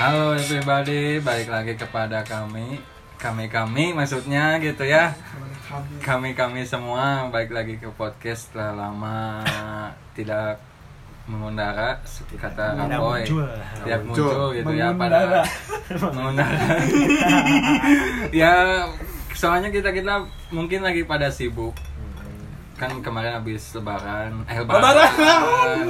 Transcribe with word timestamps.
Halo 0.00 0.32
everybody, 0.32 1.20
balik 1.20 1.52
lagi 1.52 1.76
kepada 1.76 2.24
kami. 2.24 2.80
Kami-kami 3.20 3.92
maksudnya 3.92 4.56
gitu 4.56 4.88
ya. 4.88 5.12
Kami-kami 6.00 6.64
semua 6.64 7.28
balik 7.28 7.52
lagi 7.52 7.76
ke 7.76 7.84
podcast 7.92 8.48
setelah 8.48 8.88
lama 8.88 9.44
tidak 10.16 10.56
mengundara 11.28 12.00
kata 12.32 12.80
Raboy. 12.80 13.28
Tidak 13.28 14.00
muncul. 14.08 14.56
gitu 14.56 14.72
ya 14.72 14.88
pada 14.96 15.44
Mengundara. 15.92 16.80
Ya 18.40 18.88
soalnya 19.36 19.68
kita-kita 19.68 20.24
mungkin 20.48 20.80
lagi 20.80 21.04
pada 21.04 21.28
sibuk 21.28 21.76
kan 22.80 23.04
kemarin 23.04 23.36
habis 23.36 23.76
lebaran 23.76 24.40
eh 24.48 24.56
lebaran, 24.56 25.84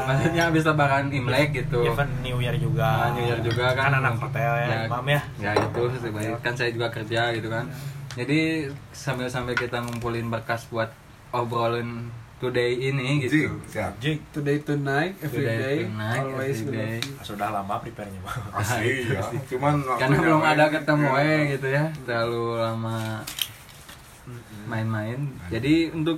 maksudnya 0.00 0.42
habis 0.48 0.64
lebaran 0.64 1.12
imlek 1.12 1.52
gitu 1.54 1.84
Even 1.84 2.08
New 2.24 2.40
Year 2.40 2.56
juga. 2.56 2.88
Ah, 2.88 3.08
New 3.12 3.22
Year 3.22 3.40
juga 3.40 3.76
kan. 3.76 3.92
Kan 3.92 4.00
anak 4.00 4.16
hotel 4.18 4.52
ya, 4.58 4.88
Imam 4.88 5.04
ya. 5.04 5.20
Ya 5.36 5.52
itu 5.52 5.82
sebenarnya 5.94 6.40
kan 6.40 6.56
saya 6.56 6.72
juga 6.72 6.88
kerja 6.88 7.28
gitu 7.30 7.46
kan. 7.46 7.68
Jadi 8.16 8.66
sambil-sambil 8.90 9.52
kita 9.52 9.78
ngumpulin 9.78 10.26
berkas 10.26 10.64
buat 10.66 10.88
obrolan 11.30 12.08
today 12.40 12.88
ini 12.88 13.20
gitu. 13.22 13.52
Siap. 13.68 14.00
Jig. 14.00 14.18
Today 14.32 14.58
tonight, 14.60 15.12
every 15.20 15.44
Today 15.44 15.58
day, 15.60 15.76
tonight, 15.84 16.20
always 16.24 16.56
every 16.58 16.72
day. 16.72 16.96
you. 16.98 17.20
Sudah 17.20 17.52
lama 17.52 17.76
prepare-nya, 17.78 18.16
Bang. 18.24 18.40
Asli 18.56 19.04
ya. 19.06 19.20
Cuman 19.46 19.84
Karena 19.84 20.16
belum 20.16 20.40
main. 20.40 20.56
ada 20.56 20.64
ketemu 20.72 21.08
Ya. 21.12 21.36
gitu 21.52 21.68
ya. 21.68 21.84
Terlalu 22.02 22.44
lama 22.56 22.96
main-main. 24.66 25.18
Jadi 25.50 25.92
untuk 25.92 26.16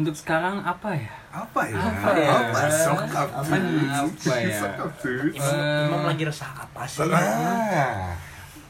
untuk 0.00 0.14
sekarang 0.14 0.60
apa 0.60 0.90
ya? 0.90 1.12
Apa 1.30 1.60
ya? 1.62 1.76
Apa 1.76 2.10
ya? 2.14 2.28
Apa? 2.32 2.58
Sokap 2.66 3.28
Apa 3.30 3.54
apa 4.00 4.34
ya? 4.34 4.56
Sokap 4.56 4.90
tuh. 4.96 5.30
Imam, 5.30 5.52
Eh. 5.52 5.86
Imam 5.86 6.02
lagi 6.02 6.24
resah 6.24 6.50
apa 6.58 6.82
sih? 6.84 7.04
Ah. 7.06 8.16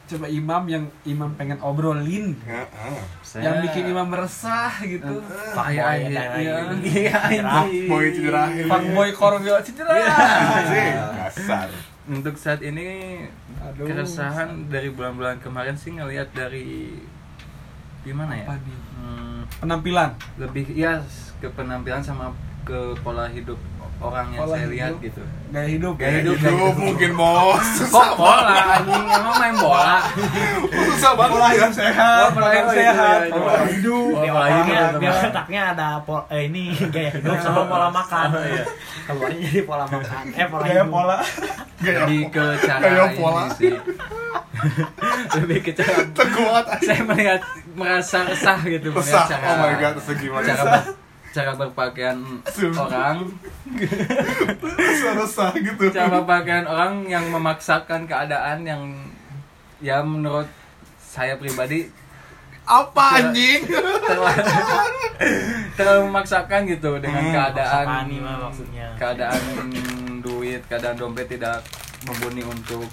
Coba 0.04 0.26
imam 0.26 0.62
yang 0.66 0.84
imam 1.04 1.30
pengen 1.32 1.62
obrolin, 1.62 2.34
Ya, 2.42 2.66
ah. 2.66 2.98
Saya- 3.22 3.46
yang 3.46 3.56
bikin 3.62 3.86
imam 3.86 4.04
meresah 4.04 4.74
gitu. 4.82 5.22
Iya, 5.54 5.70
iya, 6.02 6.26
lain-lain. 6.34 6.82
iya, 6.98 7.14
Cerah. 7.14 7.62
anjing. 7.62 7.86
Boy 7.86 8.06
cederahin. 8.10 8.66
Fuckboy 8.66 9.10
korongyo 9.14 9.54
cedera. 9.62 9.94
Anjing, 9.94 10.94
kasar. 11.16 11.68
Untuk 12.04 12.34
saat 12.34 12.58
ini 12.58 13.22
Aduh. 13.62 13.86
keresahan 13.86 14.66
dari 14.66 14.90
bulan-bulan 14.90 15.38
kemarin 15.38 15.78
sih 15.78 15.94
ngelihat 15.94 16.34
dari 16.34 16.98
gimana 18.10 18.32
ya? 18.34 18.44
Apa 18.50 18.54
nih? 18.58 18.78
Hmm, 18.98 19.40
Penampilan. 19.62 20.10
lebih 20.36 20.64
ya 20.74 20.98
ke 21.38 21.46
penampilan 21.54 22.02
sama 22.02 22.34
ke 22.66 22.92
pola 23.00 23.30
hidup 23.30 23.56
orang 24.00 24.26
yang 24.30 24.40
Pola 24.40 24.50
saya 24.50 24.60
hidup. 24.60 24.72
lihat 24.72 24.92
gitu. 25.00 25.22
Gaya 25.50 25.68
hidup. 25.68 25.94
Gaya 25.94 26.12
hidup. 26.18 26.34
Hidup 26.36 26.74
mungkin 26.74 27.10
bos. 27.14 27.66
Kok 27.92 28.10
bola 28.14 28.54
anjing 28.72 29.04
emang 29.06 29.36
main 29.36 29.54
bola? 29.54 29.96
Susah 30.88 31.12
banget. 31.14 31.32
Pola 31.32 31.48
hidup 31.50 31.72
sehat. 31.72 32.18
Oh, 32.18 32.30
pola 32.32 32.48
hidup 32.50 32.70
sehat. 32.70 33.18
iya, 33.20 33.26
iya, 33.26 33.32
Pola 33.32 33.52
iya. 33.52 33.64
hidup. 33.68 34.08
Oh, 34.10 34.20
Biar 34.20 34.32
pola 34.32 34.46
hidup 34.48 34.66
ya, 34.66 34.84
biar 34.96 35.12
teman. 35.12 35.30
otaknya 35.30 35.60
ada 35.70 35.88
pol, 36.00 36.20
eh, 36.28 36.42
ini 36.46 36.62
gaya 36.88 37.10
hidup 37.12 37.36
sama 37.38 37.62
pola 37.64 37.88
makan. 37.90 38.26
Keluarnya 39.04 39.38
jadi 39.42 39.60
pola 39.62 39.84
makan. 39.86 40.22
Eh 40.30 40.46
pola 40.46 40.62
Gaya 40.62 40.74
hidup. 40.80 40.88
pola. 40.90 41.16
Lebih 41.80 42.20
ke 42.28 42.44
cara 42.60 42.82
Gaya 42.82 43.04
ini 43.06 43.16
pola. 43.16 43.42
sih. 43.52 43.72
Lebih 45.36 45.58
ke 45.62 45.70
cara 45.72 45.94
Terkuat. 46.10 46.64
saya 46.86 47.02
melihat 47.02 47.40
merasa 47.72 48.24
resah 48.24 48.58
gitu 48.62 48.92
Resah. 48.92 49.24
melihat 49.24 49.30
cara 49.30 49.44
Oh 49.46 49.56
my 49.58 49.74
god, 49.74 49.92
terus 49.98 50.16
gimana? 50.16 50.44
cara 50.46 50.78
cara 51.30 51.54
berpakaian 51.54 52.18
Sumpah. 52.44 52.84
orang 52.84 53.16
Resah-resah 54.60 55.50
gitu. 55.56 55.82
cara 55.88 56.08
berpakaian 56.16 56.64
orang 56.64 57.06
yang 57.06 57.24
memaksakan 57.26 58.04
keadaan 58.04 58.62
yang 58.62 58.82
ya 59.78 60.00
menurut 60.00 60.46
saya 61.00 61.34
pribadi 61.34 61.86
Apa 62.62 63.18
anjing? 63.20 63.66
terlalu, 63.66 65.02
terlalu 65.74 66.00
memaksakan 66.06 66.60
gitu 66.66 66.98
dengan 66.98 67.18
Hmm, 67.20 67.34
keadaan 67.34 67.86
maksudnya. 68.46 68.88
keadaan 68.94 69.42
duit 70.20 70.60
keadaan 70.64 70.94
dompet 70.94 71.26
tidak 71.28 71.62
mumpuni 72.04 72.42
untuk 72.42 72.86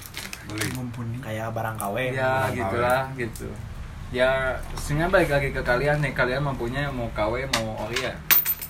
Beli. 0.47 0.71
Mumpuni. 0.71 1.19
Kayak 1.19 1.51
barang 1.51 1.75
KW. 1.75 1.95
ya 2.09 2.47
gitulah 2.49 3.03
gitu 3.13 3.51
ya 4.07 4.55
sebenarnya 4.73 5.09
balik 5.11 5.29
lagi 5.29 5.49
ke 5.51 5.61
kalian 5.61 5.97
nih 5.99 6.13
kalian 6.15 6.41
mampunya 6.41 6.87
mau 6.87 7.11
KW 7.11 7.43
mau 7.51 7.75
ori 7.83 7.99
ya 7.99 8.15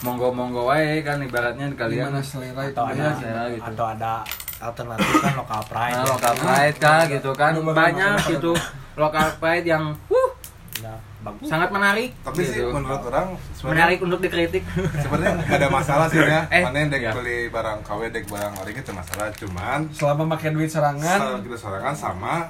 monggo 0.02 0.30
monggo 0.30 0.66
wae 0.66 1.02
kan 1.02 1.22
ibaratnya 1.22 1.70
kalian 1.74 2.10
Gimana 2.10 2.22
selera 2.22 2.62
itu 2.64 2.74
Atau 2.74 2.86
ya? 2.90 2.94
ada, 2.94 3.10
saya 3.16 3.44
gitu. 3.50 3.66
atau 3.66 3.86
ada 3.88 4.14
alternatif 4.58 5.10
kan 5.16 5.34
lokal 5.36 5.62
pride. 5.66 5.94
nah, 5.94 6.02
ya. 6.02 6.10
lokal 6.10 6.34
pride 6.36 6.78
kah 6.78 7.02
gitu 7.06 7.32
kan 7.34 7.54
banyak 7.62 8.18
gitu 8.28 8.52
lokal 8.94 9.28
pride 9.38 9.66
yang 9.68 9.94
wuh, 10.10 10.30
Udah 10.78 10.98
bagus. 11.22 11.46
sangat 11.46 11.70
menarik 11.70 12.10
Tapi 12.22 12.42
sih 12.42 12.58
gitu. 12.58 12.74
menurut 12.74 13.02
orang 13.06 13.28
menarik 13.64 14.00
untuk 14.02 14.20
dikritik 14.20 14.66
sebenarnya 14.96 15.38
gak 15.40 15.58
ada 15.62 15.70
masalah 15.70 16.06
sih 16.10 16.18
ya. 16.18 16.42
Eh, 16.54 16.62
Mana 16.62 16.78
yang 16.80 16.90
dek 16.90 17.02
iya. 17.04 17.14
beli 17.14 17.40
barang 17.48 17.86
KW 17.86 18.02
dek 18.10 18.26
barang 18.26 18.54
ori 18.58 18.74
itu 18.74 18.90
masalah. 18.92 19.30
Cuman 19.32 19.86
Selama 19.90 20.34
pakai 20.34 20.50
duit 20.50 20.70
serangan, 20.70 21.42
kita 21.42 21.58
sorangan 21.58 21.94
sama 21.94 22.50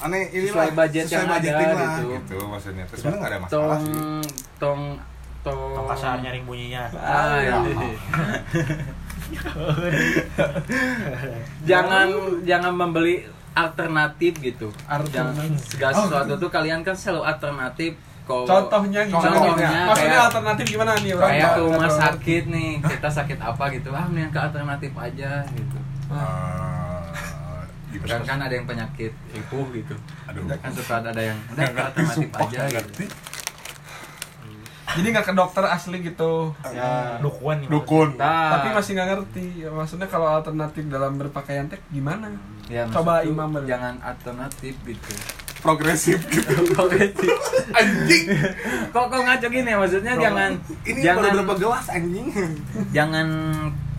aneh 0.00 0.22
ini 0.30 0.46
Sesuai 0.46 0.70
budget 0.72 1.06
yang 1.06 1.26
ada, 1.26 1.34
lah, 1.34 1.98
gitu. 1.98 2.06
gitu. 2.14 2.36
maksudnya 2.44 2.84
terus 2.84 2.98
sebenarnya 3.00 3.18
nggak 3.18 3.30
ada 3.30 3.38
masalah 3.40 3.58
tong 3.58 3.82
sih 3.82 3.92
tong 4.56 4.82
tong 5.40 5.60
Tong 5.72 5.86
kasar 5.88 6.18
nyaring 6.18 6.44
bunyinya. 6.44 6.84
ah, 6.94 7.38
Ya. 7.38 7.56
iya. 7.58 7.94
jangan 11.64 12.06
jangan 12.42 12.72
membeli 12.72 13.24
alternatif 13.52 14.38
gitu 14.38 14.68
jangan 15.08 15.34
segala 15.58 15.92
sesuatu 15.96 16.34
tuh 16.36 16.48
kalian 16.48 16.80
kan 16.80 16.94
selalu 16.94 17.22
alternatif 17.24 17.92
kok 18.22 18.44
contohnya 18.44 19.02
gimana? 19.02 19.24
Contohnya 19.24 19.70
Maksudnya 19.86 19.96
kayak- 20.12 20.26
alternatif 20.28 20.64
gimana 20.68 20.92
nih 20.96 21.12
orang? 21.12 21.30
kayak 21.32 21.48
ke 21.50 21.60
rumah 21.62 21.88
sakit 21.90 22.42
nih 22.46 22.70
kita 22.78 23.08
sakit 23.10 23.38
apa 23.38 23.64
gitu 23.70 23.88
ah 23.90 24.04
mendingan 24.04 24.30
ke 24.30 24.40
alternatif 24.42 24.92
aja 24.94 25.30
gitu 25.48 25.78
Eh, 26.08 26.87
gitu 27.90 28.04
kan 28.04 28.20
kan 28.22 28.38
ada 28.40 28.54
yang 28.54 28.64
penyakit 28.64 29.12
ripuh 29.30 29.64
gitu 29.72 29.94
aduh 30.24 30.42
kan 30.52 30.70
suka 30.70 30.94
ada 31.00 31.22
yang 31.22 31.38
udah 31.48 31.64
alternatif 31.64 32.04
sumpah, 32.10 32.40
aja 32.42 32.60
gitu 32.60 32.74
ngerti. 32.74 33.06
Jadi 34.88 35.04
nggak 35.10 35.26
ke 35.26 35.34
dokter 35.36 35.62
asli 35.62 36.00
gitu. 36.00 36.56
ya 36.66 37.20
Dukun 37.20 37.60
nih. 37.60 37.68
dukun 37.68 38.08
Nah, 38.16 38.56
Tapi 38.56 38.72
masih 38.72 38.96
nggak 38.96 39.08
ngerti. 39.10 39.46
Ya, 39.60 39.70
maksudnya 39.70 40.08
kalau 40.08 40.26
alternatif 40.32 40.88
dalam 40.88 41.14
berpakaian 41.14 41.68
teh 41.68 41.76
gimana? 41.88 42.32
ya, 42.66 42.88
Coba 42.88 43.20
imam 43.20 43.52
ber- 43.52 43.68
jangan 43.68 44.00
alternatif 44.00 44.74
gitu 44.82 45.12
progresif 45.58 46.22
gitu 46.24 46.54
Progresif. 46.70 47.34
anjing 47.74 48.30
kok 48.88 49.04
kok 49.10 49.20
ngaco 49.20 49.46
gini 49.50 49.74
maksudnya 49.74 50.14
jangan 50.14 50.54
ini 50.86 51.02
jangan 51.02 51.18
baru 51.20 51.34
berapa 51.36 51.54
gelas 51.58 51.86
anjing 51.90 52.26
jangan 52.96 53.26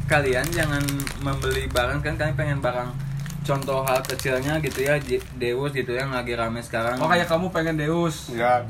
kalian 0.07 0.47
jangan 0.49 0.79
membeli 1.19 1.67
barang 1.67 1.99
kan 1.99 2.15
kalian 2.15 2.35
pengen 2.35 2.59
barang 2.59 2.89
contoh 3.39 3.81
hal 3.81 3.99
kecilnya 4.01 4.59
gitu 4.59 4.79
ya 4.81 4.99
Deus 5.35 5.71
gitu 5.71 5.91
yang 5.91 6.09
lagi 6.09 6.33
rame 6.33 6.59
sekarang 6.59 6.95
Oh 6.95 7.07
kayak 7.07 7.25
kamu 7.25 7.49
pengen 7.49 7.75
Deus. 7.75 8.29
enggak 8.35 8.67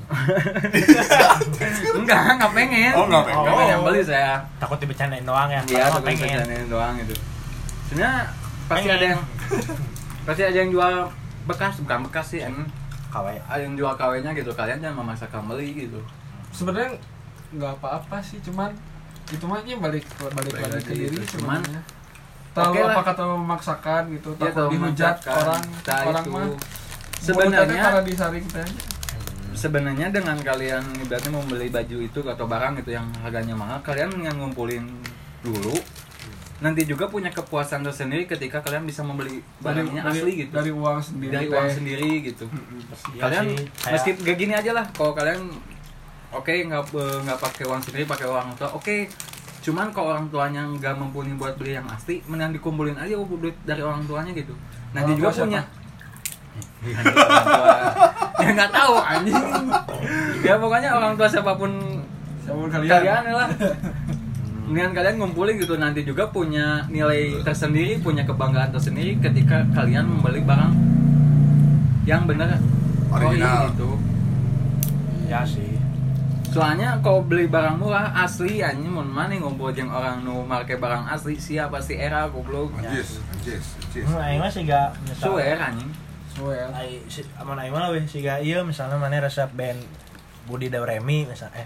enggak 1.96 2.22
nggak 2.38 2.52
pengen 2.54 2.94
Oh, 2.94 3.06
nggak 3.06 3.24
pengen. 3.26 3.42
Nggak 3.42 3.58
pengen 3.58 3.80
beli 3.82 4.02
saya 4.02 4.34
Takut 4.58 4.78
dibecandain 4.78 5.24
doang 5.24 5.50
ya. 5.50 5.62
iya 5.66 5.90
tapi 5.90 6.14
pengen. 6.14 6.40
pengen 6.40 6.70
doang 6.70 6.94
gitu 6.98 7.14
sebenarnya 7.86 8.30
pasti 8.66 8.86
Pengen. 8.86 8.96
ada 8.96 9.06
yang 9.08 9.22
pasti 10.24 10.42
ada 10.44 10.58
yang 10.58 10.70
jual 10.70 10.94
bekas 11.44 11.74
bukan 11.82 12.00
bekas 12.06 12.26
sih. 12.30 12.42
KW. 13.10 13.26
ada 13.42 13.58
yang 13.60 13.74
jual 13.74 13.90
KW-nya 13.92 14.32
gitu 14.32 14.54
kalian 14.54 14.78
jangan 14.78 15.02
memaksakan 15.02 15.50
beli 15.50 15.74
gitu 15.76 15.98
Sebenarnya 16.50 16.94
nggak 17.50 17.74
apa-apa 17.76 18.22
sih, 18.22 18.38
cuman 18.40 18.70
itu 19.28 19.42
mah 19.44 19.62
balik 19.62 20.06
balik 20.16 20.54
Balik 20.54 20.54
lagi 20.54 20.82
ke 20.84 20.94
diri 20.94 21.18
gitu, 21.18 21.38
cuman- 21.38 21.62
sebenarnya. 21.62 21.82
Terlalu 22.60 22.74
Oke 22.74 22.80
lah. 22.82 22.92
apakah 22.94 23.14
terlalu 23.14 23.38
memaksakan 23.40 24.02
gitu, 24.12 24.30
Dia 24.30 24.42
takut 24.42 24.54
tahu 24.54 24.70
dihujat 24.70 25.16
orang 25.24 25.62
Nah, 25.64 26.00
orang 26.06 26.26
itu. 26.26 26.34
mah 26.34 26.48
sebenarnya 27.18 27.82
karena 27.82 28.02
disaring 28.04 28.46
teh. 28.46 28.70
sebenarnya 29.52 30.08
dengan 30.10 30.38
kalian 30.38 30.84
ibaratnya 31.00 31.32
mau 31.32 31.44
beli 31.44 31.68
baju 31.68 31.98
itu 32.02 32.20
atau 32.22 32.46
barang 32.46 32.74
itu 32.78 32.92
yang 32.92 33.08
harganya 33.18 33.52
mahal 33.54 33.80
kalian 33.82 34.08
dengan 34.10 34.36
ngumpulin 34.38 34.88
dulu 35.42 35.76
nanti 36.60 36.84
juga 36.84 37.08
punya 37.08 37.28
kepuasan 37.30 37.82
tersendiri 37.82 38.24
ketika 38.26 38.60
kalian 38.60 38.84
bisa 38.84 39.00
membeli 39.02 39.40
barangnya 39.58 40.04
asli 40.06 40.32
gitu 40.42 40.54
Dari 40.54 40.72
uang 40.72 41.00
sendiri. 41.02 41.32
dari 41.34 41.48
uang 41.50 41.68
sendiri 41.70 42.10
gitu 42.26 42.46
Iya 43.10 43.22
kalian 43.22 43.46
sih, 43.50 43.56
kayak- 43.66 43.92
meski 43.94 44.10
gak 44.18 44.38
gini 44.38 44.54
aja 44.54 44.72
lah 44.74 44.86
kalau 44.90 45.12
kalian 45.12 45.42
oke 46.30 46.54
nggak 46.54 46.84
eh, 46.94 47.18
nggak 47.22 47.40
pakai 47.42 47.64
uang 47.66 47.82
sendiri 47.82 48.04
pakai 48.06 48.28
uang 48.28 48.48
tua 48.56 48.70
oke 48.70 48.96
cuman 49.70 49.94
kalau 49.94 50.18
orang 50.18 50.26
tuanya 50.34 50.66
nggak 50.66 50.98
mumpuni 50.98 51.38
buat 51.38 51.54
beli 51.62 51.78
yang 51.78 51.86
asli 51.94 52.26
mending 52.26 52.58
dikumpulin 52.58 52.98
aja 52.98 53.14
duit 53.14 53.54
dari 53.70 53.86
orang 53.86 54.02
tuanya 54.10 54.34
gitu. 54.34 54.58
Nanti 54.98 55.14
Orang 55.14 55.20
juga 55.22 55.30
punya. 55.46 55.62
Iya, 56.82 57.00
ya 58.42 58.50
nggak 58.58 58.72
tahu 58.74 58.96
anjing. 58.98 59.38
Ya 60.42 60.54
pokoknya 60.58 60.90
orang 60.98 61.14
tua 61.14 61.30
siapa 61.30 61.54
pun 61.54 61.70
Siapa 62.42 62.58
pun 62.58 62.70
kalian. 62.74 62.90
kalian 62.90 63.24
lah. 63.30 63.50
Dengan 64.74 64.92
kalian 64.98 65.16
ngumpulin 65.22 65.56
gitu. 65.62 65.78
Nanti 65.78 66.02
juga 66.02 66.34
punya 66.34 66.90
nilai 66.90 67.38
tersendiri, 67.46 68.02
punya 68.02 68.26
kebanggaan 68.26 68.74
tersendiri 68.74 69.22
ketika 69.22 69.70
kalian 69.78 70.10
membeli 70.10 70.42
barang 70.42 70.74
yang 72.10 72.26
benar. 72.26 72.58
Original. 73.10 73.70
itu. 73.74 73.90
ya 75.30 75.46
sih 75.46 75.79
Soalnya 76.50 76.98
kalau 77.06 77.22
beli 77.22 77.46
barang 77.46 77.78
murah 77.78 78.10
asli 78.12 78.66
anjing 78.66 78.90
mun 78.90 79.06
mana 79.06 79.38
ngumpul 79.38 79.70
jeung 79.70 79.90
orang 79.90 80.26
nu 80.26 80.42
make 80.42 80.74
barang 80.82 81.06
asli 81.06 81.38
siapa 81.38 81.78
sih 81.78 81.94
era 81.94 82.26
goblok. 82.26 82.74
Anjis, 82.82 83.22
anjis, 83.38 83.78
anjis. 83.78 84.06
Hmm, 84.10 84.18
aing 84.18 84.40
mah 84.42 84.50
sih 84.50 84.66
gak 84.66 84.90
misal 85.06 85.38
Suwer 85.38 85.58
anjing. 85.62 85.92
Suel. 86.34 86.70
ai 86.74 87.04
si 87.06 87.22
aman 87.38 87.58
aing 87.62 87.74
mah 87.74 87.94
weh 87.94 88.02
sih 88.06 88.26
gak 88.26 88.42
iya 88.42 88.66
misalnya 88.66 88.98
mana 88.98 89.22
resep 89.22 89.50
band 89.54 89.78
Budi 90.50 90.74
Dauremi 90.74 91.30
misal 91.30 91.54
eh 91.54 91.66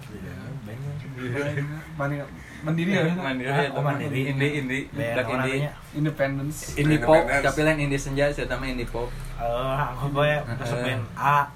Budi 1.15 1.29
Dauremi 1.31 1.63
bandnya 1.95 2.25
Mani 2.63 2.89
mandiri 2.89 2.91
ya. 2.95 3.03
Mandiri 3.15 3.49
Ah, 3.51 3.59
ya, 3.63 3.69
oh, 3.75 3.83
mandiri. 3.83 4.21
Indie 4.35 4.51
indie 4.59 4.83
band 4.91 5.15
orangnya 5.29 5.71
Independence. 5.93 6.75
Indie 6.75 6.99
pop, 6.99 7.21
tapi 7.27 7.59
lain 7.63 7.85
indie 7.87 7.99
senja, 7.99 8.31
saya 8.31 8.47
tambah 8.47 8.67
indie 8.67 8.87
pop. 8.87 9.07
eh 9.39 9.77
aku 9.79 10.11
gue 10.11 10.31
resep 10.59 10.79
band 10.79 11.03
A 11.15 11.47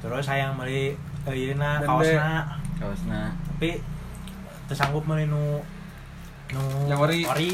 terus 0.00 0.24
sayang 0.24 0.56
beli 0.60 0.92
ieu 1.26 1.54
na 1.54 1.78
Band 1.78 1.88
B. 1.94 2.04
kaosna 2.04 2.28
Kaosna. 2.76 3.20
tapi 3.48 3.70
tersanggup 4.66 5.04
beli 5.04 5.24
nu 5.24 5.60
nu 6.50 6.62
Yang 6.86 7.00
ori. 7.00 7.20
ori 7.24 7.50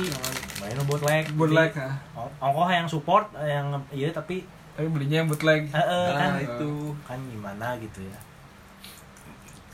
nu 0.70 0.82
bootleg 0.84 1.24
Bootleg 1.32 1.70
nah. 1.72 1.94
oh, 2.16 2.28
ongkoh 2.40 2.68
yang 2.68 2.86
support 2.86 3.30
yang 3.36 3.70
iya 3.90 4.10
tapi 4.10 4.42
Tapi 4.70 4.86
belinya 4.88 5.20
yang 5.20 5.28
bootleg. 5.28 5.66
eh, 5.66 5.76
eh, 5.76 6.08
kan 6.10 6.30
Nah, 6.30 6.40
itu. 6.40 6.72
kan 7.02 7.18
gimana 7.22 7.76
gitu 7.78 8.00
ya 8.02 8.18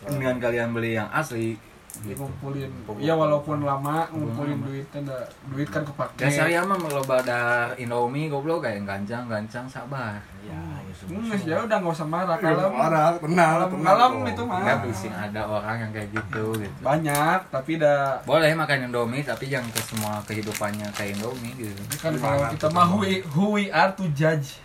Dengan 0.02 0.36
kalian 0.36 0.70
beli 0.70 0.94
yang 0.94 1.08
asli 1.10 1.56
gitu. 2.02 2.18
ngumpulin 2.18 2.70
ya 2.98 3.14
walaupun 3.14 3.62
lama 3.62 4.04
ngumpulin 4.12 4.58
duitnya 4.60 5.00
duit 5.48 5.68
kan 5.70 5.82
kepake 5.84 6.20
Dasar 6.20 6.46
ya 6.46 6.60
mah 6.64 6.76
lo 6.76 7.02
badar 7.02 7.72
Indomie 7.76 8.28
goblok 8.28 8.66
kayak 8.66 8.84
gancang 8.84 9.24
gancang 9.26 9.64
sabar. 9.64 10.18
ya 10.42 10.76
Hmm, 11.06 11.28
ya 11.44 11.60
udah 11.60 11.76
nggak 11.76 11.92
usah 11.92 12.08
marah 12.08 12.40
Iya, 12.40 12.56
kalau 12.56 12.72
marah, 12.72 13.08
tenang, 13.20 13.68
kalem 13.84 14.12
kok. 14.16 14.30
itu 14.32 14.42
mah. 14.48 14.58
Enggak 14.64 14.78
bising 14.80 15.12
ada 15.12 15.42
orang 15.44 15.76
yang 15.76 15.90
kayak 15.92 16.08
gitu 16.08 16.44
gitu. 16.56 16.78
banyak 16.80 17.38
tapi 17.52 17.72
dah 17.76 18.16
Boleh 18.24 18.50
makan 18.56 18.88
Indomie 18.88 19.20
tapi 19.20 19.44
jangan 19.52 19.68
ke 19.70 19.80
semua 19.84 20.18
kehidupannya 20.24 20.88
kayak 20.96 21.20
Indomie 21.20 21.52
gitu. 21.54 21.76
kan 22.00 22.16
Gimana 22.16 22.16
kalau 22.16 22.46
kita 22.48 22.66
mah 22.72 22.86
who 23.28 23.44
we, 23.52 23.68
are 23.68 23.92
to 23.92 24.08
judge 24.16 24.56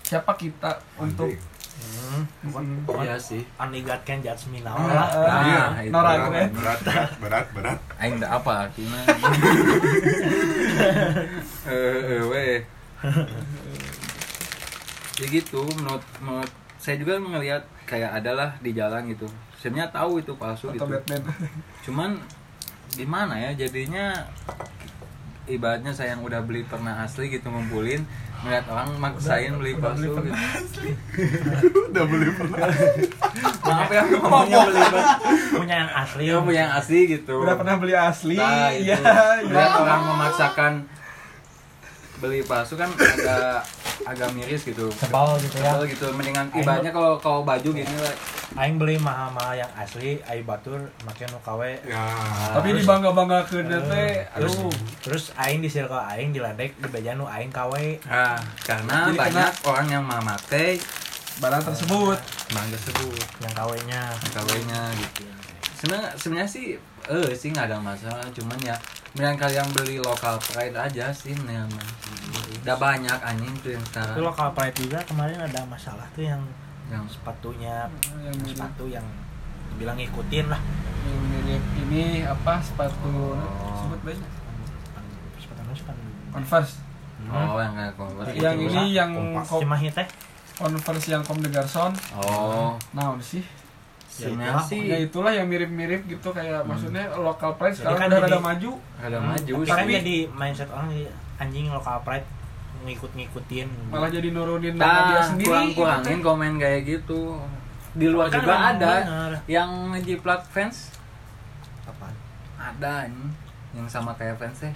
siapa 0.00 0.32
kita 0.32 0.80
untuk. 0.96 1.28
Hmm. 2.04 3.04
Iya 3.04 3.16
sih. 3.16 3.42
only 3.56 3.80
God 3.80 4.00
can 4.04 4.20
judge 4.20 4.44
me 4.52 4.60
now 4.60 4.76
Ah, 4.76 4.88
lah 4.88 5.08
ah, 5.08 5.42
Iya, 5.44 5.64
itu. 5.88 5.92
Nora 5.92 6.10
berat, 6.12 6.24
keren. 6.24 6.48
berat, 6.52 6.80
berat, 6.84 7.10
berat, 7.20 7.46
berat. 7.56 7.78
Aing 8.00 8.14
enggak 8.20 8.32
apa 8.32 8.52
artinya. 8.68 9.00
Eh, 11.64 12.20
eh, 12.20 12.22
weh. 12.28 12.60
Ya 15.16 15.26
gitu, 15.30 15.64
menurut, 15.80 16.04
menurut 16.20 16.52
saya 16.76 17.00
juga 17.00 17.16
ngelihat 17.16 17.64
kayak 17.88 18.20
adalah 18.20 18.52
di 18.60 18.76
jalan 18.76 19.08
gitu. 19.08 19.24
Sebenarnya 19.56 19.88
tahu 19.88 20.20
itu 20.20 20.36
palsu 20.36 20.68
atau 20.74 20.84
gitu. 20.84 20.92
Batman 20.92 21.22
Cuman 21.88 22.10
gimana 22.92 23.34
ya 23.40 23.50
jadinya 23.66 24.28
ibaratnya 25.48 25.92
saya 25.92 26.16
yang 26.16 26.22
udah 26.24 26.40
beli 26.44 26.64
pernah 26.64 27.04
asli 27.04 27.28
gitu 27.28 27.48
ngumpulin 27.52 28.04
melihat 28.44 28.64
orang 28.68 28.88
maksain 28.94 29.52
beli 29.54 29.72
udah 29.72 29.90
beli 29.90 30.06
palsu 30.06 30.14
pernah 30.14 30.38
gitu. 30.54 30.78
Udah 31.88 32.04
beli 32.04 32.28
pernah. 32.30 32.58
Maaf 33.64 33.88
ya 33.88 34.02
ngomongnya 34.04 34.58
beli 34.62 34.80
punya 35.54 35.74
yang 35.78 35.92
asli 35.94 36.22
Iya 36.22 36.36
punya 36.38 36.60
yang 36.60 36.74
asli 36.74 36.98
gitu. 37.08 37.34
udah 37.40 37.54
pernah 37.54 37.74
beli 37.76 37.94
asli 37.94 38.36
Nah, 38.36 38.68
itu. 38.70 38.84
iya 38.86 38.96
Melihat 39.42 39.72
iya 39.72 39.80
orang 39.80 40.00
memaksakan 40.06 40.72
beli 42.16 42.40
palsu 42.42 42.74
kan 42.74 42.90
agak 42.92 43.64
agak 44.02 44.28
miris 44.30 44.62
gitu. 44.62 44.90
sebal 44.92 45.38
gitu 45.38 45.56
ya 45.56 45.72
Sebel 45.72 45.82
gitu. 45.88 46.06
Mendingan 46.10 46.50
ibaratnya 46.52 46.90
kalau 46.90 47.14
kalau 47.16 47.40
baju 47.40 47.68
gini 47.70 47.94
lah. 47.96 48.14
aing 48.54 48.76
beli 48.76 48.94
mahal-mahal 48.96 49.54
yang 49.56 49.70
asli 49.72 50.18
aing 50.22 50.42
batur 50.42 50.78
make 51.02 51.24
nu 51.24 51.38
kawe 51.40 51.70
Ya. 51.82 52.04
tapi 52.50 52.70
dibangga 52.72 53.10
bangga 53.10 53.42
ke 53.42 53.62
teh 53.62 54.22
terus 54.28 54.54
aduh 54.54 54.70
terus 55.00 55.24
aing 55.36 55.58
di 55.58 55.66
circle 55.66 55.98
aing 55.98 56.30
diledek 56.30 56.70
di 56.74 56.86
beja 56.86 57.12
nu 57.12 57.24
aing 57.24 57.50
kawe 57.50 57.86
Nah, 58.04 58.38
karena 58.62 59.08
Jadi 59.08 59.18
banyak 59.18 59.50
orang 59.64 59.86
yang 59.88 60.04
memakai 60.04 60.78
barang 61.36 61.62
tersebut 61.64 62.18
barang 62.48 62.70
tersebut. 62.70 63.18
yang 63.40 63.52
kawenya 63.52 64.02
kawenya 64.30 64.80
gitu 64.94 65.26
sebenarnya 65.74 66.10
sebenarnya 66.14 66.48
sih 66.48 66.66
eh 67.04 67.30
sih 67.34 67.50
nggak 67.50 67.66
ada 67.66 67.76
masalah 67.76 68.22
cuman 68.30 68.56
ya 68.60 68.76
mendingan 69.14 69.38
kalian 69.38 69.66
beli 69.70 70.02
lokal 70.02 70.34
pride 70.42 70.74
aja 70.74 71.14
sih 71.14 71.38
mah. 71.38 71.86
udah 72.66 72.76
banyak 72.80 73.18
anjing 73.22 73.54
tuh 73.62 73.70
yang 73.78 73.84
itu 73.86 73.90
sekarang 73.94 74.26
lokal 74.26 74.48
pride 74.50 74.74
juga 74.74 74.98
kemarin 75.06 75.38
ada 75.38 75.62
masalah 75.70 76.02
tuh 76.18 76.26
yang 76.26 76.42
yang? 76.90 77.06
sepatunya 77.06 77.86
yang 78.26 78.34
sepatu 78.42 78.90
yang 78.90 79.06
bilang 79.78 79.94
ngikutin 79.98 80.46
lah. 80.50 80.58
Yang 81.06 81.22
mirip 81.30 81.64
ini 81.86 82.02
apa 82.26 82.58
sepatu 82.58 83.38
sebut 83.78 84.00
banyak 84.02 84.30
sepatu 85.38 85.60
apa 85.62 85.74
sepatu 85.78 86.02
converse. 86.34 86.74
Oh 87.30 87.56
yang 87.62 87.74
kayak 87.78 87.94
converse 87.94 88.34
yang 88.34 88.56
gitu. 88.58 88.70
ini 88.74 88.82
yang 88.98 89.10
cimahi 89.46 89.88
teh. 89.94 90.08
Converse 90.58 91.06
yang 91.06 91.22
kom 91.22 91.38
de 91.38 91.50
garçon 91.50 91.94
oh. 92.18 92.74
Nah 92.94 93.14
sih 93.22 93.46
sebenarnya 94.14 94.62
sih 94.62 94.80
ya 94.86 94.96
itulah 94.96 95.28
yang 95.28 95.50
mirip-mirip 95.50 96.06
gitu 96.06 96.30
kayak 96.30 96.62
maksudnya 96.62 97.10
lokal 97.12 97.58
pride 97.58 97.74
sekarang 97.74 97.98
kan 97.98 98.08
udah 98.08 98.20
jadi- 98.20 98.30
rada 98.30 98.40
maju. 98.40 98.70
ada 98.96 99.18
maju 99.18 99.52
tapi 99.60 99.68
kan 99.68 99.86
jadi 99.98 100.16
mindset 100.30 100.70
orang 100.70 100.88
anjing 101.34 101.66
lokal 101.68 101.98
pride 102.00 102.26
ngikut-ngikutin. 102.84 103.68
Malah 103.88 104.10
jadi 104.12 104.28
nurunin 104.30 104.76
nama 104.76 104.84
nah 104.84 105.04
dia 105.08 105.20
sendiri. 105.24 105.48
kurang 105.48 105.66
gitu 105.66 105.78
kurangin 105.80 106.18
komen 106.20 106.52
kayak 106.60 106.80
gitu. 106.84 107.20
Di 107.94 108.06
luar 108.06 108.26
Kan 108.28 108.36
juga 108.38 108.54
ada 108.68 108.92
bener. 109.00 109.32
yang 109.48 109.70
ngejiplak 109.90 110.40
fans. 110.46 110.92
Apaan? 111.82 112.14
ada 112.54 113.04
anjing 113.04 113.32
yang 113.72 113.88
sama 113.88 114.14
kayak 114.14 114.36
fansnya 114.36 114.70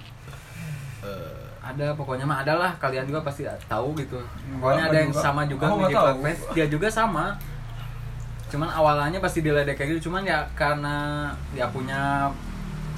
ada 1.59 1.93
pokoknya 1.93 2.25
mah 2.25 2.41
ada 2.41 2.55
lah. 2.55 2.71
Kalian 2.75 3.05
juga 3.05 3.21
pasti 3.21 3.45
tahu 3.67 3.93
gitu. 3.95 4.17
Pokoknya 4.57 4.83
Apa 4.83 4.91
ada 4.91 4.97
yang 4.97 5.11
juga? 5.11 5.21
sama 5.21 5.41
juga 5.45 5.63
nggak 5.63 5.79
ngejiplak 5.85 6.17
fans. 6.19 6.39
Dia 6.51 6.65
juga 6.65 6.87
sama 6.89 7.25
cuman 8.49 8.67
awalnya 8.67 9.17
pasti 9.17 9.39
diledek 9.39 9.75
kayak 9.75 9.89
gitu. 9.93 10.09
Cuman 10.09 10.21
ya 10.21 10.41
karena 10.53 11.29
dia 11.51 11.69
punya 11.69 12.27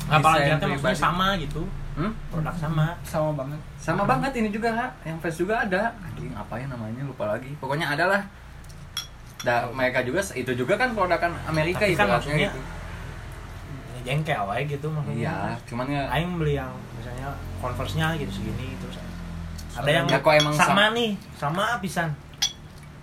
apalagi 0.08 0.48
desain 0.48 0.52
nanti 0.56 0.66
maksudnya 0.66 0.90
pribadi. 0.90 1.00
sama 1.00 1.28
gitu. 1.38 1.64
Hmm? 1.92 2.12
produk 2.28 2.56
sama. 2.56 2.86
Sama 3.04 3.30
banget. 3.36 3.60
Sama 3.76 4.04
banget 4.06 4.32
ini 4.34 4.50
juga 4.50 4.72
ha 4.72 4.88
yang 5.04 5.20
fans 5.20 5.36
juga 5.36 5.60
ada. 5.60 5.92
Anjing 6.02 6.32
apa 6.32 6.56
ya 6.56 6.66
namanya? 6.66 7.04
Lupa 7.04 7.28
lagi. 7.30 7.52
Pokoknya 7.58 7.88
ada 7.90 8.08
lah 8.08 8.24
Da, 9.42 9.66
mereka 9.74 10.06
juga 10.06 10.22
itu 10.32 10.54
juga 10.54 10.78
kan 10.78 10.94
produkan 10.94 11.34
Amerika 11.50 11.82
Tapi 11.82 11.98
kan 11.98 12.06
ibaratnya 12.06 12.14
maksudnya 12.14 12.50
gitu. 12.54 12.62
jengkel 14.02 14.42
wae 14.46 14.64
gitu 14.66 14.88
maksudnya. 14.88 15.18
Iya 15.18 15.38
cuman 15.66 15.86
ya 15.90 16.04
aing 16.10 16.38
beli 16.38 16.54
yang 16.56 16.70
misalnya 16.94 17.34
converse-nya 17.58 18.14
gitu 18.18 18.30
segini 18.32 18.78
terus 18.78 19.02
ada 19.74 19.90
Ya, 19.90 20.02
yang 20.02 20.06
kok 20.06 20.30
emang 20.30 20.54
sama 20.54 20.68
sama- 20.70 20.94
nih 20.94 21.12
sama 21.34 21.64
pisan 21.78 22.14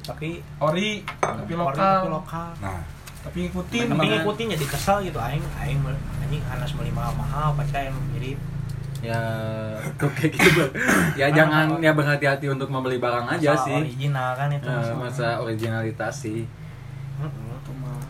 tapi 0.08 0.28
ori 0.56 1.04
tapi 1.20 1.52
ori 1.52 1.54
lokal 1.54 1.96
tapi 2.00 2.08
lokal. 2.10 2.48
Nah, 2.58 2.80
tapi 3.20 3.36
ngikutin. 3.44 3.84
Tapi 3.88 4.06
ngikutin 4.08 4.46
jadi 4.56 4.66
kesel 4.66 4.96
gitu 5.02 5.18
aing 5.18 5.44
aing 5.58 5.80
anjing 6.18 6.42
anas 6.44 6.72
beli 6.72 6.88
mahal-mahal 6.90 7.52
pacar 7.54 7.84
yang 7.84 7.96
mirip. 8.10 8.40
Ya 8.98 9.20
kok 9.94 10.10
kayak 10.10 10.34
gitu 10.34 10.50
Bang. 10.58 10.72
ya 11.14 11.30
jangan 11.30 11.78
ya 11.78 11.92
berhati-hati 11.92 12.48
untuk 12.48 12.66
membeli 12.66 12.96
barang 12.96 13.30
aja 13.30 13.54
sih. 13.54 13.78
original 13.78 14.34
kan 14.34 14.50
itu 14.50 14.64
Eh, 14.64 14.74
masalah. 14.74 14.96
masa 14.98 15.28
originalitas 15.38 16.14
sih. 16.18 16.42
Mm-mm. 17.16 17.54
Itu 17.54 17.72
mah. 17.76 18.02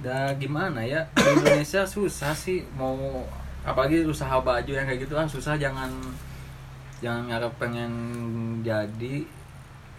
Dah 0.00 0.34
gimana 0.34 0.82
ya? 0.82 1.06
Di 1.14 1.30
Indonesia 1.30 1.86
susah 1.86 2.34
sih 2.34 2.66
mau 2.74 3.22
apalagi 3.62 4.04
usaha 4.04 4.34
baju 4.36 4.68
yang 4.68 4.84
kayak 4.84 5.00
gitu 5.00 5.14
kan 5.14 5.24
susah 5.24 5.56
jangan 5.56 5.88
jangan 7.00 7.24
ngarep 7.26 7.52
pengen 7.56 7.92
jadi 8.60 9.24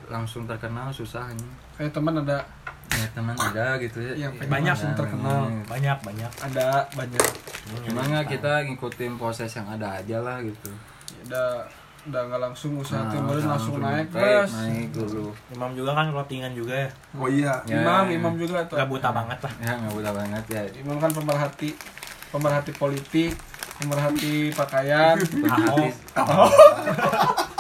langsung 0.08 0.46
terkenal 0.46 0.90
susah 0.90 1.28
nih 1.32 1.52
kayak 1.76 1.92
teman 1.92 2.16
ada. 2.18 2.40
Ya 2.86 3.08
teman 3.12 3.34
ada 3.34 3.76
gitu 3.78 3.98
ya. 4.00 4.14
Yang 4.16 4.34
Ya, 4.38 4.48
banyak 4.48 4.62
ada, 4.64 4.78
langsung 4.78 4.94
terkenal. 4.96 5.40
banyak. 5.66 5.66
banyak 5.68 5.98
banyak. 6.00 6.32
Ada 6.40 6.68
banyak. 6.94 7.26
Cuman 7.84 8.04
nggak 8.08 8.26
kita 8.30 8.52
ngikutin 8.64 9.12
proses 9.18 9.52
yang 9.52 9.68
ada 9.68 10.00
aja 10.00 10.18
lah 10.22 10.38
gitu. 10.40 10.70
Ya 11.12 11.20
udah 11.28 11.50
udah 12.06 12.22
nggak 12.30 12.42
langsung 12.46 12.78
usaha 12.78 13.02
Nah, 13.02 13.10
timbul 13.10 13.42
langsung 13.42 13.82
naik 13.82 14.08
naik, 14.08 14.08
terus 14.14 14.52
naik 14.54 14.90
dulu. 14.94 15.34
Imam 15.50 15.74
juga 15.74 15.92
kan 15.92 16.06
clothingan 16.14 16.54
juga 16.54 16.74
ya? 16.78 16.90
Oh 17.18 17.26
iya. 17.26 17.54
Ya. 17.66 17.82
imam 17.82 18.06
imam 18.08 18.34
juga 18.38 18.62
tuh. 18.70 18.78
Nggak 18.78 18.90
buta 18.94 19.10
banget 19.10 19.40
lah. 19.42 19.54
Ya 19.60 19.72
nggak 19.76 19.94
buta 19.98 20.12
banget 20.14 20.44
ya. 20.48 20.62
Imam 20.78 20.98
kan 21.02 21.12
pemerhati 21.12 21.70
pemerhati 22.30 22.72
politik 22.78 23.34
pemerhati 23.76 24.54
pakaian. 24.54 25.18
Ahok 26.16 26.52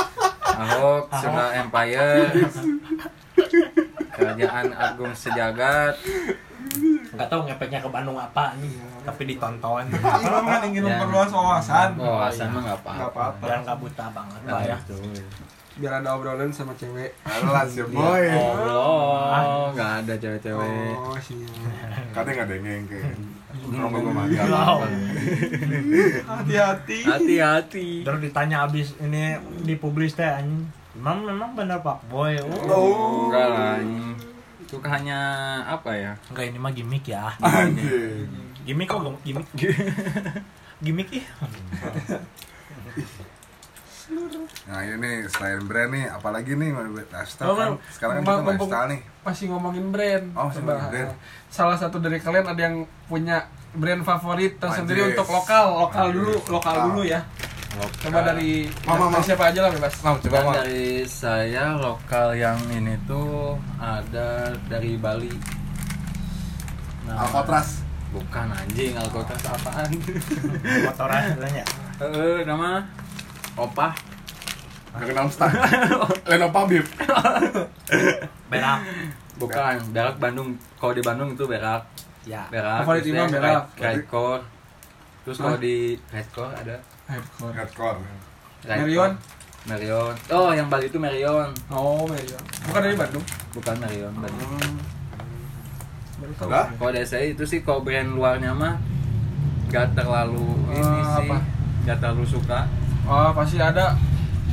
Ahok 0.55 1.03
Sunda 1.13 1.45
Empire. 1.53 2.31
Kerajaan 4.09 4.67
Agung 4.71 5.11
Sejagat. 5.11 5.95
Nggak 7.15 7.27
tahu 7.27 7.41
ngepeknya 7.47 7.79
ke 7.79 7.87
Bandung 7.87 8.15
apa 8.15 8.55
nih 8.59 8.75
tapi 9.01 9.21
ditonton. 9.25 9.85
Imam 9.95 10.43
kan 10.43 10.61
ingin 10.65 10.83
Ya. 10.83 10.97
memperluas 10.97 11.29
wawasan. 11.29 11.89
Oh, 11.95 12.19
wawasan 12.19 12.47
mah 12.51 12.61
nggak 12.65 12.79
apa-apa. 12.81 13.23
biar 13.39 13.59
nggak 13.61 13.77
buta 13.79 14.05
banget 14.11 14.39
lah 14.43 14.61
ya. 14.65 14.77
Biar 15.75 15.93
ada 15.99 16.09
obrolan 16.15 16.51
sama 16.51 16.71
cewek. 16.75 17.11
Alas 17.23 17.71
ya 17.71 17.85
boy. 17.85 18.25
Oh, 18.67 19.71
nggak 19.71 19.91
ada 20.03 20.13
cewek-cewek. 20.17 20.95
oh 20.95 21.15
siap. 21.19 21.51
Katanya 22.11 22.33
nggak 22.33 22.47
ada 22.47 22.55
yang 22.55 22.85
Rongga 23.65 23.99
gue 23.99 24.13
mati. 24.13 24.35
Wow. 24.45 24.77
hati-hati 26.25 26.97
Hati-hati. 27.01 27.87
terus 28.05 28.19
ditanya 28.21 28.65
abis 28.65 28.93
ini 29.01 29.35
dipublis 29.65 30.13
teh 30.13 30.25
anjing 30.25 30.69
Emang 30.95 31.27
memang 31.27 31.51
bener 31.57 31.83
pak 31.83 31.99
boy 32.07 32.39
oh. 32.39 32.55
Oh. 32.71 33.27
Enggak 33.27 33.47
lah, 33.51 33.75
ini 33.83 34.15
itu 34.65 34.81
hanya 34.81 35.19
apa 35.67 35.91
ya? 35.93 36.11
enggak 36.33 36.45
ini 36.49 36.57
mah 36.57 36.73
gimmick 36.73 37.05
ya 37.05 37.29
gimmick 38.65 38.89
kok 38.89 39.01
gimmick 39.21 39.45
gimmick 40.83 41.09
ih 41.13 41.25
Nah 44.65 44.79
ini 44.79 44.95
nih 44.95 45.15
selain 45.25 45.61
brand 45.61 45.89
nih, 45.89 46.05
apalagi 46.07 46.53
nih 46.53 46.69
mau 46.69 46.85
buat 46.85 47.07
lifestyle 47.07 47.47
Oh, 47.47 47.53
kan? 47.53 47.67
Bang. 47.67 47.75
Sekarang 47.89 48.13
kan 48.13 48.21
kita 48.21 48.33
mumpung- 48.35 48.49
lifestyle 48.69 48.87
nih. 48.87 49.01
masih 49.23 49.45
ngomongin 49.49 49.85
brand 49.89 50.25
Oh, 50.31 50.43
masih 50.45 50.61
ngomongin 50.61 50.85
brand. 50.87 51.09
eh, 51.09 51.17
salah 51.47 51.73
satu 51.75 51.97
dari 51.97 52.17
kalian 52.17 52.45
ada 52.45 52.61
yang 52.61 52.75
punya 53.03 53.37
brand 53.73 54.01
favorit 54.01 54.53
tersendiri 54.55 55.11
untuk 55.11 55.25
lokal 55.27 55.65
lokal 55.81 56.05
Anjis, 56.05 56.15
dulu 56.15 56.33
lokal 56.47 56.73
lokal. 56.73 56.85
dulu 56.87 57.01
ya 57.03 57.21
coba 57.75 58.19
dari, 58.23 58.71
Mama, 58.81 58.95
dari 59.03 59.11
Mama. 59.11 59.19
siapa 59.19 59.43
aja 59.45 59.59
lah 59.59 59.71
bebas 59.73 59.93
Mam, 59.99 60.15
coba 60.17 60.31
Dan 60.31 60.43
mam. 60.43 60.53
dari 60.55 60.85
saya 61.03 61.65
lokal 61.75 62.27
yang 62.33 62.55
ini 62.69 62.95
tuh 63.03 63.57
ada 63.75 64.29
dari 64.63 64.95
Bali. 64.95 65.33
Nama- 67.03 67.19
Alcatraz. 67.21 67.83
Bukan 68.07 68.47
anjing, 68.47 68.95
Alcatraz 68.95 69.43
apaan? 69.45 69.89
motoran 70.85 71.21
sebenarnya 71.29 71.65
Eh, 71.97 72.39
nama 72.43 72.79
Opah. 73.55 73.93
Gangnam 74.93 75.27
Style. 75.27 75.59
Leno 76.29 76.47
Pabib. 76.49 76.83
berak 78.51 78.79
Bukan, 79.35 79.75
berak 79.91 80.15
Bandung. 80.15 80.55
Kalau 80.75 80.93
di 80.93 81.01
Bandung 81.01 81.29
itu 81.31 81.43
berak. 81.45 81.83
ya 82.23 82.47
Berak. 82.47 82.81
Favorit 82.81 83.03
Imam 83.05 83.27
berak. 83.27 83.63
Red- 83.75 83.99
Redcore. 83.99 84.43
Terus 85.21 85.37
kalau 85.37 85.57
di 85.57 85.75
Redcore 86.07 86.53
ada. 86.53 86.75
Hardcore. 87.05 87.53
Redcore. 87.53 87.99
Marion? 88.63 89.11
Marion. 89.65 90.13
Oh, 90.29 90.49
yang 90.49 90.69
Bali 90.69 90.85
itu 90.85 90.95
Marion. 90.95 91.49
oh 91.69 92.05
Mario 92.05 92.37
bukan 92.63 92.81
dari 92.81 92.93
Bandung 92.95 93.25
Bukan 93.51 93.75
Marion, 93.77 94.13
Bali. 94.15 94.37
baru 96.15 96.33
tahu 96.35 96.47
Lah? 96.47 96.65
Kalau 96.71 96.91
dari 96.91 97.03
saya 97.03 97.25
itu 97.27 97.43
sih 97.43 97.59
kalau 97.59 97.81
brand 97.81 98.09
luarnya 98.09 98.53
mah 98.53 98.77
gak 99.67 99.93
terlalu 99.93 100.45
ini 100.69 100.79
Eh, 100.79 101.01
sih. 101.03 101.25
apa? 101.25 101.37
Gak 101.83 101.97
terlalu 101.99 102.25
suka. 102.25 102.69
Oh 103.05 103.29
pasti 103.31 103.57
ada 103.57 103.93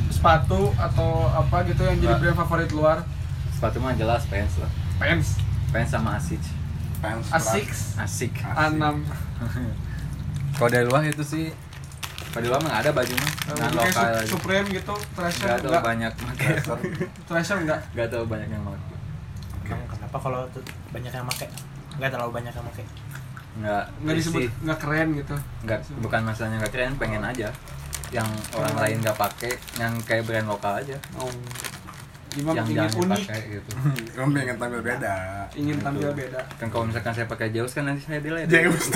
sepatu 0.07 0.71
atau 0.75 1.09
apa 1.27 1.65
gitu 1.65 1.81
yang 1.81 1.97
jadi 1.97 2.07
Nggak. 2.07 2.21
brand 2.21 2.37
favorit 2.39 2.71
luar 2.71 2.97
Sepatu 3.49 3.79
mah 3.79 3.93
jelas 3.93 4.27
Vans 4.27 4.53
lah. 4.59 4.71
pants 4.97 5.39
Vans 5.69 5.89
sama 5.89 6.09
Asics. 6.15 6.47
Fans 6.99 7.25
Asics 7.29 7.79
Asik. 7.95 8.33
A6 8.39 8.83
Kalau 10.53 10.69
dari 10.69 10.83
luar 10.83 11.01
itu 11.03 11.23
sih 11.23 11.49
kalau 12.29 12.41
di 12.41 12.49
luar 12.49 12.59
mah 12.59 12.69
nggak 12.71 12.81
ada 12.81 12.91
bajunya. 12.93 13.29
Nah, 13.45 13.53
kayak 13.53 13.73
lokal 13.75 14.03
aja. 14.11 14.25
Supreme 14.25 14.65
gitu 14.71 14.93
treasure 15.13 15.45
Gak 15.45 15.57
tau 15.59 15.69
enggak 15.69 15.83
banyak 15.83 16.11
pakai. 16.15 16.49
treasure 17.23 17.59
enggak 17.63 17.79
Gak 17.93 18.07
tau 18.09 18.23
banyak 18.25 18.49
yang 18.49 18.63
pakai. 18.63 18.97
Emang 19.63 19.87
kenapa 19.87 20.17
kalau 20.19 20.41
tuh 20.49 20.63
banyak 20.89 21.09
yang 21.09 21.25
make 21.25 21.47
nggak 21.93 22.09
terlalu 22.09 22.31
banyak 22.33 22.49
yang 22.51 22.65
make 22.65 22.85
Nggak 23.53 23.83
enggak 23.95 24.15
disebut 24.17 24.41
sih. 24.41 24.49
enggak 24.59 24.79
keren 24.79 25.07
gitu 25.13 25.35
Nggak 25.61 25.79
bukan 26.01 26.21
masalahnya 26.23 26.57
nggak 26.59 26.73
keren, 26.73 26.91
pengen 26.97 27.21
aja. 27.23 27.49
Yang 28.13 28.29
orang 28.53 28.75
lain 28.77 28.95
nggak 29.01 29.17
pakai, 29.17 29.51
yang 29.75 29.93
kayak 30.01 30.23
brand 30.23 30.45
lokal 30.45 30.77
aja. 30.77 30.97
oh 31.17 31.33
Imam 32.33 32.49
yang 32.51 32.65
ingin 32.65 32.77
jangan 32.79 32.93
unik 32.95 33.19
dipakai 33.19 33.41
gitu. 33.51 33.71
Kamu 34.15 34.29
pengen 34.31 34.55
tampil 34.55 34.81
beda. 34.81 35.15
ingin 35.53 35.75
Gitu. 35.75 35.85
tampil 35.85 36.09
beda 36.13 36.39
Kan 36.57 36.67
kalau 36.67 36.85
misalkan 36.85 37.11
saya 37.11 37.27
pakai 37.27 37.47
Zeus 37.49 37.71
kan 37.71 37.83
nanti 37.83 38.01
saya 38.01 38.17
delete. 38.19 38.49
Deus. 38.49 38.85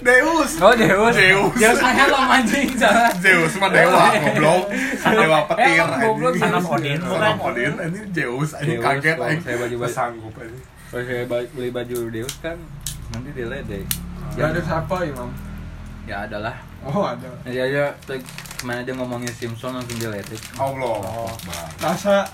Deus. 0.00 0.50
Oh 0.56 0.70
Deus. 0.72 1.12
Zeus. 1.12 1.52
Zeus 1.56 1.78
saya 1.78 2.04
lo 2.06 2.18
mancing 2.20 2.70
salah. 2.74 3.10
Zeus 3.16 3.52
mah 3.56 3.70
dewa, 3.70 4.06
goblok. 4.22 4.64
Dewa 5.00 5.38
petir. 5.46 5.74
Emang 5.76 5.98
goblok, 6.00 6.32
anjing. 6.32 6.54
Of 6.54 6.66
Odin, 6.68 6.98
of 7.02 7.40
Odin, 7.40 7.72
ini 7.80 8.00
Zeus. 8.12 8.50
Ini 8.56 8.72
Zeus, 8.72 8.84
kaget 8.84 9.16
aing. 9.16 9.40
saya 9.40 9.56
baju-baju- 9.58 9.90
Sanggup 9.92 10.34
aja. 10.36 10.58
Kalau 10.88 11.02
saya 11.04 11.22
beli 11.26 11.70
baju 11.70 11.98
Deus 12.08 12.34
kan 12.38 12.56
nanti 13.10 13.30
delete 13.32 13.66
deh. 13.68 13.84
ya 14.36 14.46
ada 14.46 14.60
siapa 14.60 14.96
Imam 15.02 15.28
Ya 16.04 16.22
adalah. 16.22 16.54
Oh 16.86 17.02
ada 17.02 17.28
Ya 17.46 17.64
ya 17.66 17.90
tadi 18.04 18.22
ke 18.58 18.66
mana 18.66 18.82
aja 18.82 18.90
ngomongin 18.90 19.30
Simpson 19.30 19.70
langsung. 19.74 19.98
Allah. 20.58 20.94
Oh. 20.98 21.30
Akbar. 21.30 21.66
rasa 21.78 22.26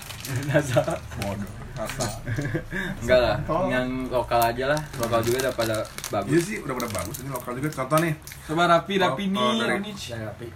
Nasa. 0.49 0.81
Bodoh. 1.21 1.51
Rasa. 1.75 2.07
Enggak 3.03 3.19
lah, 3.19 3.35
Tolong. 3.45 3.69
yang 3.69 3.87
lokal 4.09 4.41
aja 4.41 4.73
lah. 4.73 4.79
Lokal 4.97 5.21
juga 5.21 5.37
udah 5.45 5.53
pada 5.53 5.77
Iya 5.77 6.09
bagus. 6.09 6.41
sih, 6.47 6.57
udah 6.63 6.73
pada 6.73 6.89
bagus 6.89 7.15
ini 7.21 7.29
lokal 7.29 7.51
juga. 7.53 7.69
Contoh 7.69 7.97
nih, 8.01 8.13
coba 8.47 8.63
rapi 8.65 8.93
rapi 8.97 9.23
Oh, 9.35 9.53
nih 9.53 9.67
oh, 9.67 9.69
ya 9.93 10.17
tapi 10.25 10.47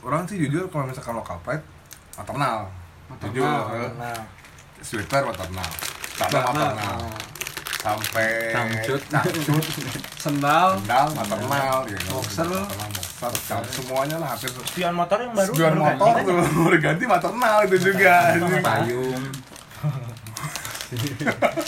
orang 0.00 0.22
sih 0.24 0.36
jujur 0.40 0.64
kalau 0.72 0.88
misalkan 0.88 1.12
lokal 1.12 1.36
pride 1.44 1.64
maternal. 2.16 2.70
Maternal. 3.10 3.32
Jujur. 3.36 3.90
nah 4.00 4.18
Sweater 4.80 5.22
maternal. 5.28 5.68
Celana 6.16 6.40
maternal. 6.46 6.98
Sampai 7.82 8.54
Cangcut. 8.54 9.02
cangcut, 9.10 9.64
sendal 10.22 10.78
sendal 10.78 11.06
maternal, 11.18 11.82
ya, 11.90 11.98
Boxer. 12.06 12.46
Boxer, 13.24 13.32
cang- 13.46 13.70
semuanya 13.72 14.16
lah 14.18 14.28
hampir 14.30 14.50
spion 14.50 14.92
motor 14.92 15.18
yang 15.18 15.32
baru 15.32 15.52
baru 15.52 15.78
motor 15.78 16.10
ganti 16.10 16.20
kan? 16.20 16.26
tuh 16.26 16.64
udah 16.64 16.80
ganti 16.80 17.04
maternal 17.06 17.56
itu 17.62 17.76
juga. 17.80 18.14
Payung. 18.60 19.22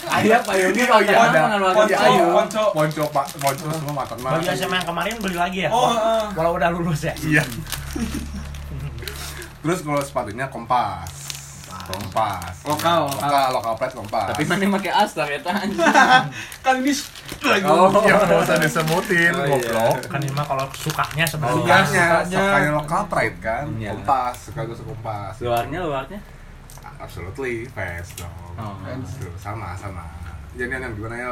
Ayah 0.07 0.37
payungnya 0.39 0.85
iya 1.01 1.17
ada. 1.17 1.39
Ponco, 1.73 1.89
Iya, 1.89 2.25
ponco. 2.29 2.63
Ponco 2.71 3.03
pak, 3.09 3.25
ponco 3.35 3.65
semua 3.73 3.93
maternal. 3.97 4.31
baju 4.37 4.47
SMA 4.47 4.75
yang 4.75 4.85
kemarin 4.85 5.13
beli 5.17 5.33
lagi 5.35 5.59
ya 5.65 5.69
Oh, 5.69 5.89
heeh. 5.89 6.23
walau 6.35 6.53
udah 6.53 6.69
lulus 6.69 7.01
ya 7.01 7.13
Iya. 7.17 7.41
Terus 9.65 9.81
kalau 9.81 9.97
sepatunya 9.99 10.45
kompas. 10.45 11.24
Kompas. 11.85 12.55
Lokal, 12.63 13.05
lokal, 13.05 13.47
lokal 13.53 13.73
pride 13.75 13.93
kompas. 13.93 14.25
Tapi 14.29 14.43
mana 14.43 14.65
pakai 14.71 14.91
Astar 14.91 15.27
ya 15.27 15.39
tanya. 15.39 15.87
kan 16.65 16.75
ini 16.79 16.91
Oh. 17.65 17.89
ya 18.01 18.15
nggak 18.17 18.41
usah 18.41 18.57
disebutin, 18.57 19.33
Oh, 19.33 19.41
iya. 19.41 19.49
goblok. 19.49 19.95
kan 20.05 20.19
ini 20.21 20.33
mah 20.33 20.45
kalau 20.45 20.65
sukanya 20.71 21.23
Oh, 21.23 21.29
sebenarnya 21.29 21.57
Sukanya, 21.57 21.85
sukanya. 21.85 22.37
sukanya 22.37 22.71
lokal 22.73 23.01
pride 23.05 23.37
kan, 23.39 23.65
Iya. 23.75 23.91
kompas, 23.93 24.35
suka 24.45 24.59
gue 24.61 24.75
suka 24.75 24.89
kompas. 24.91 25.33
Luarnya 25.41 25.79
luarnya. 25.81 26.19
Absolutely, 26.95 27.65
fast 27.67 28.17
dong. 28.17 28.33
Oh. 28.55 28.73
Tuh, 29.19 29.33
sama 29.35 29.73
sama. 29.75 30.05
Jadi 30.55 30.71
yang 30.71 30.93
gimana 30.93 31.15
ya? 31.15 31.29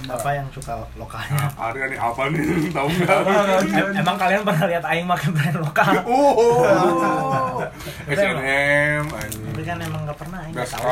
Apa 0.00 0.30
yang 0.32 0.46
suka 0.48 0.80
lokalnya. 0.94 1.44
Ada 1.52 1.82
nih 1.86 1.98
apa 1.98 2.22
nih? 2.28 2.40
Tahu 2.76 2.88
nggak? 2.88 3.20
Em- 3.68 3.94
emang 3.96 4.16
kalian 4.16 4.42
pernah 4.42 4.64
lihat 4.66 4.84
Aing 4.84 5.06
pakai 5.06 5.28
brand 5.30 5.56
lokal? 5.58 5.92
Oh, 6.10 7.60
H&M, 8.06 9.04
tapi 9.06 9.62
kan 9.62 9.76
emang 9.78 10.02
nggak 10.02 10.18
pernah 10.18 10.38
Aing 10.40 10.54
tahu. 10.56 10.84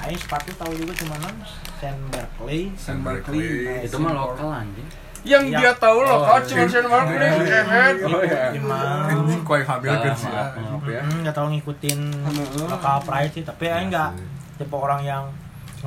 Aing 0.00 0.16
sepatu 0.16 0.50
tahu 0.54 0.72
juga 0.74 0.92
cuma 0.96 1.14
non 1.18 1.36
Saint 1.76 1.98
Berkeley 2.08 2.72
Saint 2.74 3.00
Berkeley. 3.00 3.84
Itu 3.84 3.96
mah 3.98 4.12
lokal 4.12 4.48
anjing. 4.54 4.88
yang 5.22 5.42
Yang- 5.44 5.58
dia 5.58 5.72
tahu 5.76 5.98
loh 6.00 6.16
Oh, 6.16 6.20
kau 6.24 6.38
iya. 6.38 6.46
cuma 6.46 6.64
Saint 6.66 6.86
Barkley 6.86 7.26
Oh 8.06 8.22
iya. 8.22 8.42
Imam 8.54 8.98
Anjing 9.04 9.42
kue 9.42 9.58
hamil 9.60 9.90
kan 9.92 10.14
sih 10.14 10.30
ya. 10.30 10.44
ya. 10.86 11.00
Hmm, 11.02 11.18
nggak 11.20 11.34
tahu 11.34 11.46
ngikutin 11.50 11.98
lokal 12.64 12.96
pride 13.02 13.32
sih 13.32 13.42
tapi 13.42 13.64
Aing 13.66 13.90
nggak 13.90 14.10
Iya 14.12 14.24
tipe 14.56 14.72
orang 14.72 15.02
yang 15.02 15.24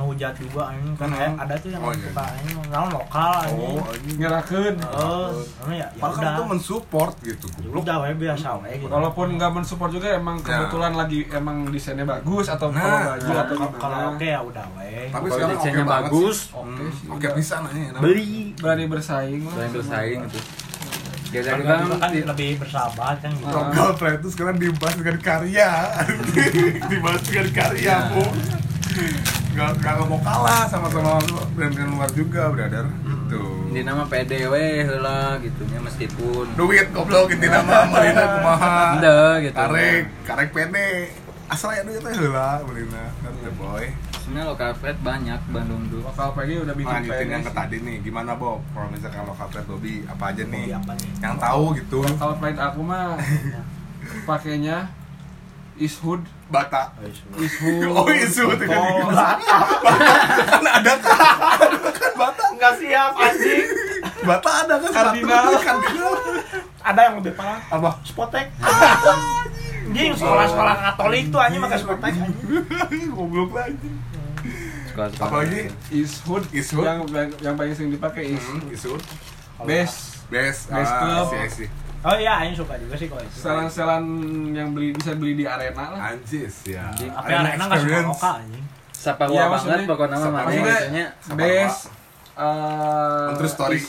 ngehujat 0.00 0.32
juga 0.34 0.62
Aing 0.66 0.96
kan 0.96 1.08
Hmm. 1.10 1.36
Ada 1.36 1.54
tuh 1.54 1.68
yang 1.68 1.80
Oh, 1.80 1.92
iya. 1.92 2.08
suka 2.08 2.22
Aing 2.24 2.56
naon 2.66 2.88
lokal 2.90 3.44
Oh, 3.50 3.84
anjing. 3.84 4.16
ngerakeun 4.16 4.74
oh 4.82 5.28
oh, 5.36 5.68
ya 5.68 5.84
ya 5.86 5.86
Padahal 5.94 6.10
kan 6.10 6.22
udah 6.22 6.32
itu 6.32 6.44
mensupport 6.48 7.12
gitu, 7.20 7.46
goblok. 7.52 7.82
udah 7.82 7.96
we 8.00 8.10
biasa 8.16 8.48
we 8.58 8.70
gitu 8.76 8.88
walaupun 8.88 9.26
nggak 9.32 9.52
mensupport 9.52 9.90
juga 9.90 10.08
emang 10.12 10.36
Ya. 10.40 10.64
kebetulan 10.64 10.92
lagi 10.94 11.18
emang 11.28 11.56
desainnya 11.68 12.06
bagus 12.08 12.46
atau 12.46 12.68
Nah, 12.70 12.80
kalau 12.80 12.98
baju 12.98 13.20
Kalau- 13.22 13.42
atau 13.42 13.56
kalau 13.76 13.98
oke 14.10 14.26
ya 14.26 14.40
udah 14.40 14.66
we 14.74 14.88
Tapi 15.02 15.12
Kalau 15.12 15.26
sekarang 15.30 15.50
oke 15.50 15.58
desainnya 15.60 15.84
banget 15.84 16.02
bagus, 16.08 16.38
sih. 16.40 16.52
Oke 16.52 16.64
Hmm, 16.72 16.90
sih, 16.90 17.06
Oke 17.06 17.18
udah. 17.20 17.32
bisa 17.34 17.54
nanya. 17.60 17.88
Beli. 17.96 18.32
berani 18.56 18.84
bersaing 18.86 19.42
lah 19.42 19.52
Selain 19.52 19.70
bersaing 19.70 20.20
itu. 20.24 20.40
Ya 21.30 21.40
Kan 21.46 21.62
kan 21.62 22.10
lebih 22.10 22.58
bersahabat 22.58 23.16
kan 23.18 23.30
gitu 23.30 23.46
Lokal 23.48 23.94
pride 23.94 24.18
itu 24.18 24.28
sekarang 24.30 24.56
dibahas 24.56 24.94
dengan 24.96 25.16
karya. 25.20 25.70
dibahas 26.90 27.22
dengan 27.22 27.48
karya, 27.52 27.86
Ya. 27.86 27.98
Bu. 28.10 28.24
Gak, 29.60 29.76
gak 29.76 30.08
mau 30.08 30.16
kalah 30.24 30.64
sama-sama 30.64 31.20
brand-brand 31.52 31.92
luar 31.92 32.10
juga, 32.16 32.48
brother. 32.48 32.88
Gitu. 32.88 33.44
di 33.70 33.86
nama 33.86 34.02
PDW 34.02 34.54
lah 34.98 35.38
gitu 35.38 35.62
ya 35.62 35.78
meskipun 35.78 36.58
Duit 36.58 36.90
goblok 36.90 37.30
inti 37.30 37.46
nama 37.46 37.86
Marina 37.86 38.24
kumaha. 38.34 38.78
Ende 38.96 39.18
gitu. 39.44 39.54
Karek, 39.54 40.02
karek 40.26 40.48
pede. 40.50 40.90
Asal 41.46 41.76
ya 41.76 41.84
duitnya 41.84 42.10
heula 42.10 42.64
Marina. 42.64 43.04
Kan 43.20 43.30
boy. 43.54 43.84
sebenarnya 44.20 44.46
lokal 44.48 44.72
pride 44.74 45.00
banyak 45.02 45.40
Bandung 45.50 45.82
tuh 45.86 46.00
lokal 46.00 46.28
PG 46.34 46.50
udah 46.62 46.74
bikin 46.74 46.94
lanjutin 47.02 47.26
yang 47.26 47.42
PNS. 47.42 47.48
ke 47.50 47.52
tadi 47.52 47.76
nih 47.82 47.96
gimana 48.00 48.32
Bob 48.34 48.62
kalau 48.70 48.86
misalkan 48.86 49.26
lokal 49.26 49.46
trade 49.50 49.66
Bobby 49.66 49.94
apa 50.06 50.24
aja 50.30 50.42
nih 50.46 50.64
Bobby 50.70 50.76
apa 50.78 50.92
nih? 50.94 51.10
yang 51.18 51.34
tahu 51.34 51.64
gitu 51.74 51.98
Lokal 52.06 52.32
pride 52.38 52.60
aku 52.62 52.80
mah 52.80 53.18
pakainya 54.30 54.76
Ishud, 55.76 56.20
Bata. 56.50 56.82
Ishud. 57.38 57.86
oh 57.88 58.06
isu. 58.10 58.44
Tuh 58.50 58.66
kan 58.66 58.78
Oh, 58.78 59.06
kan 59.06 60.66
ada 60.66 60.92
kan? 60.98 61.16
Bata. 62.18 62.44
Nggak 62.58 62.72
siap 62.76 63.12
anjing. 63.14 63.66
Bata 64.26 64.50
ada 64.66 64.74
kan? 64.76 64.90
Kardinal. 64.90 65.44
kardinal 65.56 66.14
Ada 66.80 67.00
yang 67.06 67.14
lebih 67.22 67.32
parah. 67.38 67.62
apa? 67.70 67.90
Spotek. 68.02 68.46
Anjing. 69.90 70.10
Sekolah-sekolah 70.14 70.74
Katolik 70.94 71.24
tuh 71.30 71.40
anjing 71.40 71.62
pakai 71.62 71.78
spotek 71.78 72.14
anjing. 72.14 73.10
goblok 73.10 73.50
lagi 73.54 73.90
apalagi 75.00 75.70
Ishud, 75.88 76.44
Ishud. 76.52 76.84
yang 76.84 77.08
yang 77.40 77.54
paling 77.56 77.72
sering 77.72 77.94
dipakai 77.94 78.36
is 78.36 78.44
Hmm, 78.44 78.68
isu 78.68 78.92
best. 79.64 80.28
Best. 80.28 80.68
Best 80.68 80.92
ah, 80.92 81.24
club. 81.24 81.32
Oh 82.00 82.16
iya, 82.16 82.40
aing 82.40 82.56
suka 82.56 82.80
juga 82.80 82.96
sih 82.96 83.06
kalau 83.06 83.20
itu. 83.20 83.36
selan-selan 83.36 84.04
yang 84.50 84.72
beli 84.72 84.88
bisa 84.90 85.12
beli 85.12 85.36
di 85.36 85.44
arena 85.44 85.92
lah. 85.92 86.00
anjis 86.10 86.64
ya 86.64 86.88
Anjing. 86.88 87.12
Apa 87.12 87.28
arena 87.44 87.62
nggak 87.62 87.80
suka 87.82 88.00
lokal 88.02 88.34
anjing. 88.40 88.64
Saparua 88.90 89.32
Iya, 89.32 89.40
banget 89.42 89.52
maksudnya- 89.52 89.86
pokoknya 89.86 90.16
mah 90.16 90.30
mana 90.30 90.48
Saparua. 90.48 91.36
Best 91.36 91.78
eh 92.32 93.28
True 93.34 93.52
story 93.52 93.80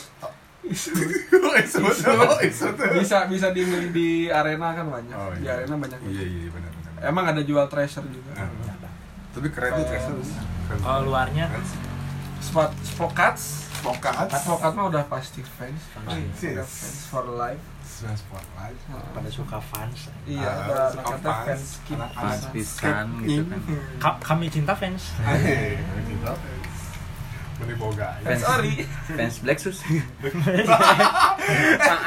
bisa 2.94 3.16
bisa 3.26 3.46
dibeli 3.50 3.88
di 3.90 4.08
arena 4.28 4.72
kan 4.72 4.86
banyak. 4.86 5.16
Oh, 5.16 5.32
Di 5.32 5.42
iya. 5.42 5.56
arena 5.56 5.74
banyak. 5.74 5.98
iya 6.06 6.22
iya 6.22 6.48
benar 6.48 6.70
benar 6.70 6.92
Emang 7.02 7.24
ada 7.26 7.42
jual 7.42 7.66
treasure 7.66 8.06
juga. 8.06 8.30
Ah. 8.36 8.48
tapi 9.32 9.48
keren 9.48 9.72
tuh 9.74 9.86
treasure 9.86 10.20
keren 10.68 10.78
Kalau 10.78 11.00
luarnya. 11.02 11.48
Spot 12.38 12.70
Spokats. 12.78 13.72
Spokat 13.74 14.30
Spokat 14.30 14.72
mah 14.76 14.86
udah 14.86 15.02
pasti 15.08 15.40
fans. 15.42 15.80
Fans 15.90 17.08
for 17.08 17.26
life. 17.32 17.71
Semua 18.02 18.18
spotlight 18.18 18.78
pada 19.14 19.30
suka 19.30 19.62
fans. 19.62 20.10
Iya, 20.24 20.42
Ah, 20.42 20.90
suka 20.90 21.14
fans. 21.22 21.78
fans 22.10 22.42
pisan 22.50 23.06
gitu 23.22 23.46
kan 23.46 23.60
Ka- 23.96 24.18
kami 24.20 24.50
cinta 24.50 24.74
fans. 24.74 25.14
Hei, 25.22 25.78
kita 26.02 26.34
fans. 26.34 26.82
Meni 27.56 27.74
boga. 27.78 28.18
Fans 28.20 28.42
ori. 28.50 28.82
fans 29.06 29.38
Black 29.38 29.62
Sus 29.62 29.78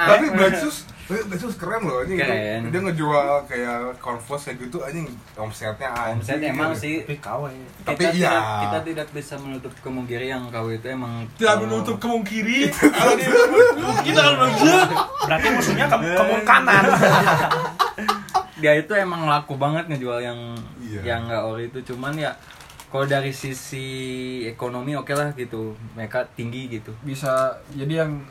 Tapi 0.05 0.25
Blacksus, 1.05 1.25
Blacksus 1.27 1.55
keren 1.55 1.81
loh 1.81 2.01
anjing. 2.01 2.17
Keren. 2.17 2.59
Dia 2.67 2.79
ngejual 2.81 3.27
kayak 3.45 3.77
Converse 3.97 4.43
kayak 4.47 4.57
gitu 4.59 4.77
anjing 4.79 5.05
omsetnya 5.35 5.89
anjing. 5.89 6.17
omset 6.17 6.39
emang 6.43 6.71
sih 6.73 7.01
Tapi 7.01 7.15
kawe. 7.19 7.51
Tapi 7.83 8.01
kita 8.01 8.11
iya. 8.11 8.29
tidak, 8.31 8.41
kita 8.59 8.79
tidak 8.83 9.07
bisa 9.11 9.33
menutup 9.37 9.71
kemungkinan 9.79 10.25
yang 10.25 10.43
kau 10.49 10.67
itu 10.67 10.87
emang 10.87 11.29
Tidak 11.31 11.45
kalau- 11.47 11.63
menutup 11.63 11.95
kemungkinan. 11.97 12.69
Kita 14.05 14.19
kan 14.21 14.49
Berarti 15.25 15.47
musuhnya 15.51 15.85
ke 15.85 15.97
kemungkinan. 15.97 16.83
dia 18.55 18.73
itu 18.73 18.93
emang 18.93 19.25
laku 19.25 19.53
banget 19.55 19.85
ngejual 19.85 20.19
yang 20.19 20.39
Iya. 20.79 21.01
yang 21.03 21.21
nggak 21.27 21.43
ori 21.43 21.67
itu 21.67 21.83
cuman 21.85 22.15
ya 22.15 22.31
kalau 22.87 23.03
dari 23.03 23.29
sisi 23.29 23.85
ekonomi 24.45 24.95
oke 24.95 25.11
lah 25.11 25.33
gitu 25.33 25.75
mereka 25.91 26.23
tinggi 26.31 26.71
gitu 26.71 26.95
Bisa 27.01 27.33
jadi 27.69 28.05
yang 28.05 28.23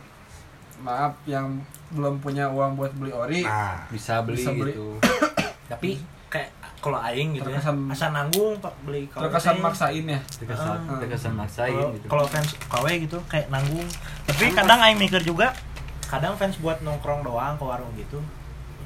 maaf 0.84 1.16
yang 1.24 1.64
belum 1.90 2.20
punya 2.20 2.44
uang 2.46 2.76
buat 2.76 2.92
beli 2.92 3.10
ori 3.10 3.40
Nah, 3.40 3.88
bisa 3.88 4.20
beli, 4.20 4.36
Bisa 4.36 4.52
beli. 4.52 4.70
gitu 4.70 5.00
Tapi 5.72 5.96
kayak 6.28 6.50
kalau 6.78 7.00
aing 7.00 7.32
gitu 7.32 7.48
ya, 7.48 7.56
Terkesan- 7.56 7.88
asal 7.88 8.12
nanggung 8.12 8.60
pak 8.60 8.74
beli 8.82 9.08
KW. 9.08 9.24
terkesan 9.24 9.56
maksain 9.58 10.04
ya. 10.04 10.20
terkesan 10.20 10.76
Ah. 10.84 11.00
terkesan 11.00 11.32
maksain 11.32 11.72
Kalau 11.72 11.90
gitu 11.90 12.06
kalau 12.06 12.24
fans 12.26 12.50
KW 12.60 12.86
gitu 13.00 13.18
kayak 13.24 13.48
nanggung. 13.48 13.88
Tapi 14.26 14.44
kadang 14.52 14.78
aing 14.78 14.98
mikir 14.98 15.20
juga 15.20 15.56
kadang 16.04 16.36
fans 16.36 16.54
buat 16.58 16.78
nongkrong 16.78 17.22
doang 17.22 17.56
ke 17.56 17.64
warung 17.64 17.88
gitu. 17.94 18.20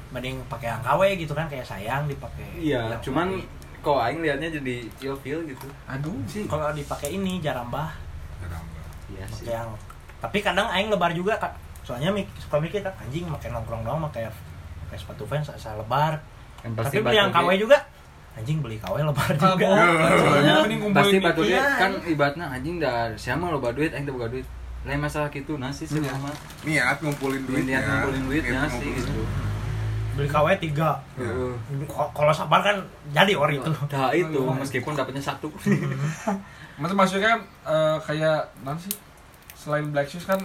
Mending 0.09 0.39
pakai 0.47 0.71
yang 0.71 0.81
KW 0.81 1.01
gitu 1.17 1.33
kan 1.33 1.45
kayak 1.45 1.61
sayang 1.63 2.07
dipakai. 2.07 2.47
iya 2.57 2.95
cuman 2.97 3.37
kok 3.79 3.99
aing 4.01 4.19
liatnya 4.19 4.49
jadi 4.53 4.75
ilfeel 5.01 5.39
gitu 5.45 5.67
Aduh. 5.85 6.15
sih 6.25 6.43
kalau 6.45 6.71
dipakai 6.71 7.13
ini 7.13 7.39
jarambah 7.39 7.87
iya 9.09 9.23
sih 9.25 9.45
pakai 9.45 9.55
yang 9.55 9.69
tapi 10.19 10.37
kadang 10.39 10.67
aing 10.67 10.87
lebar 10.87 11.11
juga 11.11 11.37
kak 11.37 11.53
soalnya 11.89 12.13
mik 12.13 12.29
suka 12.37 12.61
mikir 12.61 12.85
kan 12.85 12.93
anjing 13.01 13.25
pakai 13.25 13.49
nongkrong 13.49 13.81
doang 13.81 14.05
pakai 14.05 14.29
pakai 14.85 14.97
sepatu 15.01 15.25
fans 15.25 15.49
asal 15.49 15.81
lebar. 15.81 16.21
Kan 16.61 16.77
tapi 16.77 17.01
beli 17.01 17.17
yang 17.17 17.33
KW 17.33 17.57
juga. 17.57 17.81
Anjing 18.37 18.61
beli 18.61 18.77
KW 18.77 19.01
lebar 19.01 19.33
juga. 19.33 19.67
soalnya 20.21 20.53
pasti 20.93 21.17
batu 21.17 21.41
dia. 21.41 21.57
Iya. 21.57 21.65
kan 21.81 21.91
ibaratnya 22.05 22.45
anjing 22.45 22.77
dah 22.77 23.09
siapa 23.17 23.41
lo 23.49 23.57
duit 23.73 23.89
aing 23.89 24.05
boga 24.05 24.29
duit. 24.29 24.45
Lain 24.85 25.01
masalah 25.01 25.33
gitu 25.33 25.57
nasi 25.57 25.89
sih 25.89 25.97
Iya. 25.97 26.13
mah. 26.13 26.29
Niat 26.61 27.01
ngumpulin 27.01 27.41
duitnya. 27.49 27.81
niat 27.81 27.83
ngumpulin 27.89 28.23
duitnya 28.29 28.61
sih 28.69 28.85
ngumpulin 28.85 28.93
gitu. 29.01 29.11
duit. 29.17 29.29
beli 30.13 30.29
KW 30.29 30.47
tiga. 30.61 30.91
Kalau 31.89 32.33
sabar 32.37 32.61
kan 32.61 32.77
jadi 33.09 33.33
ori 33.33 33.57
itu. 33.57 33.71
Nah 33.73 34.13
itu 34.13 34.39
meskipun 34.45 34.93
dapatnya 34.93 35.25
satu. 35.25 35.49
Maksud 36.79 36.95
maksudnya 36.95 37.33
eh, 37.65 37.97
kayak 38.05 38.53
nanti 38.61 38.87
sih? 38.87 38.95
Selain 39.59 39.83
Black 39.91 40.07
Shoes 40.07 40.23
kan 40.23 40.39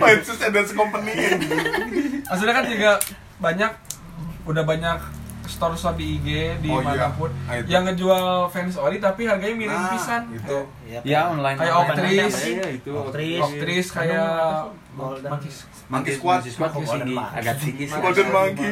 White 0.00 0.22
Shoes 0.24 0.38
Dance 0.40 0.72
Company. 0.74 1.12
maksudnya 2.26 2.54
kan 2.54 2.66
juga 2.68 2.90
banyak 3.40 3.72
udah 4.46 4.64
banyak 4.64 4.98
store-store 5.50 5.94
di 5.94 6.06
IG 6.14 6.28
di 6.58 6.68
Oh, 6.68 6.78
iya. 6.78 6.86
mana 6.86 7.08
pun 7.12 7.28
itu. 7.28 7.66
yang 7.66 7.82
ngejual 7.84 8.24
fans 8.46 8.74
ori 8.74 8.96
tapi 8.96 9.22
harganya 9.24 9.56
miring 9.56 9.74
Nah, 9.76 9.90
pisan. 9.90 10.22
itu. 10.30 10.58
Ya 11.02 11.20
online. 11.26 11.56
Kayak. 11.56 11.74
Oktris. 11.76 12.34
Iya 12.46 12.66
itu. 12.72 12.92
Oktris. 12.92 13.40
Oktris 13.40 13.86
kayak 13.90 14.30
Squad. 14.90 15.32
Monkey 15.88 16.12
Squad 16.12 16.70
Golden 16.72 16.86
tinggi, 17.00 17.14
Monkey. 17.14 17.36
agak 17.36 17.54
tinggi 17.58 17.84
sih. 17.84 17.94
Golden 17.96 18.28
Monkey. 18.28 18.70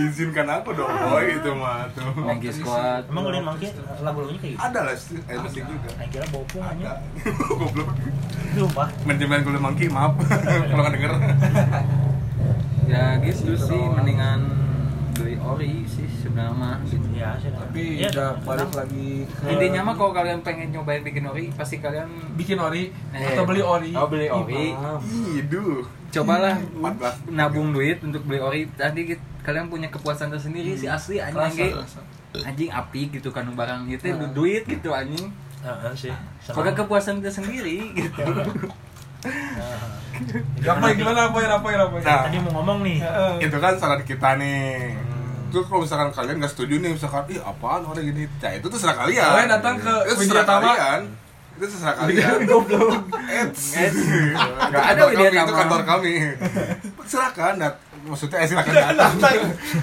Izinkan 0.00 0.46
aku 0.48 0.70
dong. 0.72 0.88
Oh, 0.88 1.18
itu 1.18 1.50
mah 1.52 1.86
tuh. 1.90 2.06
Monkey 2.16 2.50
Squad. 2.50 3.02
emang 3.06 3.22
golden 3.24 3.44
monkey 3.44 3.68
lagu-lagunya 3.98 4.40
kayak 4.40 4.52
gitu 4.52 4.62
Ada 4.62 4.80
lah, 4.80 4.94
eh 5.26 5.36
musik 5.36 5.62
juga. 5.62 5.88
Kira 6.06 6.26
bopung 6.28 6.62
Ada. 6.64 6.72
aja 6.72 6.90
Goblok. 7.52 7.88
lupa 8.56 8.84
Manajemen 9.04 9.38
Golden 9.42 9.62
Monkey, 9.62 9.86
maaf 9.86 10.12
kalau 10.70 10.80
nggak 10.80 10.94
denger. 10.94 11.12
Ya 12.86 13.18
gitu 13.18 13.52
sih 13.52 13.82
mendingan 13.84 14.40
beli 15.16 15.34
ori 15.36 15.72
sih 15.84 16.04
sebenarnya 16.06 16.52
mah 16.52 16.76
gitu. 16.84 17.08
ya 17.10 17.30
Tapi 17.34 17.82
Iya, 17.96 18.08
udah 18.10 18.30
balik 18.40 18.70
lagi 18.70 19.08
ke 19.24 19.44
Intinya 19.48 19.80
mah 19.82 19.94
kalau 19.94 20.12
kalian 20.12 20.40
pengen 20.40 20.68
nyobain 20.70 21.00
bikin 21.00 21.24
ori 21.24 21.48
pasti 21.50 21.76
kalian 21.78 22.08
bikin 22.34 22.56
ori 22.56 22.92
Eh, 23.10 23.32
atau 23.32 23.44
beli 23.44 23.60
ori. 23.60 23.90
oh, 23.92 24.06
beli 24.06 24.28
ori. 24.28 24.76
Iduh. 25.34 25.82
cobalah 26.08 26.56
14. 26.56 27.28
nabung 27.28 27.70
duit 27.70 28.00
untuk 28.00 28.22
beli 28.22 28.38
ori 28.38 28.60
tadi 28.70 29.04
gitu, 29.06 29.20
kalian 29.42 29.66
punya 29.66 29.88
kepuasan 29.88 30.28
tersendiri 30.28 30.72
sih 30.72 30.86
asli 30.86 31.16
anjing 31.18 31.72
anjing, 32.38 32.70
api 32.70 33.00
gitu 33.10 33.28
kan 33.28 33.44
barang 33.46 33.84
itu 33.86 34.06
Nah. 34.06 34.28
duit 34.30 34.64
gitu 34.64 34.90
anjing 34.90 35.28
Heeh 35.58 35.92
sih 35.94 36.12
Pokoknya 36.46 36.72
kepuasan 36.74 37.18
tersendiri 37.18 37.90
gitu. 37.92 38.22
Apa 40.64 40.86
gimana 40.96 41.28
apa 41.28 41.38
ya 41.44 41.48
apa 41.60 41.68
ya 41.68 41.78
apa 41.84 41.96
ya? 42.00 42.04
Nah. 42.08 42.22
tadi 42.24 42.36
mau 42.40 42.52
ngomong 42.60 42.78
nih 42.84 42.98
Heeh. 43.04 43.32
itu 43.46 43.56
kan 43.60 43.76
saran 43.76 44.00
kita 44.06 44.40
nih 44.40 44.96
Terus 45.46 45.64
kalau 45.70 45.86
misalkan 45.86 46.10
kalian 46.10 46.42
gak 46.42 46.52
setuju 46.52 46.74
nih 46.82 46.90
misalkan 46.96 47.22
ih 47.30 47.38
apaan 47.40 47.86
orang 47.86 48.02
gini 48.02 48.26
ya 48.42 48.50
itu 48.58 48.66
terserah 48.66 48.96
kalian 48.98 49.24
Kalian 49.24 49.50
datang 49.60 49.74
ke 49.78 49.94
itu 50.08 50.14
terserah 50.26 50.44
Widya 50.44 50.44
Tama. 50.44 50.72
Itu 51.56 51.64
terserah 51.66 51.96
kalian 51.96 52.44
Goblok. 52.44 52.92
Eits. 53.26 53.62
Eits. 53.74 53.96
Itu 53.96 54.36
Nggak 54.68 54.84
ada 54.86 55.02
kami, 55.06 55.24
itu 55.32 55.52
kantor 55.54 55.80
kami 55.82 56.12
silakan 57.02 57.54
dat 57.56 57.74
maksudnya 58.02 58.38
eh 58.38 58.46
silakan 58.46 58.72
datang 58.74 59.14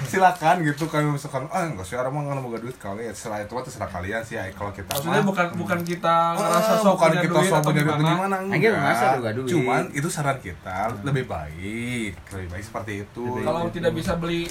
silakan 0.06 0.56
gitu 0.62 0.84
kan 0.86 1.02
misalkan 1.04 1.44
ah 1.48 1.64
nggak 1.66 1.82
sih 1.82 1.92
orang 1.94 2.08
mau 2.08 2.20
nggak 2.22 2.36
mau 2.38 2.52
duit 2.54 2.76
kali 2.76 3.04
setelah 3.10 3.40
itu 3.40 3.52
mah 3.52 3.60
terserah 3.60 3.90
kalian 3.90 4.20
sih 4.20 4.34
ya 4.34 4.48
kalau 4.50 4.70
kita 4.70 4.88
Maksudnya 4.88 5.18
mah- 5.18 5.28
bukan 5.28 5.46
bukan 5.56 5.78
kita 5.82 6.14
Ah, 6.30 6.36
ngerasa 6.38 6.72
sok 6.78 6.94
bukan 6.94 7.08
punya 7.10 7.20
kita 7.20 7.32
duit 7.34 7.48
sok 7.50 7.60
punya 7.62 7.82
duit 7.82 7.96
gimana. 7.98 8.36
enggak. 8.38 9.12
juga 9.14 9.30
duit. 9.34 9.50
cuman 9.50 9.82
itu 9.90 10.08
saran 10.08 10.38
kita 10.38 10.78
lebih 11.00 11.24
baik 11.26 12.12
lebih 12.30 12.48
baik 12.48 12.64
seperti 12.64 12.92
itu 13.02 13.24
Kalau 13.40 13.62
tidak 13.68 13.92
bisa 13.92 14.12
beli 14.14 14.42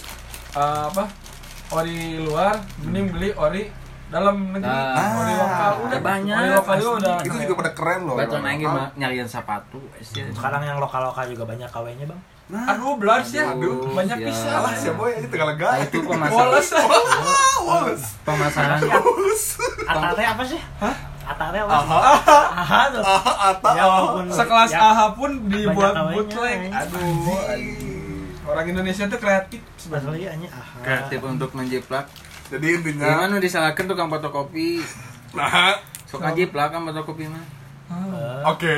eh, 0.53 0.83
apa 0.85 1.05
ori 1.71 1.97
luar, 2.19 2.53
mending 2.79 3.07
beli 3.09 3.29
ori 3.33 3.63
dalam 4.13 4.35
negeri. 4.47 4.69
Nah, 4.69 5.09
ori 5.17 5.33
lokal 5.33 5.71
udah 5.81 5.99
banyak. 5.99 6.35
Ori 6.35 6.49
lokal 6.51 6.75
juga 6.77 6.93
udah. 6.95 7.15
itu 7.19 7.37
juga 7.41 7.53
pada 7.57 7.71
keren 7.73 7.99
loh 8.03 8.15
Batu 8.15 8.29
yang 8.31 8.45
nangis 8.45 8.67
lokal. 8.67 8.87
nyariin 8.95 9.27
sepatu. 9.27 9.79
sekarang 10.31 10.61
yang 10.63 10.77
lokal-lokal 10.77 11.25
juga 11.25 11.43
banyak 11.43 11.65
KW-nya 11.67 12.05
bang 12.05 12.21
nah 12.43 12.67
Aduh, 12.69 12.99
bloods 12.99 13.31
ya. 13.31 13.49
Aduh, 13.49 13.87
banyak 13.89 14.19
ya. 14.19 14.27
pisan. 14.27 14.51
salah 14.51 14.75
sih 14.75 14.91
boy 14.91 15.09
ini 15.11 15.25
tinggal 15.25 15.47
lega 15.49 15.63
Nah, 15.65 15.79
itu 15.81 15.97
pemasaran 15.97 16.37
Wallace. 16.43 16.71
Wallace 17.65 18.07
pemasaran 18.21 18.79
Atate 19.83 20.23
apa 20.23 20.43
sih? 20.43 20.61
Hah? 20.77 20.95
Atate 21.23 21.57
apa 21.57 21.71
aha 21.71 21.99
Aha 22.53 22.79
tuh 22.91 22.99
aha 23.01 23.33
ata 23.49 23.69
Ya 23.71 23.85
ampun. 23.87 24.25
Sekelas 24.27 24.69
Ya. 24.69 24.79
AHA 24.83 25.07
pun 25.13 25.31
dibuat 25.47 25.93
bootleg. 26.11 26.67
Aduh, 26.67 26.99
anjing. 27.47 28.27
Orang 28.43 28.65
Indonesia 28.67 29.07
tuh 29.07 29.17
kreatif 29.17 29.61
aha. 29.89 30.83
kreatif 30.83 31.19
untuk 31.23 31.49
menjiplak 31.53 32.11
jadi 32.53 32.67
intinya 32.77 33.09
gimana 33.17 33.41
disalahkan 33.41 33.89
tukang 33.89 34.13
fotokopi? 34.13 34.85
Nah. 35.33 35.81
Sok 36.05 36.21
ajiplak 36.21 36.69
kan 36.69 36.85
fotokopi 36.85 37.25
mah. 37.25 37.41
Eh, 37.93 38.41
oke. 38.45 38.77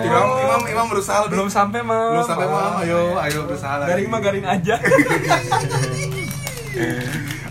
Imam 0.00 0.28
imam 0.40 0.62
imam 0.64 0.86
berusaha 0.88 1.28
belum 1.28 1.52
sampai 1.52 1.84
mah 1.84 2.16
belum 2.16 2.24
sampai 2.24 2.46
mah 2.48 2.80
ayo 2.80 3.20
ayo 3.20 3.44
berusaha 3.44 3.84
lagi. 3.84 3.92
Garing 3.92 4.08
mah 4.08 4.20
garing 4.24 4.46
aja. 4.48 4.80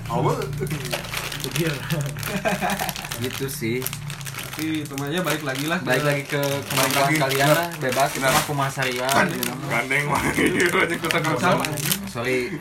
Awal. 0.09 0.41
Gitu 3.21 3.45
sih. 3.45 3.77
Tapi 4.49 4.83
itu 4.83 4.93
mah 4.97 5.07
ya 5.07 5.21
balik 5.21 5.45
lagi 5.45 5.69
lah 5.69 5.79
balik 5.85 6.03
lagi 6.03 6.23
ke 6.25 6.41
kemampuan 6.67 7.05
lagi. 7.13 7.21
kalian 7.21 7.49
lah 7.53 7.69
bebas. 7.77 8.09
Kita 8.09 8.27
mah 8.33 8.43
kumaha 8.49 8.73
saria 8.73 9.05
gandeng 9.69 10.09
mah. 10.09 10.21
Sorry 12.13 12.57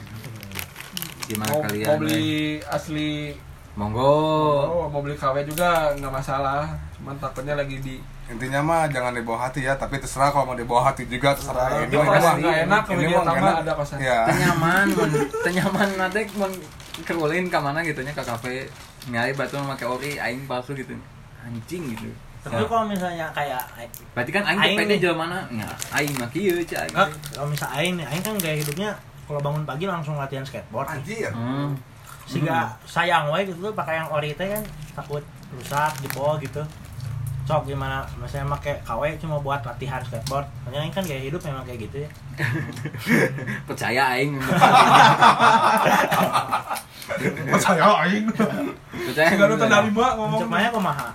gimana 1.28 1.50
mau, 1.52 1.60
kalian 1.68 1.86
mau 1.86 1.96
beli 2.00 2.58
asli 2.64 3.36
monggo. 3.78 4.16
Oh, 4.66 4.86
mau 4.90 5.00
beli 5.04 5.14
KW 5.14 5.44
juga 5.44 5.92
nggak 5.94 6.12
masalah. 6.12 6.64
Cuman 6.96 7.14
takutnya 7.20 7.54
lagi 7.54 7.78
di 7.78 8.00
intinya 8.28 8.60
mah 8.60 8.84
jangan 8.92 9.16
dibawa 9.16 9.48
hati 9.48 9.64
ya 9.64 9.72
tapi 9.72 9.96
terserah 9.96 10.28
kalau 10.28 10.52
mau 10.52 10.56
dibawa 10.58 10.90
hati 10.92 11.04
juga 11.06 11.36
terserah. 11.36 11.84
Tapi 11.84 11.92
ini 11.92 11.96
mah 11.96 12.16
nggak 12.36 12.56
enak, 12.68 12.82
kalau 12.84 13.00
ini 13.00 13.06
dia 13.08 13.16
mah 13.16 13.24
tambah 13.28 13.52
enak. 13.52 13.62
ada 13.64 13.72
kosan. 13.76 13.96
ya 14.00 14.18
tenyaman 14.28 14.86
mun 14.96 15.10
tenyaman 15.44 15.88
nanti 15.96 16.20
mun 16.36 16.52
kerulin 17.06 17.44
ke 17.46 17.58
mana 17.60 17.78
gitu 17.84 18.00
nya 18.02 18.12
ke 18.16 18.24
kafe. 18.24 18.66
Nyari 19.08 19.32
batu 19.36 19.56
make 19.62 19.84
ori 19.86 20.16
aing 20.16 20.48
palsu 20.48 20.72
gitu. 20.74 20.96
Anjing 21.44 21.92
gitu. 21.94 22.10
Tapi 22.38 22.64
kalau 22.64 22.84
misalnya 22.88 23.28
kayak 23.36 23.62
berarti 24.12 24.30
kan 24.32 24.42
aing 24.48 24.60
Aing 24.60 24.78
pede 24.80 24.94
nih. 24.96 25.00
jual 25.00 25.14
mana? 25.16 25.44
Ya 25.54 25.68
aing 25.96 26.12
mah 26.18 26.28
kieu 26.28 26.58
cah. 26.66 26.84
Nggak, 26.90 27.08
kalau 27.36 27.48
misalnya 27.48 27.76
Aing 27.78 27.96
Aing 28.02 28.22
kan 28.24 28.34
gaya 28.40 28.56
hidupnya 28.58 28.90
kalau 29.28 29.44
bangun 29.44 29.68
pagi 29.68 29.84
langsung 29.84 30.16
latihan 30.16 30.40
skateboard. 30.40 30.88
anjir 30.88 31.28
hmm. 31.28 31.76
Sehingga 32.24 32.72
sayang 32.88 33.28
wae 33.28 33.44
gitu 33.44 33.68
pakai 33.76 34.00
yang 34.00 34.08
ori 34.08 34.32
teh 34.32 34.48
kan 34.48 34.64
takut 34.96 35.20
rusak 35.52 35.92
di 36.00 36.08
bawah 36.16 36.40
gitu. 36.40 36.64
Cok 37.48 37.64
gimana 37.64 38.04
misalnya 38.20 38.56
pakai 38.56 38.80
KW 38.84 39.20
cuma 39.20 39.36
buat 39.40 39.60
latihan 39.64 40.00
skateboard. 40.00 40.48
Soalnya 40.64 40.80
Aing 40.84 40.92
kan 40.92 41.04
gaya 41.04 41.20
hidup 41.20 41.40
memang 41.44 41.64
kayak 41.68 41.88
gitu 41.88 42.04
ya. 42.04 42.10
percaya 43.68 44.02
aing 44.16 44.36
percaya 47.48 47.84
aing 48.04 48.26
percaya 48.92 49.28
nonton 49.36 49.68
dari 49.68 49.88
mbak 49.92 50.12
ngomong 50.16 50.40
Cumanya 50.44 50.68
kumaha? 50.72 51.08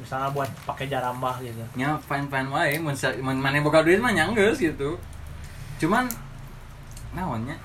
Misalnya 0.00 0.32
buat 0.32 0.48
pakai 0.64 0.88
jarambah 0.88 1.44
gitu. 1.44 1.60
nya 1.76 2.00
fine 2.00 2.24
fine 2.32 2.48
wae 2.48 2.80
mun 2.80 3.36
maneh 3.36 3.60
boga 3.60 3.84
duit 3.84 4.00
mah 4.00 4.12
nyanggeus 4.12 4.56
gitu 4.60 4.96
cuman 5.80 6.08
naonnya? 7.16 7.56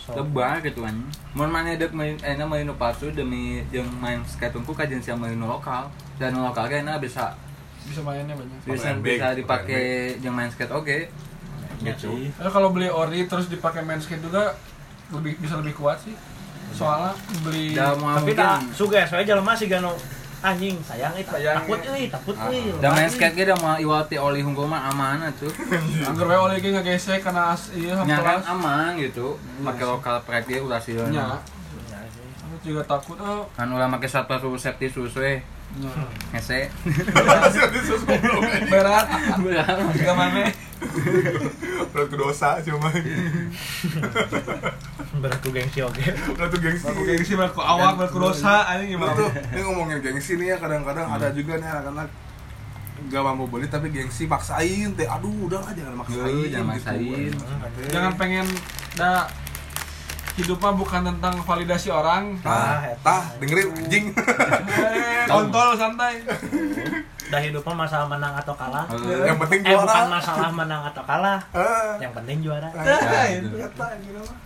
So, 0.00 0.16
lebar 0.16 0.64
gitu 0.64 0.80
kan. 0.82 0.96
Mun 1.36 1.52
maneh 1.52 1.76
dek 1.76 1.92
main 1.92 2.16
enak 2.24 2.46
main 2.48 2.64
nu 2.64 2.74
palsu 2.74 3.12
demi 3.12 3.60
jeung 3.68 3.86
main 4.00 4.24
skate 4.24 4.56
unggul 4.56 4.72
kajian 4.72 5.00
sia 5.00 5.14
main 5.14 5.36
lokal. 5.36 5.92
Dan 6.16 6.40
lokal 6.40 6.68
ge 6.68 6.80
enak 6.80 7.00
bisa 7.04 7.36
bisa 7.84 8.00
mainnya 8.00 8.32
banyak. 8.36 8.58
bisa 8.64 8.96
Main 8.96 9.04
bisa 9.04 9.26
dipakai 9.36 10.16
jeung 10.20 10.34
main 10.36 10.48
skate 10.48 10.72
oke. 10.72 10.98
Ya 11.80 11.92
gitu. 11.96 12.12
sih. 12.12 12.32
Tapi 12.36 12.50
kalau 12.52 12.72
beli 12.72 12.88
ori 12.88 13.24
terus 13.28 13.48
dipakai 13.48 13.84
main 13.84 14.00
skate 14.00 14.24
juga 14.24 14.56
lebih 15.12 15.36
bisa 15.40 15.60
lebih 15.60 15.76
kuat 15.76 16.00
sih. 16.00 16.16
Soalnya 16.70 17.12
beli 17.42 17.74
da 17.74 17.98
mau 17.98 18.14
Tapi 18.14 18.32
tak 18.32 18.62
suges 18.72 19.10
we 19.10 19.26
jelema 19.26 19.52
sih 19.58 19.66
gano 19.66 19.96
anjing 20.40 20.76
sayang 20.80 21.12
itu 21.14 21.28
Sayang, 21.28 21.56
takut 21.60 21.80
euy 21.84 22.08
takut 22.08 22.32
Ah, 22.32 22.48
euy. 22.48 22.72
da 22.80 22.88
main 22.90 23.04
skate 23.06 23.36
ge 23.36 23.44
da 23.44 23.56
mau 23.60 23.76
iwati 23.76 24.16
oli 24.16 24.40
hunggul 24.40 24.64
mah 24.64 24.88
aman 24.88 25.28
atuh. 25.28 25.52
Anggur 26.08 26.26
we 26.26 26.36
oleh 26.36 26.56
ge 26.58 26.72
ngegesek 26.72 27.20
karena 27.20 27.52
as 27.52 27.68
iya 27.76 27.92
nya 28.08 28.16
kan 28.24 28.40
hampelas 28.40 28.44
aman 28.48 28.90
gitu. 28.96 29.36
Pakai 29.60 29.84
lokal 29.84 30.16
pride 30.24 30.48
ge 30.48 30.56
ulah 30.64 30.80
sih 30.80 30.96
nya. 30.96 31.36
Ya 31.92 32.00
sih. 32.08 32.24
aku 32.40 32.56
juga 32.64 32.82
takut 32.88 33.20
oh. 33.20 33.44
Kan 33.52 33.68
ulah 33.68 33.84
make 33.84 34.08
satu 34.08 34.56
safety 34.56 34.88
shoes 34.88 35.12
we 35.14 35.36
nya. 35.36 35.59
Ngese. 36.32 36.68
Berat. 38.72 39.06
Tiga 39.94 40.12
mana 40.16 40.48
berat 41.92 42.08
ke 42.08 42.16
dosa 42.16 42.56
cuma. 42.64 42.88
Berat 45.20 45.38
tuh 45.44 45.50
gengsi 45.52 45.80
oke. 45.84 46.00
berat 46.36 46.48
tuh 46.48 46.60
gengsi. 46.60 46.84
Aku 46.88 47.00
gengsi 47.04 47.32
berat 47.36 47.52
ku 47.52 47.60
awak 47.60 48.00
berat 48.00 48.10
ku 48.10 48.18
dosa 48.20 48.64
anjing 48.64 48.96
Betul 48.96 49.04
gimana? 49.04 49.18
tuh, 49.18 49.30
ini 49.52 49.60
ngomongin 49.60 49.98
gengsi 50.00 50.32
nih 50.40 50.54
ya 50.54 50.56
kadang-kadang 50.56 51.06
ada 51.06 51.28
juga 51.36 51.60
nih 51.60 51.68
anak-anak 51.68 52.08
gak 53.08 53.22
mau 53.24 53.48
beli 53.48 53.64
tapi 53.64 53.88
gengsi 53.88 54.28
maksain 54.28 54.92
teh 54.92 55.08
aduh 55.08 55.32
udah 55.48 55.64
lah 55.64 55.72
jangan 55.72 56.04
maksain 56.04 56.20
Yuh, 56.36 56.52
jangan 56.52 56.76
gitu. 56.76 56.92
maksain. 56.92 57.32
jangan 57.88 58.12
pengen 58.20 58.46
dah 58.92 59.24
hidup 60.36 60.58
mah 60.58 60.74
bukan 60.74 61.00
tentang 61.02 61.34
validasi 61.42 61.88
orang. 61.90 62.38
Tah 62.40 62.84
tah 63.02 63.22
dengerin 63.38 63.68
anjing. 63.74 64.04
Eh 64.14 65.24
kontol 65.26 65.74
santai. 65.74 66.22
Dah 67.30 67.38
hidup 67.38 67.62
mah 67.62 67.86
masalah 67.86 68.06
menang 68.06 68.34
atau 68.34 68.54
kalah. 68.54 68.86
yang 69.22 69.38
penting 69.38 69.60
Eh 69.62 69.74
bukan 69.74 69.86
juara 69.86 70.10
masalah 70.10 70.50
menang 70.50 70.82
atau 70.90 71.02
kalah. 71.06 71.38
Eh, 71.54 71.92
Yang 72.02 72.12
penting 72.18 72.36
juara. 72.42 72.68
Kata 72.70 73.20
gitu. 73.30 73.48
Mah. 73.78 74.38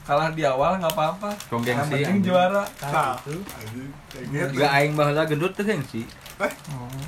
kalah 0.00 0.28
di 0.34 0.42
awal 0.42 0.74
nggak 0.80 0.90
apa-apa. 0.90 1.30
Yang 1.52 1.62
gengsi, 1.62 1.92
penting 1.94 2.18
juara. 2.24 2.62
Nah, 2.82 3.14
itu. 3.22 3.36
kayak 4.10 4.26
gitu. 4.26 4.50
juga 4.58 4.66
aing 4.74 4.92
baheula 4.98 5.22
gendut 5.22 5.52
teh 5.54 5.62
gengsi 5.62 6.02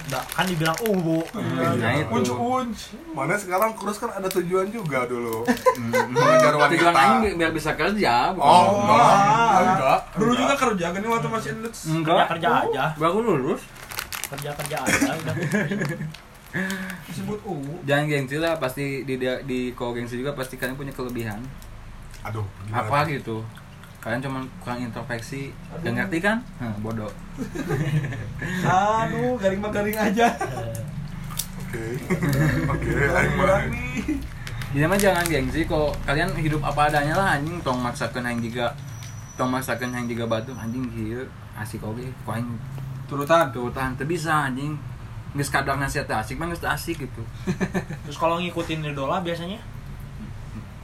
Dah, 0.06 0.20
kan 0.28 0.44
dibilang 0.44 0.76
uh 0.76 0.92
bu. 0.94 1.24
Nah, 1.32 1.92
itu. 1.94 2.04
uncu 2.06 2.34
unc 2.34 2.76
mana 3.10 3.32
sekarang 3.32 3.72
kurus 3.72 3.96
kan 3.96 4.12
ada 4.12 4.28
tujuan 4.28 4.68
juga 4.68 5.04
dulu. 5.04 5.40
Mengejar 6.12 6.52
wanita. 6.52 6.72
tujuan 6.74 6.92
aing 6.92 7.16
bi- 7.22 7.36
biar 7.36 7.50
bisa 7.50 7.72
kerja 7.72 8.30
oh 8.30 8.36
bukan- 8.36 8.68
enggak. 8.76 9.16
enggak. 9.62 10.00
Dulu 10.12 10.32
juga 10.34 10.54
kerja 10.58 10.86
kan 10.90 11.00
waktu 11.02 11.28
masih 11.28 11.50
endut 11.54 11.74
enggak. 11.88 12.24
Kerja 12.28 12.48
aja. 12.62 12.84
baru 12.94 13.18
lulus. 13.22 13.62
Kerja 14.28 14.50
kerja 14.52 14.76
aja 14.78 15.10
udah. 15.14 15.34
disebut 17.02 17.40
u 17.42 17.56
jangan 17.82 18.04
gengsi 18.06 18.36
lah 18.36 18.60
pasti 18.60 19.02
di 19.02 19.16
di, 19.16 19.24
di 19.42 19.60
kalau 19.72 19.96
gengsi 19.96 20.20
juga 20.20 20.36
pasti 20.36 20.60
kalian 20.60 20.76
punya 20.76 20.92
kelebihan. 20.92 21.40
Aduh 22.22 22.44
apa 22.68 23.08
gitu 23.08 23.40
kalian 24.02 24.18
cuma 24.18 24.42
kurang 24.58 24.82
introspeksi 24.82 25.54
gak 25.78 25.94
ngerti 25.94 26.18
kan? 26.18 26.42
Hah, 26.58 26.74
bodoh. 26.82 27.06
Aduh 28.66 29.38
garing 29.38 29.62
mah 29.62 29.70
garing 29.70 29.94
aja. 29.94 30.26
Oke 31.62 31.84
oke 32.66 32.90
Jadi 34.72 34.84
mah 34.88 34.98
jangan 34.98 35.22
gengsi 35.30 35.62
kok. 35.70 35.94
Kalian 36.02 36.34
hidup 36.34 36.66
apa 36.66 36.90
adanya 36.90 37.14
lah 37.14 37.38
anjing. 37.38 37.62
Tong 37.62 37.78
maksakeun 37.78 38.26
aing 38.26 38.42
juga 38.42 38.74
tong 39.38 39.54
maksakeun 39.54 39.94
aing 39.94 40.10
juga 40.10 40.26
batu 40.26 40.50
anjing 40.58 40.82
kieu 40.90 41.22
asik 41.54 41.86
oge. 41.86 42.10
Ku 42.26 42.34
aing 42.34 42.58
turutan? 43.06 43.54
Turutan 43.54 43.94
teu 43.94 44.10
bisa 44.10 44.50
anjing. 44.50 44.74
Geus 45.38 45.48
kadar 45.48 45.78
nasihat 45.78 46.10
teh 46.10 46.18
asik 46.18 46.42
mah 46.42 46.50
geus 46.50 46.58
teu 46.58 46.72
asik 46.72 47.06
gitu. 47.06 47.22
Terus 48.04 48.18
kalau 48.18 48.42
ngikutin 48.42 48.82
idola 48.82 49.22
biasanya? 49.22 49.62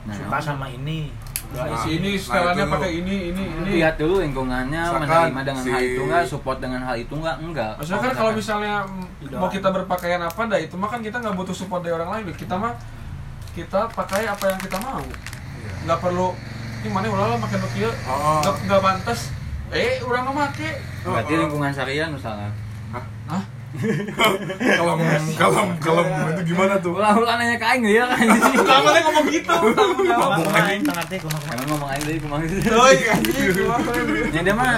Nah 0.06 0.14
suka 0.14 0.38
sama 0.38 0.70
ini. 0.70 1.10
Nah, 1.48 1.64
Nah, 1.64 1.80
si 1.80 1.96
ini 1.96 2.12
nah, 2.12 2.20
setelannya 2.20 2.60
itu 2.60 2.74
pakai 2.76 2.90
ini 2.92 3.16
ini 3.32 3.42
ini 3.48 3.70
lihat 3.80 3.96
dulu 3.96 4.20
lingkungannya 4.20 4.82
Misalkan 4.84 5.08
menerima 5.08 5.42
dengan 5.42 5.62
si- 5.64 5.72
hal 5.72 5.80
itu 5.80 6.00
enggak 6.04 6.24
support 6.28 6.58
dengan 6.60 6.80
hal 6.84 6.96
itu 7.00 7.12
enggak 7.16 7.36
enggak 7.40 7.72
Maksudnya 7.74 8.00
kan 8.00 8.12
kalau 8.12 8.32
misalnya 8.36 8.74
Idola. 9.18 9.38
mau 9.40 9.48
kita 9.48 9.68
berpakaian 9.72 10.20
apa, 10.20 10.40
dah 10.44 10.60
itu 10.60 10.74
mah 10.76 10.88
kan 10.92 11.00
kita 11.00 11.16
nggak 11.18 11.34
butuh 11.34 11.56
support 11.56 11.80
dari 11.80 11.96
orang 11.96 12.10
lain. 12.12 12.24
Kita 12.36 12.54
mah 12.54 12.76
kita 13.56 13.80
pakai 13.88 14.28
apa 14.28 14.44
yang 14.44 14.60
kita 14.60 14.76
mau. 14.78 15.00
Nggak 15.88 15.98
perlu 15.98 16.36
ini 16.78 16.88
mana 16.92 17.06
ulah 17.08 17.26
lah 17.32 17.38
makan 17.40 17.58
kieu. 17.72 17.90
Oh. 18.04 18.44
Nggak 18.44 18.80
pantas. 18.84 19.32
Eh, 19.68 20.00
orang 20.00 20.28
mah 20.28 20.52
make. 20.52 20.68
berarti 21.04 21.32
lingkungan 21.36 21.72
syariah 21.72 22.08
misalnya 22.08 22.48
Hah? 23.28 23.44
kalau 24.80 24.96
kalau 25.36 25.62
kalau 25.76 26.02
itu 26.32 26.42
gimana 26.56 26.80
tuh 26.80 26.96
ulah 26.96 27.12
ulah 27.12 27.36
nanya 27.36 27.60
ke 27.60 27.66
aing 27.68 27.84
ya 27.84 28.08
kan 28.08 28.24
Nggak 28.64 28.80
boleh 28.80 29.00
ngomong 29.04 29.26
gitu. 29.28 29.54
Kumaha 29.54 30.60
aing 30.72 30.82
teh 30.82 31.18
kumaha 31.20 31.48
emang 31.52 31.68
ngomong 31.76 31.88
aing 31.92 32.20
kumaha 32.24 32.42
Euy, 32.48 32.96
anjing, 33.12 33.48
gimana 33.60 33.90
ini? 33.92 34.20
yang 34.32 34.44
dia 34.48 34.54
mah 34.56 34.72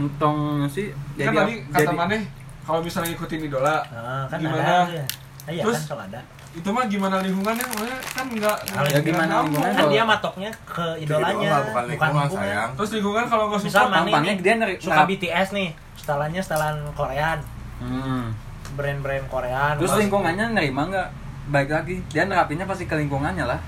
entong 0.00 0.36
sih 0.72 0.88
Kan 1.20 1.36
tadi 1.36 1.54
kata 1.68 1.92
mana 1.92 2.16
kalau 2.62 2.78
misalnya 2.78 3.10
ngikutin 3.12 3.40
idola, 3.50 3.82
Nah, 3.90 4.24
kan 4.30 4.38
Gimana? 4.38 4.62
ada. 4.62 4.94
ya. 4.94 5.04
Ah, 5.42 5.50
Iya 5.50 5.62
Terus? 5.66 5.78
kan 5.82 5.86
kalau 5.90 6.04
ada. 6.06 6.20
itu 6.52 6.68
mah 6.70 6.84
gimana 6.86 7.16
lingkungannya? 7.18 7.66
Kan 8.14 8.26
nggak 8.30 8.56
Ya, 8.86 9.00
gimana 9.02 9.32
lingkungan? 9.42 9.72
Kan 9.74 9.84
dia 9.90 10.04
matoknya 10.06 10.50
ke 10.62 10.86
idolanya, 11.02 11.42
idola, 11.42 11.58
bukan 11.66 11.82
lingkungan, 11.90 12.26
sayang. 12.30 12.70
Terus 12.78 12.90
lingkungan 12.94 13.24
kalau 13.26 13.44
nggak 13.50 13.60
mana 13.66 13.90
tampangnya 13.98 14.34
dia 14.38 14.54
suka 14.78 14.94
nah. 14.94 15.06
BTS 15.10 15.48
nih, 15.50 15.68
setelannya 15.98 16.40
setelan 16.40 16.76
Korean, 16.94 17.38
hmm. 17.82 18.24
brand-brand 18.72 19.26
Korean. 19.26 19.74
terus 19.76 19.92
lingkungannya 19.98 20.46
nerima 20.50 20.82
nggak 20.86 21.08
baik 21.44 21.68
lagi 21.68 21.94
dia 22.08 22.24
nerapinnya 22.24 22.64
pasti 22.64 22.84
ke 22.84 22.94
lingkungannya 22.94 23.44
lah 23.44 23.60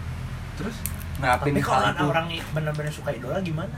terus 0.55 0.79
nerapin 1.17 1.51
Tapi 1.51 1.61
kalau 1.61 1.87
itu 1.89 2.05
orang 2.05 2.27
benar-benar 2.51 2.93
suka 2.93 3.11
idola 3.11 3.39
gimana? 3.41 3.75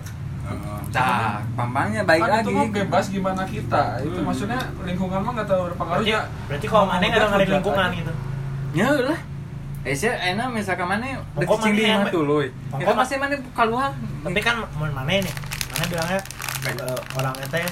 Nah, 0.47 1.43
pampangnya 1.53 2.07
baik 2.07 2.23
kan 2.23 2.31
lagi. 2.31 2.47
itu 2.47 2.51
mah 2.55 2.67
bebas 2.71 3.05
gimana 3.11 3.43
kita 3.43 3.85
itu 3.99 4.15
Hmm. 4.15 4.27
maksudnya 4.31 4.61
lingkungan 4.81 5.19
mah 5.19 5.33
nggak 5.35 5.47
terlalu 5.47 5.65
berpengaruh 5.69 5.99
Berarti, 5.99 6.15
ya 6.15 6.21
berarti 6.47 6.67
kalau 6.71 6.87
mana 6.87 7.03
nggak 7.03 7.19
ada 7.19 7.27
Hujat 7.29 7.49
lingkungan 7.51 7.83
aja. 7.85 7.99
gitu. 7.99 8.13
Ya 8.73 8.89
lah. 9.03 9.21
Eh 9.83 9.95
sih, 9.95 10.11
enak 10.11 10.47
misalkan 10.51 10.87
mana 10.87 11.07
Pokok 11.35 11.59
dek 11.59 11.63
cing 11.63 11.75
di 11.75 11.83
be- 11.83 12.11
tuh 12.11 12.23
loy. 12.23 12.47
Pokok 12.71 12.79
Kita 12.79 12.91
mah- 12.91 12.99
masih 13.03 13.17
mana 13.19 13.35
keluar. 13.53 13.91
tapi 14.23 14.41
kan 14.41 14.57
mana 14.75 15.03
nih 15.03 15.35
mana 15.67 15.85
bilangnya 15.87 16.21
eh, 16.69 16.99
orang 17.13 17.35
ya 17.37 17.47
eh, 17.57 17.71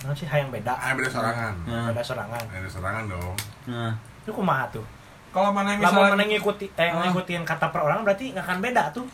naon 0.00 0.14
sih 0.14 0.24
hayang 0.24 0.48
beda 0.48 0.72
Ah, 0.72 0.92
beda 0.92 1.08
serangan. 1.08 1.52
Nah, 1.62 1.88
beda 1.88 2.02
serangan 2.02 2.42
Beda 2.46 2.68
serangan 2.68 3.04
dong. 3.06 3.34
nah. 3.64 3.92
itu 4.18 4.30
kumaha 4.30 4.64
tuh 4.68 4.84
Kalau 5.28 5.48
mana 5.50 5.72
Lamun 5.72 5.82
misalnya 5.82 6.12
mana 6.12 6.24
ngikuti 6.24 6.66
eh 6.72 6.86
Ah. 6.86 7.04
ngikutin 7.04 7.42
kata 7.42 7.66
per 7.68 7.80
orang 7.80 8.00
berarti 8.02 8.30
nggak 8.30 8.42
akan 8.42 8.58
beda 8.60 8.82
tuh 8.90 9.06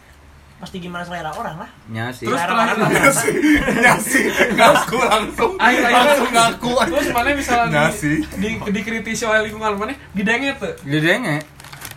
pasti 0.59 0.77
gimana 0.79 1.01
selera 1.01 1.31
orang 1.31 1.55
lah 1.57 1.71
Nya 1.87 2.11
sih. 2.11 2.27
Terus 2.27 2.35
Selera 2.37 2.67
terakhir- 2.67 2.91
Iya 2.91 3.11
sih, 3.13 3.35
iya 3.79 3.95
sih, 3.97 4.25
ngaku 4.53 4.99
langsung, 5.01 5.53
Akhir-akhir- 5.57 5.95
langsung 5.95 6.31
ngaku. 6.31 6.71
terus 6.85 7.07
mana 7.09 7.29
misalnya 7.33 7.71
Nggak 7.71 7.91
di, 7.95 8.11
di, 8.35 8.49
dikritisi 8.73 9.23
oleh 9.23 9.47
lingkungan 9.47 9.79
mana 9.79 9.95
didenget 10.11 10.59
tuh 10.59 10.75
Gedenya. 10.83 11.39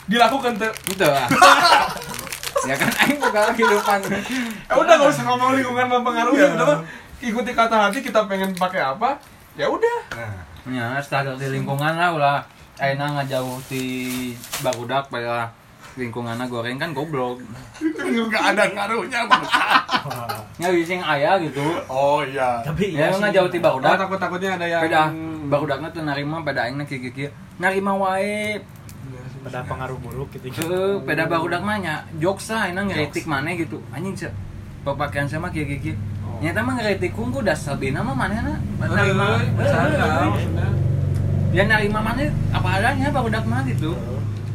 dilakukan 0.05 0.53
tuh 0.55 0.69
Itu 0.87 1.03
ah. 1.03 1.25
ya 2.61 2.77
kan 2.77 2.89
aing 2.95 3.17
buka 3.17 3.41
kehidupan. 3.49 3.99
ya 4.05 4.21
udah 4.71 4.93
gak 4.95 5.09
usah 5.09 5.25
ngomong 5.25 5.57
lingkungan 5.57 5.85
mempengaruhi 5.89 6.37
Iya. 6.37 6.53
udah 6.53 6.65
mah 6.67 6.79
ikuti 7.21 7.51
kata 7.53 7.89
hati 7.89 7.99
kita 8.01 8.25
pengen 8.25 8.51
pakai 8.53 8.81
apa 8.81 9.17
ya 9.53 9.69
udah 9.69 9.99
Nah, 10.11 10.33
Ya, 10.61 11.01
standar 11.01 11.33
di 11.41 11.49
lingkungan 11.49 11.97
lah 11.97 12.13
ulah 12.13 12.37
ayeuna 12.77 13.17
ngajauh 13.17 13.57
ti 13.65 13.81
barudak 14.61 15.09
pada 15.09 15.49
lingkunganna 15.97 16.45
goreng 16.45 16.77
kan 16.77 16.93
goblok. 16.93 17.41
nggak 17.81 18.43
ada 18.53 18.69
ngaruhnya. 18.69 19.25
Nya 20.61 20.69
bising 20.69 21.01
aya 21.01 21.41
gitu. 21.41 21.65
Oh 21.89 22.21
iya. 22.21 22.61
tapi 22.61 22.93
Ya 22.93 23.09
iya 23.09 23.17
sih. 23.17 23.25
ngajauh 23.25 23.49
ti 23.49 23.57
oh, 23.57 23.61
barudak. 23.65 23.97
takut 24.05 24.21
takutnya 24.21 24.53
ada 24.53 24.65
yang 24.69 24.81
Beda 24.85 25.01
barudakna 25.49 25.87
tuh 25.89 26.05
narima 26.05 26.45
pada 26.45 26.69
aingna 26.69 26.85
kieu 26.85 27.09
kieu. 27.09 27.33
Narima 27.57 27.97
wae. 27.97 28.61
pada 29.41 29.65
pengaruh 29.65 29.97
buruk 29.97 30.29
gitu 30.37 30.53
Heeh, 30.53 31.01
beda 31.01 31.25
barudak 31.25 31.65
mah 31.65 31.81
nya 31.81 32.05
jokes 32.21 32.53
lah 32.53 32.69
ayeuna 32.69 32.85
ngeritik 32.85 33.25
maneh 33.25 33.57
gitu. 33.57 33.81
Anjing 33.89 34.13
se 34.13 34.29
pemakaian 34.85 35.25
sama 35.25 35.49
kieu. 35.49 35.65
Oh. 35.65 36.20
Nyata 36.41 36.59
mah 36.59 36.73
ngeritik 36.75 37.13
kungku 37.13 37.39
das 37.39 37.61
sabina 37.61 38.01
mah 38.01 38.17
manehna 38.17 38.57
Eh, 38.81 38.89
narima. 38.89 39.25
Ya 41.51 41.63
narima 41.63 41.99
maneh 42.01 42.33
apa 42.49 42.67
adanya 42.75 43.07
barudak 43.09 43.45
mah 43.45 43.61
gitu. 43.63 43.93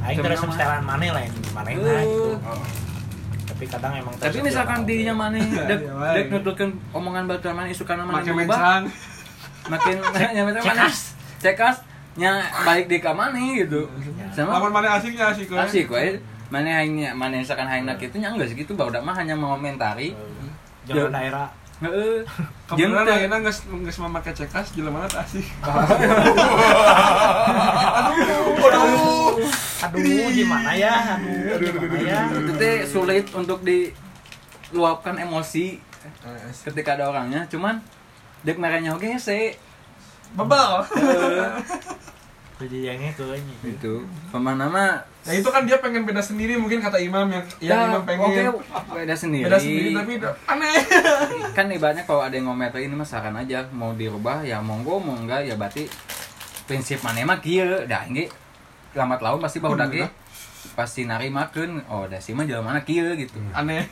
Aing 0.03 0.19
terus 0.19 0.39
setelan 0.41 0.83
mana 0.83 1.07
lah 1.09 1.23
yang 1.23 1.35
mana 1.53 1.69
Heeh. 1.69 1.83
gitu 2.01 2.31
Oh. 2.41 2.63
tapi 3.47 3.65
kadang 3.65 3.93
emang 3.97 4.15
Tapi 4.15 4.39
misalkan 4.39 4.79
dia 4.85 4.91
dirinya 4.93 5.15
maneh 5.17 5.43
dek 5.43 5.81
Ya, 5.81 5.95
dek 6.13 6.27
nututkeun 6.29 6.71
omongan 6.93 7.25
baturan 7.27 7.55
maneh 7.57 7.71
isukan 7.73 7.97
maneh 7.99 8.23
Make 8.23 8.29
berubah, 8.45 8.59
mencang 8.59 8.83
makin 9.67 9.97
nya 10.35 10.43
mana 10.45 10.59
Cekas. 10.61 10.97
cekas 11.41 11.77
nya 12.15 12.31
balik 12.63 12.87
di 12.87 12.99
ka 12.99 13.11
maneh 13.13 13.63
gitu. 13.63 13.87
Sama 14.31 14.57
lamun 14.57 14.73
mana 14.73 14.95
asiknya 14.95 15.31
asik 15.31 15.49
we. 15.49 15.57
asik 15.59 15.87
we. 15.89 16.17
Maneh 16.49 16.71
aingnya 16.73 17.11
maneh 17.13 17.43
misalkan 17.43 17.67
haingna 17.67 17.95
kitu 17.95 18.17
nya 18.17 18.31
enggak 18.31 18.49
segitu 18.49 18.73
barudak 18.73 19.03
mah 19.03 19.15
hanya 19.15 19.35
mengomentari. 19.35 20.15
jangan 20.85 21.11
daerah 21.11 21.49
Heeh. 21.77 22.25
Teu- 22.67 23.05
ayeuna 23.07 23.37
geus 23.41 23.61
geus 23.63 23.99
memakai 24.01 24.33
cekas 24.33 24.73
jelema 24.73 25.05
teh 25.05 25.21
asik. 25.21 25.45
Aduh. 28.57 29.37
aduh 29.83 30.01
gimana 30.33 30.73
ya? 30.73 31.21
Aduh 31.21 31.69
gimana 31.77 32.01
ya 32.01 32.21
itu 32.33 32.53
teh 32.57 32.77
sulit 32.85 33.29
untuk 33.33 33.61
diluapkan 33.61 35.17
emosi 35.19 35.79
ketika 36.65 36.95
ada 36.95 37.11
orangnya 37.11 37.45
cuman 37.47 37.83
dek 38.41 38.57
merenya 38.57 38.95
oke 38.95 39.19
sih 39.19 39.53
bebal 40.33 40.87
Perjanjiannya 42.57 43.13
ke 43.13 43.25
ini. 43.37 43.55
Itu. 43.77 44.09
Pemana 44.33 44.65
mah 44.73 45.05
nah 45.27 45.35
itu 45.35 45.49
kan 45.51 45.67
dia 45.67 45.77
pengen 45.83 46.07
beda 46.07 46.23
sendiri 46.23 46.55
mungkin 46.55 46.79
kata 46.79 47.03
imam 47.03 47.27
yang 47.27 47.45
ya 47.59 47.83
yang 47.83 47.99
imam 47.99 48.03
pengen. 48.07 48.49
oke 48.55 48.65
beda 48.97 49.15
sendiri. 49.19 49.45
Beda 49.45 49.59
sendiri 49.61 49.89
tapi 49.93 50.13
aneh. 50.49 50.75
Kan 51.57 51.67
ibaratnya 51.69 52.07
kalau 52.09 52.23
ada 52.25 52.33
yang 52.33 52.49
ngometer 52.49 52.81
ini 52.81 52.95
mah 52.97 53.05
saran 53.05 53.37
aja. 53.37 53.69
Mau 53.75 53.93
dirubah 53.93 54.41
ya 54.47 54.65
monggo 54.65 54.97
mau 55.03 55.19
enggak 55.19 55.45
ya 55.45 55.59
berarti 55.59 55.85
prinsip 56.65 57.05
mana 57.05 57.27
mah 57.29 57.45
kieu. 57.45 57.85
Dah 57.85 58.09
ini 58.09 58.25
lambat 58.97 59.21
laun 59.21 59.43
pasti 59.43 59.61
baru 59.61 59.77
dake. 59.77 60.09
Pasti 60.73 61.05
narimakeun. 61.05 61.85
Oh 61.93 62.09
da 62.09 62.23
sih 62.25 62.33
mah 62.33 62.49
jalan 62.49 62.65
mana 62.65 62.81
kieu 62.87 63.13
gitu. 63.21 63.37
Aneh. 63.53 63.85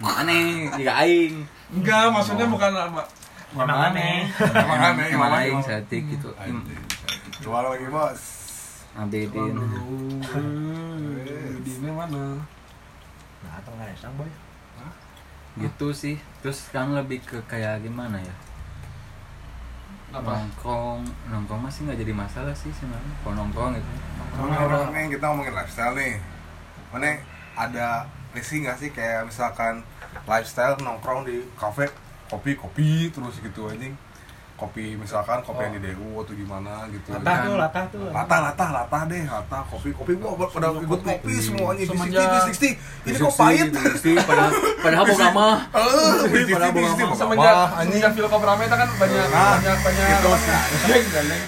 Aneh 0.00 0.72
jika 0.80 1.04
aing. 1.04 1.44
Enggak 1.68 2.14
maksudnya 2.14 2.48
bukan 2.48 2.72
apa 2.72 3.04
emang 3.52 3.80
aneh. 3.92 4.16
Emang 4.40 4.80
aneh, 4.80 5.06
emang 5.12 5.30
aneh. 5.32 5.50
aing 5.50 5.60
satik 5.60 6.02
gitu 6.08 6.30
Jual 7.36 7.64
lagi 7.68 7.86
bos. 7.92 8.22
Abidin 8.96 9.52
di 11.60 11.72
ini 11.76 11.90
mana? 11.92 12.40
Nah 13.44 13.52
atau 13.60 13.76
nggak 13.76 13.92
resang 13.92 14.14
boy 14.16 14.30
gitu 15.60 15.88
sih. 15.92 16.16
Terus 16.40 16.68
kan 16.72 16.92
lebih 16.96 17.20
ke 17.24 17.40
kayak 17.44 17.84
gimana 17.84 18.20
ya? 18.20 18.34
Apa? 20.16 20.32
Nongkrong. 20.32 21.04
Nongkrong 21.28 21.60
masih 21.64 21.88
nggak 21.88 22.00
jadi 22.00 22.12
masalah 22.16 22.56
sih 22.56 22.72
sebenarnya. 22.72 23.14
Kalau 23.20 23.34
nongkrong 23.36 23.72
gitu. 23.76 23.92
Orang 24.40 24.92
nih 24.96 25.16
kita 25.16 25.24
ngomongin 25.28 25.52
lifestyle 25.56 25.96
nih. 25.96 26.16
Mana 26.92 27.20
ada 27.56 28.08
risih 28.32 28.64
nggak 28.64 28.80
sih? 28.80 28.88
Kayak 28.92 29.28
misalkan 29.28 29.84
lifestyle 30.24 30.76
nongkrong 30.80 31.28
di 31.28 31.44
kafe 31.56 31.88
kopi 32.32 32.56
kopi 32.56 33.12
terus 33.12 33.40
gitu 33.44 33.68
anjing. 33.68 33.96
Kopi 34.56 34.96
misalkan 34.96 35.44
kopi 35.44 35.62
yang 35.62 35.76
di 35.76 35.84
DU 35.84 36.16
atau 36.16 36.32
gimana 36.32 36.88
gitu. 36.88 37.12
latah 37.12 37.36
tuh 37.44 37.54
latah 37.54 37.84
tuh. 37.92 38.08
Latah, 38.08 38.38
latah, 38.40 38.68
latah 38.72 39.02
deh, 39.04 39.22
latah, 39.22 39.62
kopi, 39.68 39.92
kopi, 39.92 40.16
gua 40.16 40.48
pada 40.48 40.72
ikut 40.72 41.00
kopi. 41.04 41.34
semuanya 41.36 41.84
di 41.84 41.92
sini, 41.92 42.08
di 42.16 42.54
sini, 42.56 42.70
ini 43.04 43.16
kok 43.20 43.34
pahit. 43.36 43.68
padahal 44.24 44.50
padahal 44.80 45.04
mah. 45.30 45.56
Eh, 45.76 46.24
di 46.32 46.40
sini, 46.42 46.56
Pada 46.56 46.72
di 46.72 46.80
mah. 46.80 47.12
semenjak 47.12 47.56
semenjak 47.84 48.10
Philcop 48.16 48.42
rame 48.42 48.64
itu 48.64 48.76
kan 48.76 48.88
banyak 48.96 49.26
Nah, 49.28 49.52
banyak 49.54 49.76
banyak 49.84 50.06
gitu 50.08 50.26
apa, 50.26 50.38
sih. 50.40 50.56
geng, 50.88 51.06
gandeng. 51.12 51.42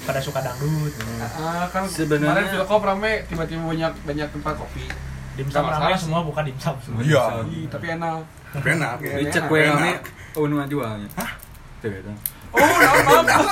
pada 0.00 0.20
suka 0.20 0.40
dangdut. 0.40 0.92
Ah, 1.20 1.64
kan 1.66 1.82
Sebenarnya- 1.86 2.44
kemarin 2.44 2.52
Philcop 2.52 2.82
rame 2.82 3.10
tiba-tiba 3.24 3.62
banyak 3.64 3.92
banyak 4.04 4.28
tempat 4.30 4.54
kopi. 4.56 4.84
Dimsum 5.32 5.64
Nggak 5.64 5.80
rame 5.80 5.96
semua 5.96 6.20
bukan 6.20 6.42
dimsum 6.44 6.76
semua. 6.84 7.00
Iya, 7.00 7.24
tapi 7.72 7.86
enak. 7.90 8.20
Enak. 8.52 8.96
Ya. 9.00 9.14
dicek 9.18 9.38
enak, 9.38 9.48
kue 9.48 9.60
enak. 9.62 9.72
kami 9.72 9.90
unu 10.36 10.54
jualnya. 10.66 11.08
Hah? 11.16 11.30
Tuh 11.80 11.88
gitu 11.88 12.12
oh 12.50 12.60
maaf 12.60 13.22
maaf 13.28 13.46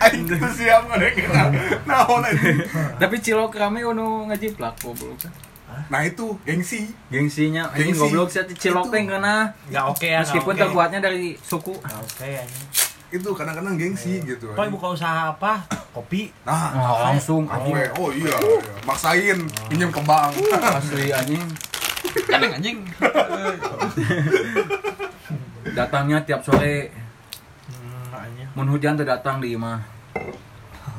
Aing 0.00 0.24
tuh 0.26 0.50
siap 0.50 0.84
ngadengin. 0.86 1.28
Naon 1.84 2.20
anjing. 2.22 2.58
tapi 2.96 3.16
cilok 3.18 3.54
rame 3.54 3.80
unu 3.82 4.28
ngejiplak 4.28 4.76
goblok 4.78 5.16
Nah 5.84 6.00
itu 6.00 6.38
gengsi. 6.42 6.86
gengsinya 7.08 7.66
anjing 7.68 7.90
Gengsi. 7.90 8.00
goblok 8.00 8.28
sih 8.28 8.42
cilok 8.54 8.88
teh 8.88 9.02
kena 9.02 9.50
nggak 9.66 9.84
oke 9.86 10.06
ya 10.06 10.20
meskipun 10.20 10.52
oke. 10.52 10.60
terbuatnya 10.60 11.00
dari 11.00 11.34
suku 11.36 11.74
Nggak 11.74 12.00
oke 12.00 12.26
ya 12.26 12.42
ini 12.42 12.62
Itu 13.12 13.30
kadang-kadang 13.30 13.74
gengsi 13.74 14.18
gitu. 14.20 14.50
Boy 14.50 14.58
anjing. 14.60 14.72
buka 14.72 14.86
usaha 14.92 15.30
apa 15.30 15.62
kopi 15.90 16.34
Nah, 16.42 16.74
oh, 16.74 16.98
langsung 17.04 17.46
anjing 17.46 17.74
Oh 17.96 18.10
iya, 18.10 18.34
iya. 18.34 18.58
maksain 18.82 19.38
pinjam 19.66 19.90
ke 19.90 20.00
bank. 20.00 20.34
asli 20.78 21.10
anjing 21.10 21.42
kan 22.24 22.38
anjing 22.44 22.78
datangnya 25.74 26.22
tiap 26.22 26.40
sore 26.40 26.90
mun 28.54 28.66
hujan 28.68 28.94
tuh 28.94 29.04
datang 29.04 29.38
di 29.38 29.52
imah 29.52 29.82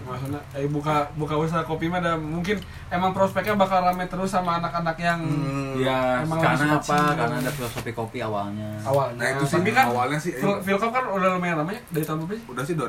maksudnya 0.05 0.37
eh 0.53 0.69
buka 0.69 1.09
buka 1.15 1.33
usaha 1.35 1.63
kopi 1.63 1.89
mah 1.89 1.97
ada 1.97 2.13
mungkin 2.13 2.61
emang 2.87 3.09
prospeknya 3.09 3.57
bakal 3.57 3.81
rame 3.81 4.05
terus 4.05 4.29
sama 4.29 4.61
anak-anak 4.61 4.93
yang 4.95 5.17
Hmm. 5.17 5.73
ya 5.75 6.21
Emang 6.21 6.37
karena 6.37 6.77
apa 6.77 6.85
kecil. 6.85 7.17
karena 7.17 7.35
ada 7.41 7.49
filosofi 7.49 7.91
kopi 7.91 8.19
awalnya 8.21 8.69
awalnya 8.81 9.17
Nah, 9.17 9.27
itu 9.33 9.43
sih 9.45 9.57
tapi 9.57 9.71
kan 9.71 9.85
awalnya 9.89 10.19
sih, 10.21 10.31
eh. 10.31 10.45
Philcop 10.61 10.93
kan 10.93 11.09
udah 11.09 11.29
lumayan 11.33 11.57
lama 11.57 11.73
ya 11.73 11.81
dari 11.89 12.05
tahun 12.05 12.21
berapa 12.21 12.33
sih 12.33 12.45
Udah 12.45 12.63
sih 12.63 12.75
2016 12.77 12.85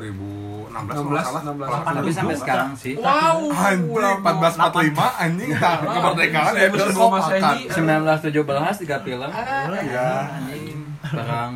kalau 0.69 1.01
16, 1.01 1.09
nggak 1.09 1.25
salah. 1.25 1.41
16. 1.41 1.57
Kalau 1.57 1.95
tapi 1.97 2.11
sampai 2.13 2.35
sekarang 2.37 2.71
sih 2.77 2.93
wow 2.95 3.37
Anjing 3.49 3.81
1445 3.89 5.23
anjing 5.25 5.49
tak 5.57 5.77
kemerdekaan 5.81 6.51
ya 6.53 6.67
akan. 6.69 7.55
1917 7.65 8.79
tiga 8.79 8.97
film 9.01 9.29
Iya. 9.73 10.09
anjing 10.37 10.79
barang 11.03 11.53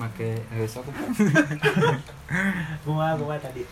make 0.00 0.30
besok 0.56 0.88
gua 2.88 3.12
gua 3.20 3.36
tadi. 3.36 3.68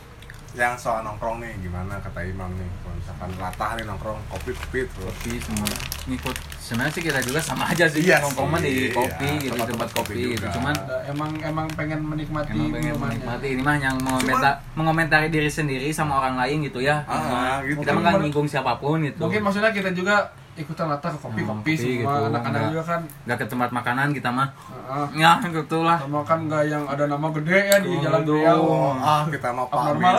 Yang 0.56 0.80
soal 0.80 1.04
nongkrong 1.04 1.44
nih 1.44 1.52
gimana? 1.60 2.00
Kata 2.00 2.24
Imam 2.24 2.48
nih 2.56 2.68
kalau 2.80 2.96
misalkan 2.96 3.30
latah 3.36 3.70
nih 3.76 3.84
nongkrong 3.84 4.20
kopi 4.32 4.50
kopi 4.56 4.80
terus. 4.88 5.12
Kopi 5.12 5.32
semua 5.40 5.70
ngikut. 6.08 6.36
Sebenarnya 6.56 6.92
sih 6.92 7.02
kita 7.04 7.20
juga 7.24 7.40
sama 7.40 7.64
aja 7.68 7.84
sih 7.88 8.04
Iya 8.04 8.20
nongkrong 8.24 8.48
mah 8.52 8.60
di 8.60 8.92
kopi 8.92 9.28
iya, 9.28 9.40
gitu 9.44 9.52
tempat-tempat 9.56 9.88
tempat 9.88 9.88
kopi 9.96 10.14
kopi 10.20 10.34
gitu. 10.36 10.46
cuman 10.56 10.74
emang 11.08 11.30
emang 11.40 11.66
pengen 11.72 12.00
menikmati 12.04 12.52
emang 12.52 12.72
pengen 12.76 12.94
menikmati. 12.96 13.46
Ini 13.56 13.62
mah 13.64 13.76
yang 13.80 13.96
mengomentar 14.00 14.54
mengomentari 14.76 15.28
diri 15.32 15.48
sendiri 15.52 15.88
sama 15.92 16.20
orang 16.20 16.36
lain 16.40 16.64
gitu 16.68 16.80
ya. 16.84 17.04
Ah, 17.08 17.60
gitu. 17.64 17.84
kita 17.84 17.90
mah 17.96 18.00
nggak 18.04 18.20
nyinggung 18.24 18.48
siapa 18.48 18.76
pun 18.76 19.04
gitu. 19.04 19.20
Mungkin 19.24 19.40
maksudnya 19.44 19.72
kita 19.72 19.92
juga 19.96 20.32
ikutan 20.58 20.90
kopi 20.90 21.14
Hmm, 21.14 21.22
kopi 21.22 21.40
kopi 21.40 21.72
semua 21.74 21.94
gitu, 22.18 22.26
anak-anak 22.28 22.60
juga 22.68 22.82
kan 22.84 23.00
nggak 23.24 23.36
ke 23.38 23.46
tempat 23.46 23.70
makanan 23.70 24.06
kita 24.10 24.28
mah 24.28 24.48
Heeh. 24.50 25.06
ya 25.16 25.32
gitulah 25.40 25.98
sama 25.98 26.20
kan 26.22 26.38
nggak 26.44 26.62
yang 26.66 26.84
ada 26.84 27.04
nama 27.06 27.26
gede 27.32 27.58
ya 27.64 27.76
di 27.78 27.88
Oh, 27.88 28.00
jalan. 28.00 28.20
Riau 28.24 28.60
Oh, 28.60 28.92
ah 28.94 29.22
kita 29.24 29.48
mah 29.48 29.66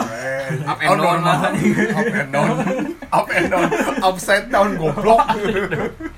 eh. 0.08 0.64
Up 0.64 0.78
and 0.78 0.88
Oh, 0.88 0.96
down 0.96 1.18
normal. 1.20 1.36
lah. 1.36 1.40
Up 1.92 2.08
and 2.10 2.30
down. 2.30 2.50
Up 3.10 3.28
and 3.28 3.46
down. 3.46 3.68
Upside 4.02 4.46
down 4.48 4.68
goblok. 4.74 5.20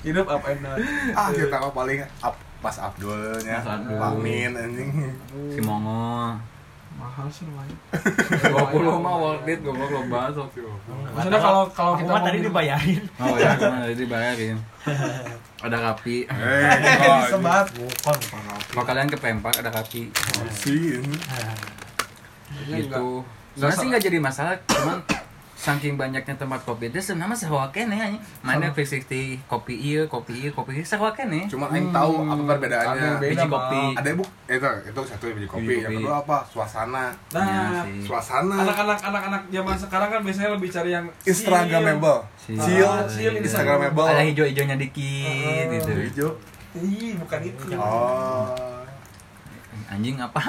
hidup 0.01 0.27
up 0.27 0.43
and 0.45 0.61
down 0.61 0.79
ah 1.13 1.29
kita 1.29 1.57
mah 1.59 1.71
paling 1.71 2.01
up 2.21 2.35
Mas 2.63 2.79
Abdulnya, 2.79 3.59
Mas 3.59 3.67
Abdul. 3.69 3.99
Pamin 3.99 4.51
anjing. 4.55 4.91
si 5.51 5.59
Mongo 5.59 6.39
mahal 7.03 7.27
sih 7.29 7.43
lumayan. 7.45 7.77
20 8.79 9.03
mah 9.03 9.15
worth 9.19 9.45
it 9.45 9.59
goblok 9.59 9.91
lo 9.91 10.01
bahas 10.07 10.35
maksudnya 10.39 11.41
kalau 11.43 11.63
kalau 11.75 11.93
kita 11.99 12.07
mah 12.07 12.19
mau 12.23 12.25
tadi 12.25 12.39
dibayarin. 12.41 13.03
oh 13.19 13.35
ya 13.35 13.53
tadi 13.59 13.95
dibayarin. 13.99 14.57
Ada 15.59 15.79
kapi 15.91 16.17
Eh, 16.27 16.75
disebat 17.19 17.67
Bukan, 17.75 18.17
kalau 18.71 18.85
kalian 18.85 19.11
ke 19.11 19.19
pempak 19.19 19.55
ada 19.59 19.71
kapi 19.71 20.11
sih. 20.55 20.95
Iya, 20.95 20.99
enggak. 21.03 21.55
gitu 22.71 23.27
sebenarnya 23.53 23.79
sih 23.79 23.87
nggak 23.89 24.03
jadi 24.03 24.19
masalah 24.19 24.55
cuman 24.65 24.99
saking 25.63 25.95
banyaknya 25.95 26.35
tempat 26.35 26.59
kopi 26.61 26.91
itu 26.91 26.99
sebenarnya 26.99 27.39
sewa 27.39 27.71
kene 27.71 27.95
aja 27.95 28.19
mana 28.43 28.67
V60 28.69 29.47
kopi 29.47 29.75
iya 29.77 30.03
kopi 30.05 30.35
iya 30.37 30.51
kopi 30.51 30.75
iya 30.75 30.83
sewa 30.83 31.15
kene 31.15 31.47
Cuma 31.47 31.71
aing 31.71 31.89
tahu 31.89 32.19
apa 32.19 32.35
Ada 32.35 32.43
perbedaannya. 32.49 32.99
yang 32.99 33.15
beda, 33.17 33.31
Biji 33.33 33.47
kopi. 33.47 33.83
Ada 33.95 34.11
bu, 34.13 34.25
itu 34.49 34.69
itu 34.85 35.01
satu 35.05 35.25
biji 35.31 35.47
kopi. 35.47 35.63
Biji 35.63 35.79
Yang 35.79 35.87
kopi. 35.87 35.97
kedua 36.03 36.17
apa? 36.19 36.39
Suasana. 36.45 37.05
nah 37.31 37.87
sih. 37.87 38.03
Suasana. 38.03 38.55
anak-anak 38.59 38.99
anak-anak 39.01 39.43
zaman 39.49 39.77
sekarang 39.79 40.09
kan 40.11 40.21
biasanya 40.21 40.51
lebih 40.51 40.69
cari 40.69 40.91
yang 40.91 41.07
Instagramable. 41.23 42.19
Si- 42.37 42.59
Chill. 42.59 42.83
Ah, 42.83 43.07
chill, 43.07 43.35
Instagramable. 43.39 44.03
ada 44.05 44.23
hijau-hijaunya 44.25 44.75
dikit 44.77 45.31
Oh. 45.31 45.71
gitu 45.73 45.91
Hijau. 46.03 46.31
Ih, 46.75 47.15
bukan 47.17 47.41
itu. 47.41 47.65
Oh. 47.73 48.51
anjing 49.85 50.17
apa 50.17 50.41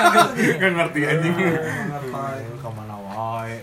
Gak 0.56 0.70
ngerti 0.72 1.00
anjing. 1.04 1.34
Ngapain? 1.34 2.46
Ke 2.54 2.68
mana 2.70 2.94
wae. 2.96 3.58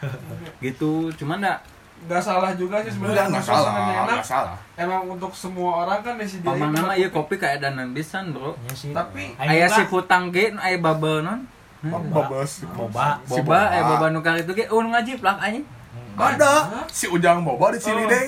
gitu 0.60 1.10
cuman 1.14 1.40
enggak 1.40 1.60
Nggak 1.96 2.20
salah 2.20 2.52
juga 2.52 2.84
sih 2.84 2.92
sebenarnya. 2.92 3.24
suasananya 3.32 3.40
salah, 3.40 3.72
enak, 3.72 4.04
enggak 4.04 4.20
salah. 4.22 4.56
Emang 4.76 5.08
untuk 5.08 5.32
semua 5.32 5.82
orang 5.82 6.04
kan 6.04 6.20
disediain. 6.20 6.60
Paman 6.60 6.68
nama 6.70 6.92
iya 6.92 7.08
kopi 7.08 7.34
kayak 7.34 7.58
danan 7.58 7.96
pisan 7.96 8.30
bro 8.30 8.52
Ya 8.60 8.72
sih. 8.76 8.92
Tapi 8.92 9.32
Aing 9.34 9.48
aya 9.50 9.64
juga 9.64 9.74
si 9.74 9.82
putang 9.88 10.28
ge 10.28 10.52
aya 10.52 10.76
bubble 10.76 11.24
non 11.24 11.48
Bobos. 11.82 12.68
boba. 12.68 13.16
Si 13.22 13.40
boba 13.40 13.72
aya 13.72 13.80
Boba. 13.82 13.96
boba 13.96 14.06
nukar 14.12 14.36
itu 14.36 14.52
ge 14.52 14.68
un 14.68 14.86
ngaji 14.86 15.16
plak 15.16 15.40
anjing 15.40 15.64
Ada. 16.14 16.52
Si 16.86 17.08
Ujang 17.08 17.40
Boba 17.42 17.68
di 17.68 17.78
sini 17.78 18.04
Oh. 18.04 18.08
deh. 18.08 18.26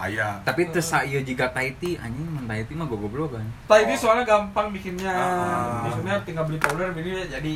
Aya. 0.00 0.40
tapi 0.40 0.64
teu 0.66 0.80
ieu 1.04 1.20
jiga 1.20 1.46
Tahiti 1.46 1.94
anjing 1.94 2.24
mun 2.26 2.44
Tahiti 2.44 2.72
mah 2.72 2.84
gogoblok 2.84 3.36
kan 3.36 3.44
Tapi 3.66 3.84
ini 3.84 3.94
soalnya 3.94 4.24
gampang 4.24 4.72
bikinnya. 4.72 5.12
Ah. 5.12 5.84
Maksudnya 5.84 6.16
tinggal 6.24 6.44
beli 6.44 6.56
powder 6.56 6.88
ini 6.94 7.28
jadi 7.28 7.52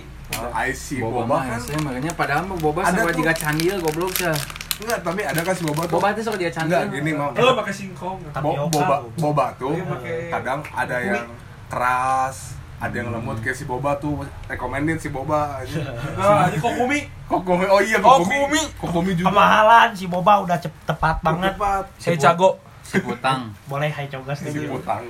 I 0.53 0.71
see 0.71 1.01
boba 1.01 1.23
Boba 1.23 1.29
mah 1.31 1.43
kan. 1.43 1.57
hese 1.57 1.73
makanya 1.79 2.13
padahal 2.13 2.45
mah 2.45 2.59
boba 2.59 2.81
Ada 2.83 2.93
sama 2.95 3.09
tuh. 3.09 3.17
jiga 3.19 3.33
candil 3.33 3.77
goblok 3.81 4.13
dah 4.15 4.37
Enggak, 4.75 4.99
tapi 5.01 5.23
ada 5.23 5.39
kan 5.39 5.55
si 5.55 5.63
Boba 5.63 5.83
tuh. 5.85 5.95
boba 5.95 6.11
teh 6.11 6.21
sok 6.21 6.35
dia 6.35 6.51
candil 6.51 6.75
Enggak, 6.77 6.99
gini 6.99 7.11
mau. 7.15 7.31
Oh, 7.31 7.55
pakai 7.55 7.71
singkong. 7.73 8.19
Bo- 8.35 8.67
boba 8.69 8.97
boba 9.15 9.47
tuh 9.55 9.79
Iya, 10.03 10.29
kadang 10.31 10.61
ada 10.69 10.97
yang 10.99 11.31
keras 11.71 12.59
ada 12.77 12.93
yang 12.93 13.09
lembut 13.09 13.39
kayak 13.39 13.55
si 13.55 13.65
boba 13.65 13.97
tuh 13.97 14.19
rekomenin 14.45 14.95
si 14.95 15.09
boba 15.09 15.57
aja 15.57 15.81
Nah, 16.19 16.47
ini 16.47 16.59
kokumi. 16.59 17.01
kokomi 17.25 17.65
oh 17.65 17.79
iya 17.79 17.97
Kokumi. 17.99 18.37
kokomi 18.37 18.61
kokomi 18.77 19.11
juga 19.15 19.29
Kemahalan 19.29 19.89
si 19.91 20.05
boba 20.07 20.33
udah 20.41 20.57
cep- 20.57 20.85
tepat 20.85 21.17
banget. 21.21 21.53
Tepat. 21.53 21.85
Saya 21.97 22.17
jago. 22.19 22.61
si 22.83 23.01
putang 23.01 23.49
Boleh 23.65 23.89
hai 23.89 24.07
cogas 24.07 24.39
si 24.39 24.51
dulu. 24.51 24.77
putang 24.77 25.07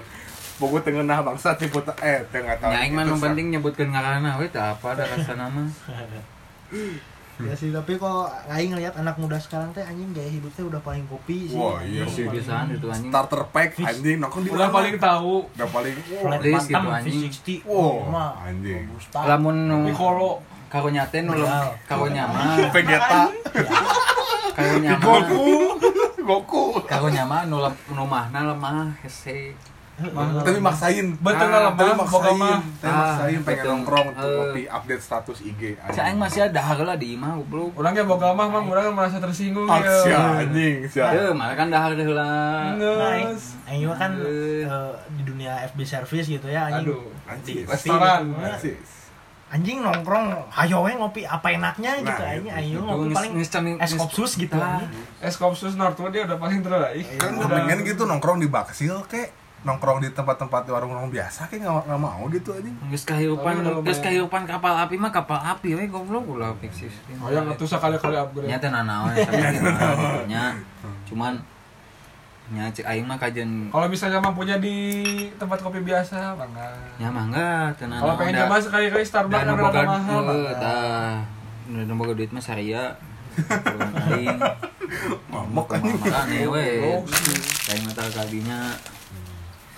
Bogo 0.55 0.79
tengah 0.79 1.03
bangsa 1.03 1.51
si 1.55 1.67
putang 1.67 1.99
eh 1.99 2.23
tengah 2.31 2.55
tahu 2.57 2.71
nya 2.71 2.79
aing 2.81 2.95
mah 2.95 3.03
penting 3.19 3.51
nyebutkeun 3.51 3.91
ngaranna 3.91 4.39
we 4.39 4.47
teu 4.47 4.63
apa 4.63 4.87
ada 4.93 5.03
rasa 5.05 5.35
nama 5.35 5.67
Ya 7.37 7.51
sih, 7.53 7.69
tapi 7.69 7.99
kok 7.99 8.31
aing 8.47 8.71
ngeliat 8.71 8.95
anak 8.95 9.19
muda 9.19 9.35
sekarang 9.37 9.71
teh 9.71 9.83
anjing 9.83 10.07
gaya 10.11 10.31
hidupnya 10.31 10.65
udah 10.69 10.81
paling 10.81 11.03
kopi 11.05 11.51
sih. 11.51 11.59
Wah, 11.59 11.83
iya. 11.83 12.07
Sih 12.07 12.25
pisan 12.25 12.71
itu 12.71 12.87
anjing. 12.87 13.11
Starter 13.11 13.43
pack 13.51 13.75
anjing 13.77 14.17
nongkrong 14.19 14.43
di 14.43 14.51
Udah 14.51 14.71
paling 14.71 14.95
tahu. 14.97 15.35
udah 15.51 15.69
paling 15.69 15.95
Flat 15.99 16.41
gitu, 16.63 16.89
anjing. 16.89 17.19
V60. 17.27 17.67
Wow, 17.67 18.07
anjing. 18.41 18.87
Lamun 19.17 19.57
nu 19.65 19.77
Mikolo. 19.83 20.39
karunya 20.65 21.07
teh 21.07 21.23
nu 21.23 21.35
karunya 21.85 22.23
mah 22.25 22.59
Vegeta. 22.75 23.31
Karunya 24.53 24.91
mah 24.93 25.03
Goku. 25.03 25.47
Goku. 26.21 26.65
Karunya 26.83 27.23
mah 27.23 27.47
nu 27.47 27.59
lem- 27.61 27.83
nu 27.89 28.03
mahna 28.05 28.47
lemah 28.47 28.95
hese 29.01 29.55
tapi 29.95 30.59
maksain 30.59 31.07
Betul 31.15 31.47
Ah, 31.47 31.61
lah, 31.61 31.73
tapi 31.73 31.93
maksain 31.95 32.35
tapi 32.35 32.43
Ah, 32.83 32.99
maksain 32.99 33.41
pengen 33.47 33.65
nongkrong 33.65 34.09
tuh 34.13 34.27
Eh. 34.27 34.37
kopi 34.43 34.63
update 34.67 35.03
status 35.03 35.39
IG 35.41 35.63
Si 35.87 35.99
aing 35.99 36.19
masih 36.19 36.41
ada 36.45 36.61
heula 36.65 36.99
di 36.99 37.15
imah 37.15 37.39
goblok. 37.39 37.79
Orangnya 37.79 38.03
boga 38.03 38.35
mah, 38.35 38.51
mang 38.51 38.67
orang 38.67 38.91
merasa 38.91 39.23
tersinggung 39.23 39.65
Ah, 39.65 39.79
ya. 39.79 39.95
sia, 40.03 40.19
anjing 40.41 40.77
sia 40.85 41.07
Teu, 41.09 41.31
malah 41.31 41.55
kan 41.55 41.71
dahar 41.71 41.95
heula. 41.95 42.27
Nah, 42.75 43.07
aing- 43.09 43.31
Nges. 43.31 43.45
aing 43.65 43.87
kan 43.95 44.11
Eh. 44.19 44.67
eh, 44.67 44.93
di 45.15 45.23
dunia 45.23 45.63
FB 45.65 45.79
service 45.85 46.27
gitu 46.27 46.47
ya 46.47 46.67
anjing. 46.67 46.91
Aduh. 46.91 47.07
anjing 47.25 47.63
Restoran. 47.65 48.35
anjing 48.35 48.79
Anjing 49.47 49.79
nongkrong, 49.79 50.51
hayo 50.51 50.83
we 50.83 50.91
ngopi 50.91 51.23
apa 51.23 51.47
enaknya 51.49 51.95
gitu 51.97 52.11
Nah, 52.11 52.27
anjing. 52.27 52.43
itu. 52.43 52.51
Ayo 52.51 52.75
Itu 52.75 52.83
ngopi 52.83 53.15
paling 53.15 53.33
es 53.79 53.93
kopsus 53.95 54.35
gitu 54.35 54.59
anjing. 54.59 54.91
Es 55.23 55.39
Kopsus 55.39 55.79
Northwood 55.79 56.11
dia 56.11 56.27
udah 56.27 56.35
paling 56.35 56.59
terbaik. 56.59 57.07
kan 57.15 57.39
Udah. 57.39 57.63
pengen 57.63 57.87
gitu 57.87 58.03
nongkrong 58.03 58.43
di 58.43 58.51
Baksil 58.51 59.07
kek 59.07 59.31
nongkrong 59.65 59.99
di 59.99 60.09
tempat-tempat 60.11 60.69
warung-warung 60.69 61.09
biasa 61.09 61.49
kayak 61.49 61.65
nggak 61.65 61.89
nggak 61.89 61.97
mau 61.99 62.23
gitu 62.29 62.53
Tapi 62.53 63.57
udah 63.57 63.73
lumayan. 63.73 63.81
geus 63.83 63.99
kahirupan 63.99 64.43
kapal 64.45 64.75
api 64.79 64.95
mah 64.95 65.09
kapal 65.09 65.41
api 65.41 65.69
we 65.73 65.85
goblok. 65.87 66.25
Ulah 66.27 66.53
fix 66.59 66.85
Oh 67.17 67.29
yang 67.29 67.49
atuh 67.49 67.65
sekali-kali 67.65 68.13
upgrade. 68.15 68.45
Nya 68.45 68.57
teh 68.59 68.69
nanaon 68.69 69.09
tapi 69.11 69.41
gimana, 69.51 69.89
nya 70.25 70.45
cuman 71.05 71.33
nya 72.47 72.69
cek 72.69 72.85
aing 72.85 73.09
mah 73.09 73.17
kajian 73.17 73.73
Kalau 73.73 73.89
misalnya 73.89 74.21
mampunya 74.21 74.61
di 74.61 74.77
tempat 75.35 75.57
kopi 75.59 75.81
biasa, 75.81 76.37
bangga. 76.37 76.69
enggak 77.01 77.73
teu 77.75 77.89
nanaon. 77.89 78.05
Kalau 78.05 78.15
pengen 78.21 78.35
coba 78.39 78.57
sekali-kali 78.61 79.01
Starbucks 79.03 79.41
da 79.41 79.49
kan 79.49 79.57
rada 79.57 79.83
mahal. 79.83 80.25
tah 80.55 81.17
nu 81.67 81.95
boga 81.95 82.13
duit 82.13 82.29
mah 82.29 82.45
saria. 82.45 82.93
Aing. 84.13 84.37
Mamok 85.33 85.67
Mah- 85.67 85.81
anjing 85.81 85.97
makanya 85.99 86.39
we 86.47 86.69
Oh, 86.87 87.01
kayak 87.65 87.81
mata 87.83 88.05
kalinya 88.13 88.77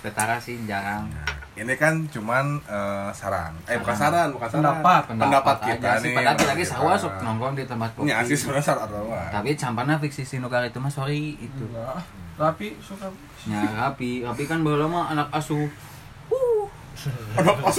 Betara 0.06 0.38
sih 0.38 0.54
jarang 0.64 1.10
ini 1.56 1.72
kan 1.74 2.04
cuman 2.06 2.60
eh, 2.62 3.08
saran 3.10 3.56
eh 3.64 3.74
bukan 3.76 3.96
saran 3.96 4.28
bukan 4.30 4.44
saran 4.46 4.60
Pendapat. 4.62 5.02
pendapat 5.08 5.56
kita 5.64 5.88
aja 5.88 5.98
sih. 5.98 6.12
nih 6.12 6.16
Padahal 6.20 6.36
kita 6.36 6.46
lagi 6.46 6.62
kita. 6.62 6.72
sawah 6.76 6.94
sok 6.94 7.14
nongkrong 7.18 7.54
di 7.54 7.64
tempat 7.64 7.90
kopi. 7.90 8.06
ini 8.06 8.22
sih 8.22 8.36
sebenarnya 8.36 8.66
saran 8.66 8.86
doang 8.86 9.28
Tapi 9.32 9.50
campana 9.54 9.96
fiksi 9.96 10.22
si 10.22 10.36
nukar 10.36 10.62
itu 10.62 10.76
mah 10.76 10.92
sorry 10.92 11.34
itu. 11.36 11.64
Enggak. 11.66 11.96
Rapi 12.36 12.76
suka. 12.78 13.08
Nya 13.48 13.64
rapi, 13.74 14.20
rapi 14.20 14.44
kan 14.44 14.60
baheula 14.60 14.84
mah 14.86 15.08
anak 15.08 15.32
asuh. 15.32 15.64
ada 17.32 17.50
pas 17.56 17.76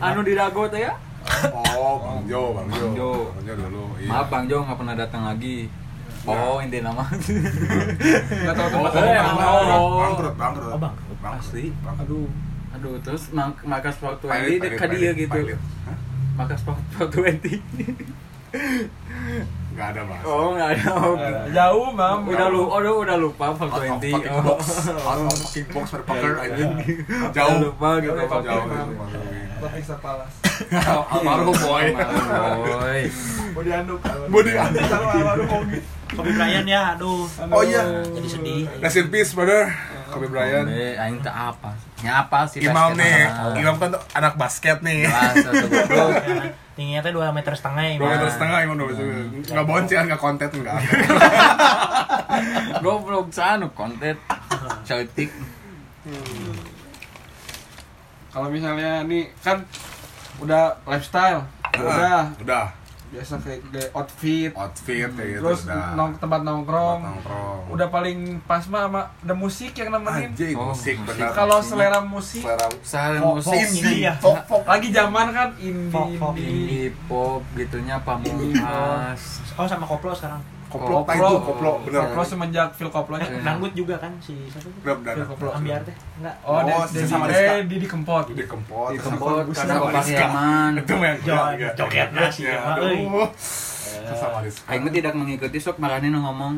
Anu 0.00 0.20
di 0.22 0.32
dago 0.32 0.68
teh 0.68 0.80
ya. 0.80 0.92
oh 1.50 1.94
bang 1.98 2.20
Jo 2.24 2.52
bang 2.52 2.66
Jo 2.68 2.80
Bang 2.82 2.94
Jo. 2.94 3.10
bang 3.30 3.44
Jo 3.44 3.52
dulu 3.58 3.84
iya. 3.96 4.08
Maaf 4.08 4.26
Bang 4.28 4.44
Jo 4.46 4.56
nggak 4.62 4.76
pernah 4.76 4.94
datang 4.94 5.22
lagi. 5.24 5.68
Oh, 6.28 6.56
inti 6.60 6.78
nama. 6.80 7.04
Enggak 7.08 8.54
tahu 8.54 8.68
tempat 8.68 8.90
Oh, 8.92 9.00
mana. 9.00 9.74
oh. 9.74 9.98
bangkrut 10.04 10.34
bangkrut 10.36 10.72
Oh, 10.72 10.80
bangkrut. 10.80 11.16
Asli. 11.24 11.64
bangkrut 11.80 12.04
Aduh. 12.04 12.28
Aduh, 12.68 12.94
terus 13.00 13.32
mak 13.32 13.58
makas 13.64 13.96
20 13.98 14.28
Pilot, 14.28 14.60
dekat 14.60 14.88
dia 14.92 15.10
gitu. 15.16 15.38
Makas 16.36 16.60
sport 16.62 16.78
20. 16.94 17.58
nggak 19.74 19.88
ada 19.94 20.00
mas 20.04 20.22
Oh, 20.24 20.56
enggak 20.56 20.68
ada. 20.74 20.90
Eh, 21.20 21.52
Jauh, 21.52 21.88
Mam. 21.92 22.18
Udah 22.24 22.46
lu, 22.48 22.64
oh, 22.64 22.80
udah 22.80 23.16
lupa 23.16 23.52
Sport 23.52 23.72
20. 23.98 24.14
Oh. 24.30 24.56
of 24.56 25.38
kickbox 25.52 25.86
berpaker 25.92 26.32
anjing 26.40 26.72
Jauh 27.30 27.56
lupa 27.60 28.00
gitu 28.00 28.16
Sport 28.16 28.42
jauh 28.44 28.64
20. 28.64 29.58
Topik 29.58 29.84
Sapalas. 29.84 30.32
almarhum 31.10 31.54
boy 31.54 31.86
Boy. 32.62 33.00
Mau 33.54 33.62
dianduk. 33.62 34.00
Budi 34.30 34.52
Anduk. 34.54 34.86
Almarhum 34.86 35.46
Kogi. 35.46 35.78
Kobe 36.18 36.34
Bryant 36.34 36.66
ya, 36.66 36.82
aduh. 36.92 37.30
oh 37.30 37.62
iya 37.62 38.02
Jadi 38.04 38.26
sedih. 38.28 38.62
rest 38.78 38.98
in 38.98 39.06
peace 39.06 39.30
brother 39.30 39.70
Kobe 40.08 40.26
Bryant 40.26 40.66
Kobe, 40.66 40.98
aing 40.98 41.20
teh 41.20 41.30
apa? 41.30 41.70
Nya 42.00 42.26
apa 42.26 42.42
sih? 42.44 42.58
Imam 42.60 42.90
nih 42.92 43.28
mah? 43.28 43.54
Imam 43.54 43.76
kan 43.76 43.90
anak 44.12 44.34
basket 44.34 44.80
nih. 44.80 45.06
Tingginya 46.74 47.00
teh 47.00 47.10
2 47.10 47.22
meter 47.30 47.52
setengah 47.52 47.82
ya. 47.84 47.94
dua 47.94 48.02
Bang. 48.02 48.12
meter 48.16 48.28
setengah 48.30 48.58
Imam 48.62 48.74
dua 48.74 48.86
meter 48.88 48.98
setengah 48.98 49.46
nggak 49.48 49.66
boncian 49.66 50.02
nggak 50.06 50.20
konten 50.20 50.48
nggak 50.48 50.76
Goblok 52.82 53.26
sanu 53.30 53.70
konten. 53.72 54.14
Cantik. 54.82 55.30
Kalau 58.28 58.48
misalnya 58.48 59.02
nih 59.02 59.30
kan 59.38 59.62
udah 60.38 60.78
lifestyle, 60.84 61.42
udah 61.74 62.30
udah 62.38 62.64
biasa 63.08 63.34
kayak 63.38 63.60
kayak 63.68 63.90
outfit. 63.92 64.50
Outfit 64.52 65.08
kayak 65.08 65.28
gitu 65.30 65.40
terus 65.42 65.60
udah. 65.64 65.94
nong 65.94 66.10
tempat 66.16 66.40
nongkrong. 66.42 66.98
Tempat 66.98 67.12
nongkrong. 67.14 67.60
Udah 67.68 67.88
paling 67.88 68.18
pas 68.42 68.62
mah 68.64 68.82
sama 68.84 69.00
ada 69.18 69.34
musik 69.34 69.72
yang 69.72 69.88
nemenin. 69.90 70.30
Anjing 70.30 70.54
Oh, 70.54 70.70
musik 70.70 70.96
musik. 70.96 71.16
benar. 71.16 71.32
Kalau 71.32 71.58
selera 71.60 71.98
musik. 72.00 72.42
Selera 72.82 73.18
Folk- 73.18 73.36
musik. 73.38 73.56
indie 73.58 73.98
ya. 74.02 74.14
folk 74.14 74.40
folk 74.44 74.64
lagi 74.64 74.88
zaman 74.90 75.26
kan 75.30 75.48
indie 75.58 75.88
Folk- 75.88 76.16
folk 76.16 76.34
indie. 76.34 76.52
Indie 76.52 76.88
pop 77.04 77.42
gitunya 77.52 77.96
pamungkas. 77.98 79.20
Oh 79.54 79.64
sama 79.64 79.84
koplo 79.84 80.12
sekarang. 80.12 80.40
Koplo 80.68 81.00
Koplo. 81.00 81.28
itu 81.28 81.36
koplo 81.42 81.70
bener 81.82 82.00
koplo 82.06 82.22
semenjak 82.22 82.68
Phil 82.72 82.88
koplonya. 82.88 83.26
Dangdut 83.40 83.72
juga 83.72 83.96
kan 83.96 84.12
si 84.18 84.36
siapa 84.46 84.64
tuh? 84.64 84.72
Phil 85.00 85.26
koplo 85.26 85.48
Ambiar 85.50 85.80
teh. 85.82 85.96
Enggak. 86.18 86.34
oh, 86.42 86.54
Oh, 86.54 86.84
Desi- 86.84 87.04
sama 87.04 87.24
Rizka. 87.26 87.40
eh 87.50 87.60
Didi 87.64 87.86
Kempot 87.86 88.24
di 88.28 88.44
kempot 88.44 88.88
di 88.88 88.98
kempot 88.98 89.48
Sama 89.50 89.88
karena 89.88 90.02
Yaman 90.04 90.70
itu 90.76 90.92
mah 90.92 91.06
yang 91.06 91.18
Jo- 91.18 91.34
gila, 91.50 91.70
jogetnya 91.74 92.20
gila. 92.20 92.28
sih, 92.30 92.44
Ya, 92.44 92.56
mah, 92.60 92.76
euy. 92.78 93.00
aduh. 93.00 93.28
sama 94.14 94.38
Rizka 94.40 94.64
Aing 94.68 94.82
mah 94.82 94.92
tidak 94.92 95.12
mengikuti 95.12 95.58
sok 95.58 95.76
marane 95.76 96.08
ngomong 96.08 96.54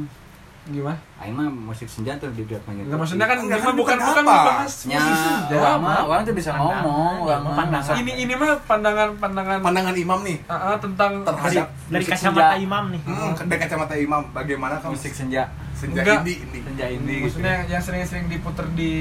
gimana? 0.63 0.99
Aing 1.17 1.33
mah 1.33 1.49
musik 1.49 1.85
senja 1.85 2.13
tuh 2.15 2.29
tidak 2.31 2.61
mengikuti 2.63 2.87
Nggak, 2.87 2.99
maksudnya 2.99 3.27
kan 3.27 3.39
Enggak, 3.39 3.49
ini 3.51 3.61
kan 3.61 3.67
mah 3.67 3.77
bukan 3.77 3.97
bukan 3.99 4.23
bukan 4.23 4.55
nya 4.61 4.99
musik 4.99 5.17
senja. 5.19 5.57
orang 5.57 5.79
mah 5.79 5.99
orang 6.03 6.21
tuh 6.23 6.35
bisa 6.35 6.51
Pandangan, 6.51 6.81
ngomong 6.81 7.15
orang 7.23 7.41
mah 7.41 7.55
pandangan. 7.57 7.95
ini 7.97 8.13
ini 8.19 8.33
mah 8.35 8.51
pandangan 8.63 9.09
pandangan 9.17 9.59
pandangan 9.61 9.95
imam 9.95 10.21
nih. 10.21 10.37
Ah, 10.47 10.77
tentang 10.77 11.13
terhadap 11.23 11.67
Dari 11.87 12.01
Musik 12.01 12.13
kacamata 12.13 12.45
senja. 12.47 12.61
imam 12.61 12.85
nih. 12.89 13.01
hmm, 13.03 13.33
dari 13.43 13.59
kacamata 13.59 13.95
imam. 13.97 14.23
Bagaimana 14.31 14.75
kamu 14.79 14.93
musik 14.93 15.13
senja? 15.13 15.43
Senja 15.73 16.01
Enggak. 16.03 16.17
indie 16.21 16.37
indie 16.39 16.61
senja 16.63 16.87
indie 16.87 17.15
gitu 17.17 17.25
maksudnya 17.27 17.53
yang, 17.55 17.65
yang 17.71 17.83
sering-sering 17.83 18.27
diputer 18.27 18.67
di 18.71 18.93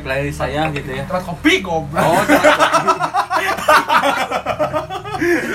playlist 0.00 0.38
saya 0.38 0.70
gitu 0.70 0.90
ya. 0.90 1.02
Tempat 1.04 1.24
kopi 1.26 1.52
goblok. 1.58 1.98
Oh 2.00 2.22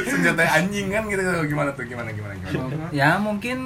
senjata 0.06 0.44
anjing 0.52 0.88
kan 0.90 1.04
gitu. 1.08 1.22
Gimana 1.46 1.70
tuh? 1.72 1.86
Gimana 1.86 2.10
gimana 2.12 2.34
gimana? 2.38 2.88
Ya 2.92 3.18
mungkin 3.18 3.58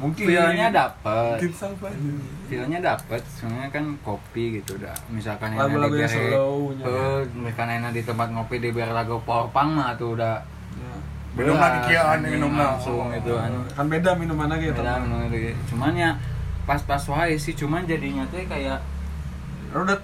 mungkin 0.00 0.24
feelnya 0.26 0.66
dapet. 0.72 1.36
mungkin 1.36 1.52
sampai 1.52 1.92
feelnya 2.48 2.78
dapet 2.80 3.20
soalnya 3.28 3.68
kan 3.68 3.84
kopi 4.00 4.58
gitu 4.58 4.80
udah 4.80 4.96
misalkan 5.12 5.52
Lagu-lagu 5.54 5.92
yang 5.92 6.08
eh, 6.08 7.20
misalkan 7.36 7.68
enak 7.78 7.92
di 7.92 8.02
tempat 8.02 8.32
ngopi 8.32 8.56
di 8.64 8.72
biar 8.72 8.96
lagu 8.96 9.20
popang 9.22 9.76
mah 9.76 9.94
tuh 10.00 10.16
udah 10.16 10.40
Ya. 10.70 10.94
berat, 11.34 11.58
lagi 11.58 11.94
anjing, 11.98 12.38
minum 12.38 12.54
langsung 12.54 13.10
gitu 13.10 13.34
kan. 13.34 13.50
Kan 13.74 13.86
beda 13.90 14.14
minuman 14.14 14.50
gitu 14.54 14.70
beda 14.70 15.02
minum 15.02 15.18
lagi. 15.26 15.50
cuman 15.66 15.92
ya 15.98 16.10
pas-pas 16.62 17.02
wae 17.10 17.34
sih 17.34 17.58
cuman 17.58 17.82
jadinya 17.90 18.22
tuh 18.30 18.38
kayak 18.46 18.78
rudet. 19.74 19.98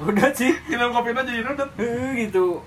Udah 0.00 0.28
sih. 0.32 0.52
Minum 0.72 0.92
kopinya 0.96 1.20
jadi 1.24 1.44
rudet. 1.44 1.68
Eh, 1.76 2.28
gitu. 2.28 2.64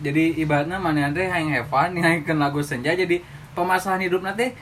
Jadi 0.00 0.40
ibaratnya 0.40 0.80
mana 0.80 1.12
teh 1.12 1.24
yang 1.24 1.52
have 1.52 1.68
fun 1.68 1.96
yang 1.96 2.24
lagu 2.36 2.60
senja 2.60 2.92
jadi 2.92 3.20
permasalahan 3.56 4.08
hidup 4.08 4.20
nanti 4.24 4.52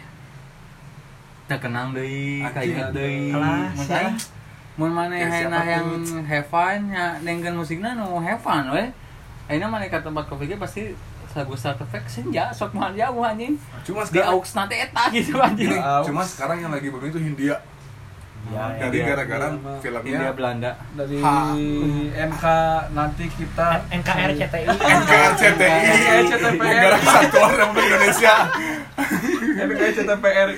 terkenang 1.44 1.92
deh 1.92 2.40
kayak 2.50 2.90
deh 2.96 3.30
Kelas, 3.32 3.76
makanya 3.76 4.10
ya. 4.10 4.12
mun 4.74 4.90
mana 4.90 5.12
Ya, 5.14 5.28
siapa 5.28 5.44
henah 5.52 5.64
yang 5.68 5.86
have 6.24 6.48
fun 6.48 6.80
ya 6.90 7.06
dengan 7.20 7.52
musiknya 7.60 7.94
nu 7.94 8.18
have 8.18 8.40
fun 8.40 8.72
we 8.72 8.84
akhirnya 9.44 9.68
mana 9.68 9.84
ke 9.86 9.98
tempat 10.00 10.24
kopi 10.24 10.56
pasti 10.56 10.96
lagu 11.34 11.52
start 11.58 11.82
effect 11.82 12.06
senja 12.06 12.54
sok 12.54 12.78
mah 12.78 12.94
jauh 12.94 13.18
anjing. 13.26 13.58
Cuma 13.82 14.06
di 14.06 14.22
sekarang 14.22 14.38
aux 14.38 14.50
nanti 14.54 14.74
eta 14.78 15.04
gitu 15.10 15.34
anjing. 15.42 15.74
Aux. 15.74 16.06
cuma 16.06 16.22
sekarang 16.22 16.62
yang 16.62 16.70
lagi 16.70 16.86
booming 16.94 17.10
itu 17.10 17.18
Hindia 17.18 17.58
Ya, 18.46 18.64
ya. 18.70 18.86
India. 18.86 19.04
gara-gara 19.06 19.46
mah. 19.52 19.80
filmnya 19.80 20.04
India 20.14 20.32
Belanda 20.32 20.70
dari 20.92 21.16
Ha. 21.16 21.36
NK 22.24 22.44
nanti 22.92 23.24
kita 23.30 23.68
NKRCTI. 23.88 24.64
NKRCTI. 24.68 25.80
Negara 26.54 26.96
Kesatuan 26.98 27.50
Republik 27.54 27.84
Indonesia 27.86 28.34
NKCTPR 29.56 30.48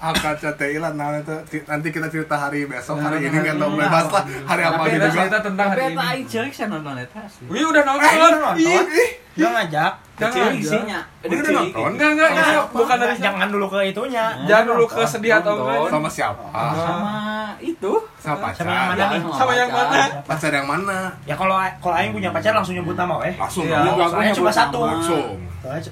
AKCTI 0.00 0.76
lah 0.76 0.92
nah 0.92 1.14
itu 1.14 1.36
Ti- 1.46 1.64
nanti 1.64 1.88
kita 1.88 2.06
cerita 2.08 2.36
hari 2.38 2.64
besok 2.64 2.98
hari 2.98 3.16
Nah, 3.16 3.28
ini 3.30 3.38
nggak 3.38 3.56
tahu 3.56 3.70
bebas 3.76 4.06
lah 4.10 4.24
hari 4.44 4.62
apa 4.62 4.76
Tapi 4.76 4.90
gitu 4.90 4.98
kita 5.00 5.08
cerita 5.14 5.30
kan 5.30 5.42
tentang 5.42 5.68
tapi 5.70 5.80
hari 5.80 6.20
ini 6.20 6.50
saya 6.50 6.66
nonton 6.68 6.94
eta 6.98 7.22
sih 7.26 7.44
Wih 7.46 7.64
udah 7.64 7.80
eh 7.80 7.86
nonton 7.86 8.10
nonton 8.34 8.54
ih 8.58 9.10
Dia 9.34 9.48
ngajak. 9.48 9.92
Aja. 10.14 10.54
isinya 10.54 10.98
Udah 11.26 11.34
nonton? 11.42 11.64
gitu. 11.66 11.80
Enggak 11.82 12.08
enggak 12.14 12.28
enggak 12.30 12.46
Sama 12.46 12.62
bukan 12.70 12.96
dari 12.96 13.14
Jangan 13.18 13.48
dulu 13.50 13.66
ke 13.66 13.78
itunya. 13.84 14.24
Jangan 14.46 14.64
dulu 14.70 14.84
ke 14.86 15.02
sedih 15.02 15.32
atau 15.42 15.52
enggak 15.58 15.90
sama 15.90 16.08
siapa 16.08 16.44
sama 16.54 17.14
itu 17.58 17.92
sama 18.18 18.36
pacar 18.40 18.62
Sama 18.62 18.72
yang 18.72 18.86
mana 18.88 19.04
nih? 19.10 19.20
Sama 19.32 19.52
yang 19.54 19.70
mana? 19.70 20.00
pacar 20.22 20.50
yang 20.52 20.66
mana 20.66 20.98
Ya 21.24 21.34
kalau 21.34 21.54
kalau 21.80 21.94
aing 21.96 22.12
punya 22.12 22.30
pacar 22.30 22.52
langsung 22.52 22.74
nyebut 22.74 22.94
nama 22.94 23.14
weh. 23.18 23.34
langsung 23.34 23.64
Iya. 23.64 23.78
Soalnya 24.06 24.34
cuma 24.34 24.50
satu. 24.50 24.78
langsung 24.82 25.26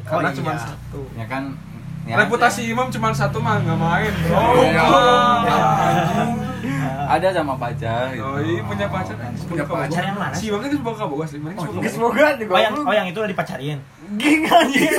Karena 0.05 0.29
oh, 0.29 0.35
cuma 0.37 0.51
iya. 0.53 0.61
satu 0.61 1.01
ya 1.17 1.25
kan 1.27 1.43
ya 2.03 2.15
Reputasi 2.19 2.67
imam 2.69 2.91
cuma 2.91 3.09
satu 3.11 3.39
mah 3.39 3.59
nggak 3.59 3.79
main 3.79 4.13
bro 4.23 4.43
Iya. 4.63 4.83
ada 7.13 7.29
sama 7.29 7.55
pacar 7.57 8.09
gitu. 8.15 8.25
Oh 8.25 8.39
iya 8.39 8.61
punya 8.65 8.87
pacar 8.89 9.15
Punya 9.45 9.65
pacar 9.65 10.03
yang 10.03 10.17
mana 10.17 10.33
Si 10.33 10.49
imamnya 10.49 10.69
kan 10.71 10.79
semoga 10.81 11.05
boga 11.07 11.25
sih 11.29 11.39
Mereka 11.39 11.61
semoga 11.89 12.25
Oh 12.41 12.59
yang 12.59 12.75
oh 12.75 12.95
yang 12.95 13.07
itu 13.07 13.19
udah 13.19 13.31
dipacarin. 13.31 13.79
Ging 14.19 14.43
anjing. 14.47 14.93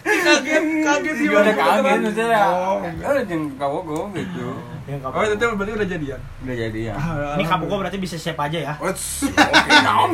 Kaget 0.00 0.64
kaget 0.84 1.14
Dia 1.16 1.30
udah 1.30 1.54
kaget 1.54 1.98
maksudnya. 2.02 2.42
Oh, 2.50 2.76
Eh 2.84 3.22
jeung 3.26 3.44
kawogo 3.56 4.10
gitu. 4.14 4.48
Yang 4.90 5.06
Oh 5.06 5.22
itu 5.22 5.46
berarti 5.54 5.72
udah 5.76 5.86
jadian 5.86 6.20
Udah 6.42 6.56
jadi 6.56 6.80
ya. 6.90 6.94
Ini 7.38 7.44
kabugo 7.46 7.74
berarti 7.78 7.98
bisa 8.02 8.16
siapa 8.18 8.50
aja 8.50 8.58
ya? 8.58 8.74
Oh, 8.82 8.90
oke 8.90 9.76
Naon 9.86 10.10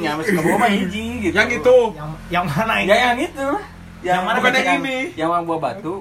ya 0.00 0.16
masih 0.16 0.32
kawogo 0.38 0.56
mah 0.56 0.70
hiji 0.72 1.28
gitu. 1.28 1.34
Yang 1.36 1.60
itu 1.60 1.76
Yang 1.92 2.10
yang 2.32 2.44
mana 2.48 2.74
ini? 2.80 2.88
Ya 2.88 2.96
yang 3.12 3.18
itu. 3.20 3.48
Yang 4.04 4.22
mana 4.24 4.36
bukan 4.40 4.52
yang 4.56 4.80
ini? 4.84 4.98
Yang 5.16 5.30
yang 5.32 5.44
buah 5.44 5.60
batu. 5.60 5.94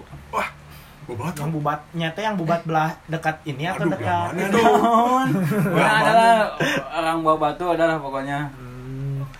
bobat 1.04 1.36
Yang 1.36 1.51
bubatnya 1.51 2.08
teh 2.16 2.24
yang 2.24 2.39
bubat 2.39 2.64
belah 2.64 2.95
dekat 3.12 3.36
ini 3.43 3.68
atau 3.68 3.91
Aduh, 3.91 3.91
dekat 3.91 4.39
itu? 4.39 4.64
Nah, 5.76 5.91
adalah 5.99 6.36
orang 6.95 7.18
buah 7.28 7.38
batu 7.43 7.66
adalah 7.76 7.99
pokoknya. 7.99 8.47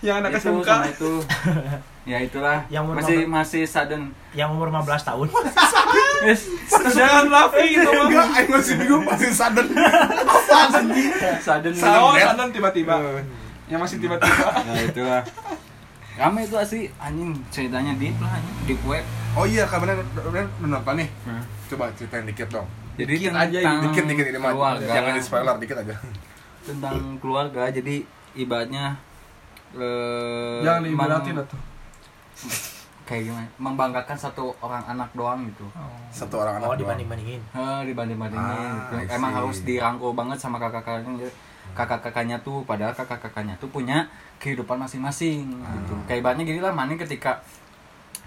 Yang 0.04 0.16
anak 0.20 0.30
itu 0.30 0.38
SMK 0.44 0.68
sama 0.68 0.86
itu. 0.86 1.12
Ya 2.04 2.20
itulah. 2.20 2.60
Yang 2.68 2.82
umur 2.84 2.94
masih 3.00 3.16
berapa? 3.18 3.32
masih 3.32 3.62
sudden. 3.64 4.02
yang 4.36 4.52
umur 4.52 4.68
15 4.68 4.84
tahun. 5.02 5.28
Yes. 6.20 6.40
Jangan 6.92 7.26
Raffi 7.26 7.64
itu 7.70 7.84
mah 7.86 8.04
enggak 8.06 8.28
aing 8.34 8.50
masih 8.50 8.74
bingung 8.76 9.04
masih 9.08 9.28
sadar 9.30 9.64
apa 9.64 10.84
Sudden. 11.38 11.72
Saon 11.72 12.12
Net. 12.12 12.24
sadan 12.26 12.48
tiba-tiba 12.48 12.94
Yang 13.66 13.80
masih 13.80 13.96
tiba-tiba 13.98 14.46
Nah 14.54 14.76
itulah. 14.78 15.20
Rame 16.14 16.40
itu 16.44 16.54
asli 16.54 16.80
anjing 16.96 17.32
ceritanya 17.48 17.92
deep 17.96 18.16
lah 18.20 18.30
anjing 18.30 18.56
deep 18.64 18.80
web. 18.84 19.04
oh 19.34 19.42
iya 19.42 19.64
kemarin 19.66 19.98
kemarin 20.14 20.46
nonton 20.62 20.94
nih 20.94 21.08
Hmm. 21.24 21.42
coba 21.66 21.90
ceritain 21.92 22.22
dikit 22.22 22.48
dong 22.48 22.68
Jadi 22.94 23.10
Dikit 23.10 23.30
tentang 23.32 23.48
aja 23.50 23.58
ini, 23.58 23.76
dikit 23.82 24.04
dikit 24.06 24.26
ini 24.28 24.38
mah 24.38 24.52
jangan 24.78 25.12
di 25.12 25.22
spoiler 25.24 25.56
dikit 25.58 25.76
aja 25.76 25.94
tentang 26.62 26.96
keluarga 27.18 27.66
jadi 27.68 28.06
ibaratnya 28.32 28.94
eh, 29.76 30.58
Jangan 30.60 30.80
mem- 30.80 30.86
diibaratin 30.88 31.36
atau 31.36 31.58
kayak 33.06 33.22
gimana? 33.26 33.46
Membanggakan 33.56 34.16
satu 34.16 34.56
orang 34.58 34.80
anak 34.86 35.12
doang 35.12 35.44
gitu. 35.44 35.66
Satu 36.08 36.38
orang 36.38 36.56
anak 36.56 36.66
Oh 36.66 36.72
doang. 36.72 36.80
dibanding 36.96 37.06
bandingin. 37.06 37.40
eh, 37.44 37.80
dibanding 37.84 38.16
bandingin 38.16 38.48
Ah, 38.48 38.88
gitu. 38.90 38.94
Emang 39.10 39.30
harus 39.30 39.60
dirangkul 39.60 40.12
banget 40.12 40.38
sama 40.38 40.56
kakak-kakaknya 40.56 41.28
kakak 41.72 42.00
kakaknya 42.02 42.36
tuh 42.38 42.62
padahal 42.62 42.92
kakak 42.92 43.18
kakaknya 43.20 43.56
tuh 43.56 43.66
punya 43.66 44.06
kehidupan 44.36 44.76
masing-masing 44.76 45.48
Ah. 45.58 45.74
gitu 45.74 45.96
kayak 46.04 46.20
ibaratnya 46.20 46.44
gini 46.44 46.60
lah 46.60 46.70
mana 46.70 46.94
ketika 46.94 47.40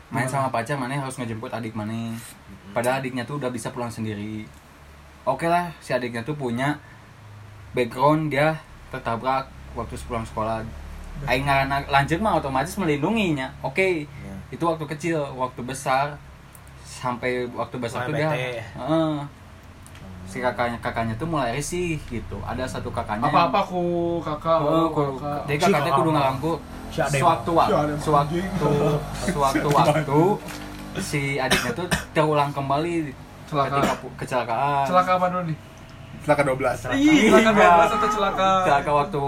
main 0.07 0.25
sama 0.25 0.49
pacar 0.49 0.75
mana 0.75 0.95
harus 0.95 1.15
ngejemput 1.15 1.47
adik 1.49 1.71
mana 1.71 2.11
padahal 2.69 2.99
adiknya 2.99 3.23
tuh 3.23 3.37
udah 3.37 3.47
bisa 3.47 3.69
pulang 3.69 3.87
sendiri. 3.87 4.43
Oke 5.23 5.45
lah 5.45 5.71
si 5.77 5.91
adiknya 5.91 6.21
tuh 6.21 6.33
punya 6.33 6.75
background 7.71 8.29
dia 8.29 8.57
tertabrak 8.87 9.47
waktu 9.73 9.95
pulang 10.01 10.23
sekolah 10.23 10.63
Aing 11.26 11.43
ngaranna 11.43 11.82
lanjut 11.84 12.20
mah 12.20 12.38
otomatis 12.38 12.76
melindunginya. 12.76 13.49
Oke 13.59 14.05
Iya. 14.05 14.36
itu 14.49 14.61
waktu 14.61 14.86
kecil 14.88 15.18
waktu 15.34 15.61
besar 15.61 16.13
sampai 16.80 17.30
waktu 17.49 17.76
besar 17.78 18.05
tuh 18.05 18.13
dia. 18.13 18.30
Heeh. 18.30 19.15
si 20.28 20.38
kakaknya 20.38 20.76
kakaknya 20.78 21.15
tuh 21.15 21.24
mulai 21.26 21.55
risih 21.55 21.95
gitu. 22.05 22.36
Ada 22.43 22.68
satu 22.68 22.91
kakaknya 22.91 23.24
yang- 23.24 23.47
apa-apa 23.47 23.63
ku 23.63 23.82
kakak 24.20 24.59
Oh, 24.59 24.91
ku 24.91 25.15
kakak. 25.15 25.39
jadi 25.47 25.57
kakaknya 25.57 25.91
kudu 25.95 26.11
Ade 26.99 27.15
suatu 27.15 27.51
waktu 27.57 27.95
suatu 27.97 28.36
suatu 29.24 29.68
waktu 29.72 30.20
si 30.99 31.39
adiknya 31.39 31.72
tuh 31.72 31.88
terulang 32.11 32.51
kembali 32.51 33.07
ketika 33.47 33.93
pu- 33.95 34.11
kecelakaan. 34.20 34.84
Celaka 34.84 35.11
apa 35.15 35.26
dulu 35.30 35.43
nih 35.47 35.57
Celaka 36.28 36.43
12 36.43 36.91
Ih, 36.91 37.32
celaka 37.32 37.51
Iya. 37.55 37.71
12 37.71 37.95
atau 37.95 38.09
celaka 38.11 38.49
celaka 38.61 38.91
waktu 38.93 39.23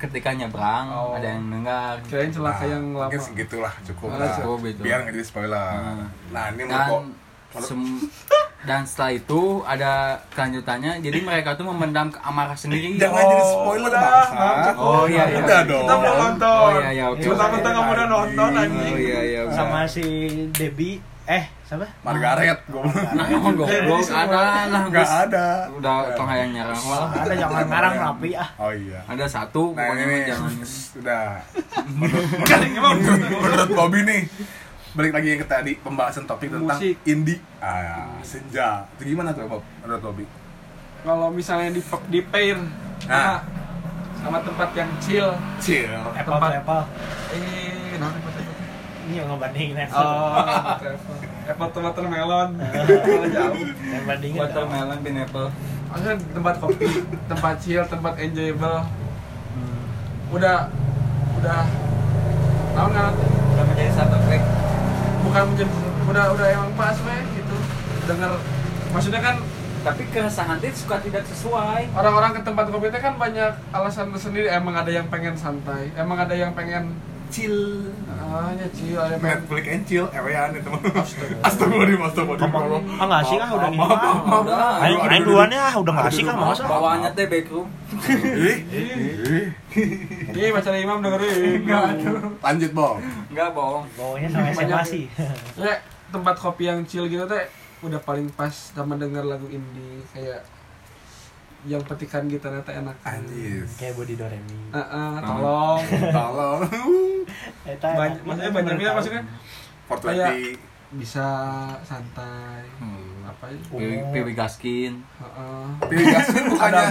ketika 0.00 0.30
nyebrang 0.32 0.86
Oh. 0.90 1.14
ada 1.14 1.28
yang 1.30 1.46
dengar 1.48 1.94
kirain 2.04 2.28
celaka 2.28 2.64
yang 2.66 2.84
lama 2.90 3.06
mungkin 3.06 3.22
segitulah 3.22 3.70
cukup 3.80 4.08
Ah, 4.10 4.18
lah 4.18 4.30
cukup 4.34 4.58
gitu. 4.66 4.80
biar 4.82 4.98
nggak 5.00 5.14
jadi 5.14 5.24
spoiler 5.24 5.68
Hmm. 5.70 6.06
nah 6.28 6.44
ini 6.48 6.62
dan 6.64 6.82
mau 6.84 6.98
sem- 7.56 8.02
dan 8.60 8.82
setelah 8.82 9.12
itu 9.12 9.40
ada 9.64 9.92
kelanjutannya 10.28 10.92
jadi 10.98 11.18
mereka 11.20 11.54
tuh 11.54 11.64
memendam 11.64 12.10
amarah 12.20 12.52
sendiri 12.52 12.92
Jangan 12.94 13.22
jadi 13.24 13.44
spoiler 13.46 13.88
bangsa. 13.88 14.34
bangsa. 14.36 14.70
oh 14.76 15.04
iya 15.06 15.24
iya 15.28 15.38
Udah 15.40 15.60
dong. 15.64 15.82
Kita 15.82 15.94
belum 15.96 16.16
nonton. 16.20 16.50
oh 16.60 16.70
iya 16.76 16.90
iya 16.90 17.04
oke 17.08 17.24
Mentang-mentang 17.24 17.72
kamu 17.72 17.90
udah 17.90 18.06
nonton 18.08 18.50
Anjing. 18.50 18.74
anjing. 18.74 18.92
oh 18.92 18.98
iya 19.00 19.20
iya 19.24 19.40
udah. 19.44 19.54
sama 19.54 19.80
si 19.86 20.04
Debbie 20.50 20.98
eh 21.30 21.44
siapa? 21.62 21.86
Margaret 22.02 22.58
goblok. 22.66 23.06
nah 23.14 23.22
goblok. 23.30 23.70
Ada 24.02 24.38
lah 24.66 24.82
Enggak 24.82 25.06
Gus. 25.06 25.10
ada. 25.30 25.46
udah 25.70 25.94
tong 26.12 26.26
hayang 26.26 26.50
nyarang 26.50 26.82
wah 26.82 27.06
ada 27.08 27.32
jangan 27.32 27.64
ngarang 27.64 27.94
rapi 27.96 28.30
ah. 28.34 28.48
Oh 28.58 28.72
iya. 28.74 28.98
ada 29.06 29.24
satu 29.24 29.70
Nah 29.70 29.86
pokoknya 29.86 30.04
ini. 30.04 30.18
jangan 30.26 30.52
sudah 30.90 31.38
menurut, 31.88 32.26
menurut 33.46 33.70
Bobby 33.70 34.00
nih 34.02 34.22
balik 34.90 35.14
lagi 35.14 35.28
yang 35.28 35.38
ke 35.38 35.46
tadi 35.46 35.72
pembahasan 35.78 36.26
topik 36.26 36.50
tentang 36.50 36.74
Musik. 36.74 36.98
indie. 37.04 37.38
Ah 37.58 38.10
senja. 38.20 38.90
Itu 38.98 39.06
gimana 39.06 39.30
tuh 39.30 39.46
Bob? 39.46 39.62
Menurut 39.80 40.02
Bobby? 40.02 40.24
Kalau 41.00 41.30
misalnya 41.30 41.70
di 41.70 41.80
di 42.10 42.20
pair 42.20 42.58
Nah. 43.06 43.38
sama, 44.18 44.34
sama 44.34 44.38
tempat 44.42 44.68
yang 44.74 44.90
chill. 44.98 45.30
chill. 45.56 45.86
Apple 46.10 46.26
Tempat- 46.34 46.58
apple 46.58 46.82
Eh, 47.30 47.94
ini 49.10 49.18
yang 49.18 49.28
ngebandingin 49.34 49.76
Oh, 49.90 50.38
travel. 50.78 51.16
Apple 51.50 51.70
to 51.74 51.78
watermelon. 51.82 52.48
Kalau 52.54 53.26
jauh. 53.34 53.58
yang 53.90 54.04
bandingin 54.06 54.38
watermelon 54.38 54.98
pineapple 55.02 55.50
Maksudnya 55.90 56.16
tempat 56.30 56.54
kopi, 56.62 56.86
tempat 57.26 57.54
chill, 57.58 57.82
tempat 57.82 58.14
enjoyable. 58.22 58.86
Hmm. 58.86 59.82
Udah 60.30 60.70
udah 61.42 61.66
tahu 62.78 62.86
nggak 62.94 63.10
udah 63.50 63.64
menjadi 63.66 63.92
satu 63.96 64.16
track 64.28 64.42
bukan 65.26 65.42
menjadi 65.50 65.72
udah 66.06 66.24
udah 66.36 66.46
emang 66.52 66.70
pas 66.76 66.96
weh 67.00 67.20
gitu 67.32 67.56
dengar 68.04 68.36
maksudnya 68.92 69.20
kan 69.24 69.36
tapi 69.80 70.04
keresahan 70.12 70.60
itu 70.60 70.84
suka 70.84 71.00
tidak 71.00 71.24
sesuai 71.24 71.88
orang-orang 71.96 72.36
ke 72.36 72.40
tempat 72.44 72.68
kopi 72.68 72.92
itu 72.92 73.00
kan 73.00 73.16
banyak 73.16 73.52
alasan 73.72 74.12
tersendiri 74.12 74.52
emang 74.52 74.76
ada 74.76 74.92
yang 74.92 75.08
pengen 75.08 75.32
santai 75.32 75.88
emang 75.96 76.20
ada 76.20 76.36
yang 76.36 76.52
pengen 76.52 76.92
chill 77.30 77.56
ah 78.10 78.50
ya 78.52 78.66
chill 78.74 78.98
ada 78.98 79.16
Netflix 79.16 79.64
and 79.70 79.84
chill 79.86 80.06
ewean 80.10 80.50
itu. 80.58 80.68
Mah 80.68 80.80
astagfirullahaladzim 81.46 82.02
astagfirullahaladzim 82.10 83.00
ah 83.00 83.06
nggak 83.06 83.22
sih 83.26 83.38
ah 83.38 83.50
udah 83.54 83.68
nih 83.70 83.78
Maaf, 83.78 83.90
maaf, 83.90 84.18
maaf. 84.26 84.42
Udah. 84.44 84.84
Aing 84.84 85.00
aduh, 85.00 85.24
duluan 85.24 85.50
ya. 85.50 85.66
Udah 85.78 85.92
nggak 85.94 86.12
sih 86.12 86.22
kan 86.26 86.34
aduh, 86.36 86.46
masa? 86.52 86.62
bawaannya 86.66 87.10
teh 87.16 87.26
ih. 87.30 87.44
iya 90.36 90.48
baca 90.50 90.70
imam 90.74 90.98
dengerin. 91.00 91.62
Lanjut 92.42 92.70
Bob 92.74 92.96
enggak 93.30 93.48
bohong 93.54 93.86
bawanya 93.94 94.28
sama 94.34 94.50
SMA 94.52 94.82
sih. 94.84 95.04
Ya 95.56 95.78
tempat 96.10 96.34
kopi 96.36 96.66
yang 96.66 96.82
chill 96.84 97.06
gitu 97.06 97.24
teh 97.30 97.46
udah 97.80 98.00
paling 98.04 98.28
pas 98.36 98.52
sama 98.52 99.00
denger 99.00 99.24
lagu 99.24 99.48
indie 99.48 100.04
kayak 100.12 100.44
yang 101.62 101.82
petikan 101.82 102.24
gitarnya 102.24 102.60
teh 102.60 102.72
enak. 102.72 102.96
Anjis 103.02 103.68
kayak 103.76 103.92
Body 103.94 104.14
Doremi. 104.14 104.56
Ah, 104.70 104.80
ah, 104.80 105.12
tolong. 105.20 105.80
Tolong. 106.16 106.60
Eta 107.70 107.88
banyak 107.90 108.20
maksudnya 108.22 108.50
banyak 108.50 108.74
ya 108.74 108.82
tahu. 108.82 108.96
maksudnya? 108.96 109.22
Fortuity 109.84 110.56
bisa 110.90 111.28
santai 111.80 112.66
Hmm. 112.76 113.22
apa 113.22 113.46
ya? 113.46 113.58
Piwi, 113.68 113.94
Piwi 114.10 114.32
Gaskin. 114.32 114.98
Heeh. 114.98 115.64
Pilih 115.86 116.06
Gaskin 116.08 116.44
bukannya 116.52 116.84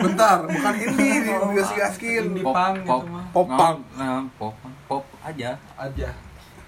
bentar 0.00 0.38
bukan 0.46 0.74
indie 0.78 1.20
di 1.20 1.32
Gaskin 1.52 1.76
Gaskin. 1.76 2.22
Indie 2.32 2.44
punk 2.46 2.74
gitu 2.80 3.06
mah. 3.10 3.24
Pop. 3.34 3.46
Nah, 3.92 4.24
pop 4.38 4.54
pop 4.86 5.04
aja. 5.20 5.58
Aja. 5.76 6.08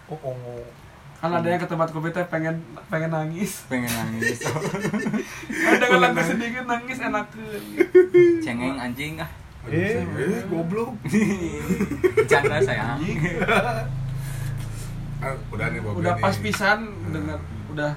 Oh 0.04 0.20
oh 0.20 0.60
kan 1.24 1.40
ada 1.40 1.48
yang 1.48 1.56
ke 1.56 1.66
tempat 1.66 1.88
kopi 1.88 2.08
teh 2.10 2.20
pengen 2.24 2.60
pengen 2.86 3.08
nangis. 3.08 3.64
Pengen 3.64 3.88
nangis. 3.88 4.44
Ada 5.72 5.84
kan 5.86 5.98
lagu 5.98 6.20
sedikit 6.20 6.64
nangis 6.64 7.00
enak 7.00 7.26
cengeng 8.38 8.76
anjing 8.76 9.16
ah. 9.16 9.30
Eh 9.64 10.04
eh 10.04 10.44
goblok. 10.44 10.92
Bercanda 12.16 12.60
sayang. 12.60 13.00
Ah, 15.16 15.32
udah 15.48 15.72
nih 15.72 15.80
Bob 15.80 15.96
udah 15.96 16.20
pas 16.20 16.36
pisan 16.36 16.84
dengan 17.08 17.40
udah 17.72 17.96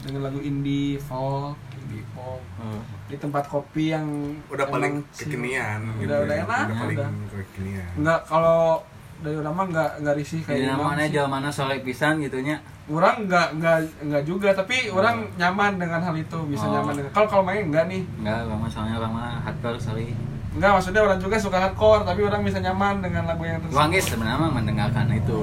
dengan 0.00 0.24
lagu 0.24 0.40
indie 0.40 0.96
folk 0.96 1.52
indie 1.76 2.00
pop. 2.16 2.40
Oh. 2.56 2.80
di 3.06 3.20
tempat 3.20 3.44
kopi 3.44 3.92
yang 3.92 4.08
udah 4.48 4.64
paling 4.64 5.04
kekinian 5.12 5.84
gitu 6.00 6.08
Udah- 6.08 6.16
ya. 6.16 6.24
udah 6.24 6.36
enak, 6.40 6.64
udah 6.64 6.76
paling 6.80 6.96
udah. 6.96 7.10
kekinian. 7.44 7.90
Enggak 8.00 8.20
kalau 8.24 8.80
dari 9.16 9.40
lama 9.40 9.62
enggak 9.64 9.90
enggak 9.98 10.14
risih 10.14 10.40
kayak 10.42 10.72
namanya 10.72 11.06
sih. 11.06 11.12
jalan 11.14 11.30
mana 11.30 11.48
sore 11.48 11.76
pisan 11.80 12.20
gitunya. 12.20 12.56
Orang 12.86 13.26
enggak 13.26 13.52
enggak 13.52 13.76
enggak 13.98 14.22
juga 14.22 14.48
tapi 14.52 14.88
orang 14.88 15.26
nyaman 15.34 15.76
dengan 15.76 16.00
hal 16.00 16.14
itu 16.14 16.38
bisa 16.46 16.64
Oh. 16.64 16.72
nyaman 16.76 16.92
dengan 16.94 17.10
kalau 17.10 17.26
kalau 17.26 17.44
main 17.44 17.66
enggak 17.66 17.84
nih. 17.86 18.02
Enggak 18.20 18.38
lama 18.46 18.66
soalnya 18.66 18.94
orang 18.98 19.12
mah 19.12 19.30
hardcore 19.42 19.80
sorry 19.80 20.12
enggak 20.52 20.70
maksudnya 20.72 21.02
orang 21.02 21.18
juga 21.18 21.36
suka 21.36 21.58
hardcore 21.58 22.02
tapi 22.02 22.20
orang 22.22 22.40
bisa 22.40 22.58
nyaman 22.58 22.94
dengan 23.00 23.22
lagu 23.24 23.42
yang 23.42 23.58
tersebut. 23.58 23.74
Gua 23.74 23.86
guys 23.86 24.06
sebenarnya 24.06 24.48
mendengarkan 24.48 25.06
itu. 25.10 25.38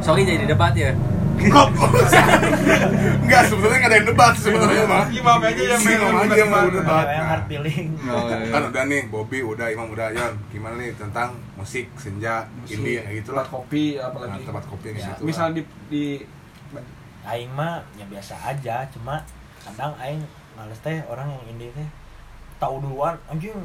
Sorry 0.00 0.22
jadi 0.22 0.44
debat 0.44 0.72
ya 0.72 0.92
enggak 3.24 3.42
sebetulnya 3.50 3.76
nggak 3.82 3.90
ada 3.90 3.96
yang 3.98 4.08
debat 4.08 4.34
sebenarnya 4.38 4.84
mah 4.86 5.04
Imam 5.10 5.38
aja 5.42 5.62
yang 5.74 5.80
Si 5.80 5.90
Imam 5.94 6.14
aja 6.16 6.34
yang 6.38 6.50
mau 6.50 6.68
debat. 6.70 7.04
Yang 7.04 7.24
Nah, 7.24 7.28
hard 7.30 7.44
feeling. 7.50 7.86
Oh, 8.04 8.24
iya. 8.28 8.52
kan 8.52 8.62
udah 8.70 8.82
nih 8.88 9.02
Bobby 9.10 9.38
udah 9.42 9.66
Imam 9.70 9.88
udah 9.90 10.08
Yon 10.14 10.32
gimana 10.50 10.74
nih 10.80 10.94
tentang 10.96 11.36
musik 11.58 11.86
senja 11.98 12.46
indie 12.66 13.00
kayak 13.02 13.24
gitu 13.24 13.30
lah. 13.34 13.44
Tempat 13.44 13.54
kopi 13.60 13.84
Nah, 13.98 14.08
apalagi 14.10 14.40
tempat 14.44 14.64
kopi 14.68 14.86
di 14.94 15.00
Ya, 15.00 15.06
situ 15.12 15.22
misal 15.26 15.46
di 15.52 15.62
di 15.90 16.04
aing 17.24 17.50
mah 17.52 17.80
ya 17.96 18.04
biasa 18.08 18.34
aja 18.44 18.84
cuma 18.92 19.24
kadang 19.64 19.96
aing 20.00 20.20
males 20.54 20.78
teh 20.80 21.02
orang 21.08 21.28
yang 21.30 21.42
indie 21.56 21.70
teh. 21.74 21.88
Tahu 22.62 22.80
duluan 22.80 23.18
anjing 23.28 23.56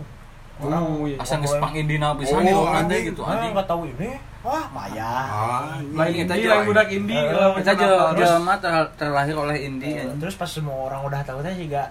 Oh, 0.60 1.08
iya. 1.08 1.16
asal 1.18 1.36
Oh, 1.36 1.42
ngespang 1.42 1.72
indina 1.74 2.12
bisa 2.14 2.32
Oh, 2.32 2.42
di 2.42 2.52
orang 2.52 2.84
teh 2.84 2.94
anjing. 2.94 3.04
gitu 3.10 3.22
ah, 3.22 3.32
anjing 3.32 3.52
nggak 3.52 3.64
tahu 3.66 3.82
ini 3.88 4.10
wah 4.40 4.66
ah 4.72 5.80
lain 5.90 6.12
Kita 6.18 6.34
indie 6.34 6.44
jual. 6.44 6.52
lain 6.52 6.64
budak 6.66 6.88
indie 6.90 7.16
Eh, 7.18 7.50
kita 7.56 7.72
jelma 8.14 8.54
ter- 8.58 8.92
terlahir 8.94 9.36
oleh 9.36 9.58
indie 9.58 9.96
Eh, 9.98 10.12
terus 10.18 10.36
pas 10.36 10.48
semua 10.48 10.76
orang 10.86 11.02
udah 11.02 11.22
tahu 11.22 11.40
teh 11.40 11.56
juga 11.56 11.88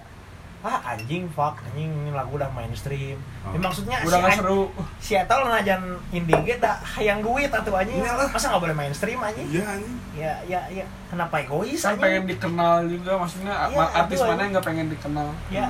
ah 0.59 0.83
anjing 0.85 1.23
fuck 1.25 1.55
anjing 1.63 1.87
ini 1.87 2.11
lagu 2.11 2.35
udah 2.35 2.51
mainstream 2.51 3.15
Oh. 3.39 3.55
Ya, 3.55 3.59
maksudnya 3.61 3.97
udah 4.01 4.19
si 4.21 4.35
seru 4.35 4.61
si 4.99 5.11
Eta 5.13 5.31
ngajan 5.33 5.79
indie 6.11 6.35
ge 6.43 6.59
da 6.59 6.75
hayang 6.75 7.19
duit 7.19 7.47
atuh 7.47 7.71
anjing 7.73 7.97
Iyalah. 7.97 8.27
masa 8.27 8.51
nggak 8.51 8.61
boleh 8.61 8.75
mainstream 8.75 9.15
anjing 9.17 9.47
iya 9.47 9.63
anjing 9.65 9.95
ya 10.13 10.33
ya 10.45 10.59
ya 10.69 10.83
kenapa 11.07 11.39
egois 11.39 11.79
kan 11.79 11.89
anjing 11.89 12.03
pengen 12.03 12.23
dikenal 12.27 12.75
juga 12.85 13.11
maksudnya 13.15 13.53
Iya, 13.65 13.77
ma- 13.77 13.93
artis 13.95 14.17
aduh, 14.17 14.27
mana 14.27 14.39
yang 14.41 14.51
nggak 14.51 14.67
pengen 14.67 14.87
dikenal 14.89 15.27
ya 15.49 15.65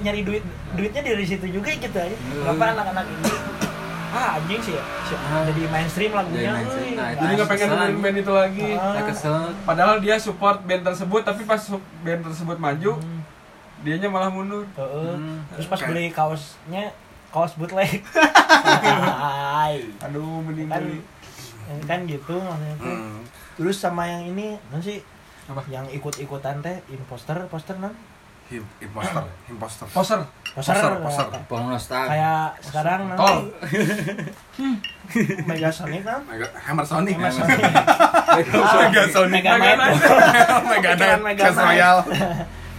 nyari 0.00 0.20
duit 0.22 0.42
duitnya 0.74 1.00
dari 1.04 1.24
situ 1.24 1.46
juga 1.48 1.70
gitu 1.70 1.94
aja 1.96 2.10
Hmm. 2.12 2.34
kenapa 2.44 2.64
anak-anak 2.74 3.04
ini 3.06 3.32
ah 4.10 4.28
anjing 4.36 4.60
sih 4.60 4.74
ya 4.74 4.84
si- 5.04 5.14
Ah. 5.16 5.42
jadi 5.44 5.62
mainstream 5.68 6.10
lagunya 6.12 6.38
Jadi 6.40 6.54
mainstream. 6.56 6.82
euy. 6.84 6.94
Nah, 6.94 7.06
itu 7.08 7.18
jadi 7.20 7.32
nggak 7.32 7.48
pengen 7.48 7.62
dengerin 7.64 7.82
anjing. 7.84 8.02
band 8.02 8.16
itu 8.16 8.32
lagi 8.32 8.68
Ah. 8.72 8.90
Saya 8.90 9.02
kesel 9.06 9.36
padahal 9.62 9.94
dia 9.98 10.16
support 10.18 10.58
band 10.60 10.82
tersebut 10.84 11.22
tapi 11.22 11.42
pas 11.44 11.62
band 12.00 12.20
tersebut 12.24 12.58
maju 12.58 12.92
Hmm. 12.96 13.22
Dianya 13.84 14.08
malah 14.08 14.26
mundur. 14.26 14.64
Heeh. 14.74 15.12
Hmm. 15.12 15.38
terus 15.50 15.66
pas 15.66 15.80
beli 15.82 16.08
kaosnya 16.08 16.88
kaos 17.28 17.54
bootleg. 17.54 18.00
Hai. 19.20 19.84
aduh 20.00 20.40
mending 20.40 20.66
kan 20.66 20.80
beli. 20.80 20.98
kan 21.84 21.98
gitu 22.04 22.34
maksudnya. 22.34 22.74
Tuh. 22.76 22.88
Hmm. 22.88 23.20
terus 23.54 23.76
sama 23.76 24.04
yang 24.04 24.24
ini 24.26 24.56
apa 24.58 24.80
sih? 24.80 24.98
Apa? 25.44 25.60
Yang 25.66 25.92
ikut-ikutan 25.94 26.58
teh 26.58 26.80
imposter 26.88 27.36
poster 27.46 27.76
non? 27.76 27.92
Him- 28.44 28.64
imposter 28.78 29.24
imposter. 29.50 29.86
Poster, 29.88 30.20
Poster, 30.54 30.76
poster. 30.96 31.26
kayak- 31.26 31.44
Pornostar 31.44 32.04
kayak 32.06 32.46
sekarang 32.60 33.00
Tol. 33.10 33.50
nanti 33.50 33.82
Mega 35.44 35.66
Sonic 35.68 36.02
kan 36.02 36.20
Mega 36.24 36.46
Hammer 36.54 36.84
Sonic 36.84 37.16
Mega 37.16 37.32
Sonic 37.32 37.58
Mega 37.58 39.02
Sonic 39.10 39.42
Mega 39.42 39.52
Mega 39.58 41.10
Mega 41.18 41.48
Mega 41.50 41.90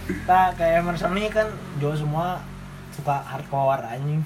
kita 0.06 0.38
kayak 0.54 0.80
Emer 0.80 0.94
Sonic 0.94 1.30
kan 1.30 1.48
jual 1.76 1.92
semua 1.92 2.38
suka 2.90 3.16
hardcore 3.20 3.82
anjing. 3.84 4.22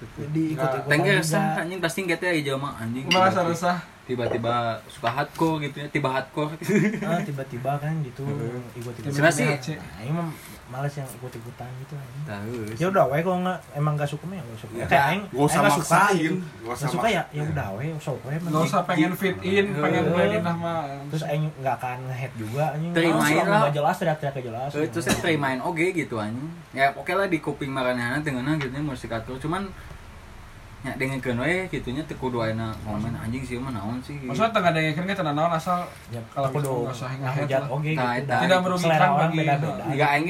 Jadi 0.00 0.42
ikut-ikutan 0.52 0.88
Tengger 0.88 1.14
juga 1.14 1.22
resah 1.22 1.46
anjing. 1.56 1.78
Pasti 1.78 1.98
nggak 2.02 2.20
ya 2.20 2.56
mah 2.56 2.72
anjing. 2.76 3.04
Merasa 3.06 3.40
resah 3.42 3.76
tiba-tiba 4.04 4.54
suka 4.86 5.08
hardcore 5.08 5.56
gitu 5.62 5.76
ya 5.78 5.86
tiba 5.88 6.08
hardcore. 6.10 6.56
Ah, 7.00 7.20
tiba-tiba 7.22 7.72
kan 7.78 7.94
gitu 8.02 8.24
ikut-ikutan 8.74 9.12
Sebenarnya 9.12 9.56
sih- 9.60 9.78
nah, 9.78 10.00
ini 10.02 10.12
males 10.70 10.94
yang 10.94 11.08
ikut-ikutan 11.10 11.66
gitu 11.82 11.94
anjing. 11.98 12.24
Tahu 12.24 12.54
ya 12.78 12.86
udah 12.88 13.04
we 13.10 13.18
kalau 13.20 13.38
nggak 13.42 13.58
emang 13.74 13.98
gak 13.98 14.06
suka 14.06 14.24
mah 14.24 14.36
ya 14.38 14.42
gak 14.46 14.58
suka. 14.62 14.72
Ya, 14.72 14.86
kayak 14.86 15.04
aing 15.10 15.22
gak 15.28 15.44
usah 15.44 15.60
maksain, 15.66 16.14
gitu 16.16 16.34
gak 16.62 16.74
usah 16.78 16.88
suka 16.88 17.06
ya 17.10 17.22
ya 17.34 17.42
udah 17.42 17.66
we 17.74 17.84
sok 17.98 18.18
we 18.22 18.34
nggak 18.38 18.62
usah 18.64 18.80
pengen 18.86 19.12
fit 19.12 19.36
in 19.42 19.66
pengen 19.74 20.02
Eh. 20.06 20.12
blend 20.14 20.32
in 20.32 20.42
sama 20.46 20.72
terus 21.10 21.24
aing 21.26 21.44
nggak 21.58 21.74
akan 21.76 21.98
ngehead 22.06 22.32
juga 22.38 22.64
anjing. 22.72 22.92
Terimain 22.94 23.34
Langsung 23.34 23.50
lah. 23.50 23.72
jelas 23.74 23.94
teriak-teriak 23.98 24.34
gak 24.38 24.46
jelas. 24.46 24.70
Eh, 24.72 24.88
terus 24.88 25.04
saya 25.04 25.18
terimain 25.18 25.58
oke 25.58 25.84
gitu 25.90 26.16
anjing. 26.16 26.48
Ya 26.70 26.94
oke 26.94 27.10
lah 27.10 27.26
di 27.26 27.38
kuping 27.42 27.74
maranehana 27.74 28.22
dengan 28.22 28.46
gitu 28.54 28.70
musik 28.78 29.10
hardcore 29.10 29.42
cuman 29.42 29.66
nya 30.80 30.96
dengekeun 30.96 31.36
we 31.36 31.68
gitunya 31.68 32.00
teu 32.08 32.16
kudu 32.16 32.40
ayeuna 32.40 32.72
komen 32.80 33.12
anjing 33.12 33.44
sih 33.44 33.60
mah 33.60 33.68
naon 33.68 34.00
sih 34.00 34.16
maksudnya 34.16 34.48
tengah 34.48 34.72
yang 34.72 34.96
kira 34.96 35.12
kita 35.12 35.28
naon 35.28 35.52
asal 35.52 35.84
Ya, 36.08 36.16
Kalau 36.32 36.48
nggak 36.48 36.96
ngehujat 37.20 37.60
lah. 37.60 37.68
oge 37.68 37.92
gitu. 37.92 38.32
Tidak 38.40 38.58
merugikan 38.58 39.10
bagi- 39.14 39.38
beda-beda. 39.44 39.82
Jika 39.86 40.06
aing 40.10 40.28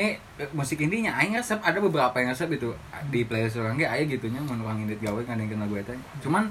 musik 0.50 0.78
indinya 0.78 1.14
aing 1.14 1.32
resep 1.32 1.56
ada 1.60 1.78
beberapa 1.78 2.12
yang 2.16 2.34
resep 2.34 2.50
itu 2.50 2.74
di 3.08 3.22
playlist 3.22 3.56
orang 3.56 3.78
ge 3.78 3.86
aya 3.86 4.02
gitunya 4.04 4.42
mun 4.42 4.58
urang 4.58 4.78
indit 4.80 4.98
gawe 4.98 5.16
ngadengkeun 5.16 5.60
lagu 5.60 5.74
eta. 5.76 5.94
Cuman 6.18 6.50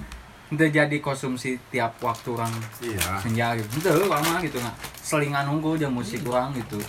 itu 0.50 0.66
jadi 0.66 0.98
konsumsi 0.98 1.60
tiap 1.70 2.00
waktu 2.00 2.30
orang 2.32 2.50
iya 2.82 3.20
senja 3.20 3.54
gitu. 3.54 3.68
Itu 3.78 4.08
lama 4.08 4.40
gitu 4.40 4.58
nah. 4.58 4.74
Selingan 4.96 5.44
nunggu 5.46 5.76
jeung 5.76 5.92
musik 5.92 6.24
orang 6.24 6.56
gitu. 6.56 6.80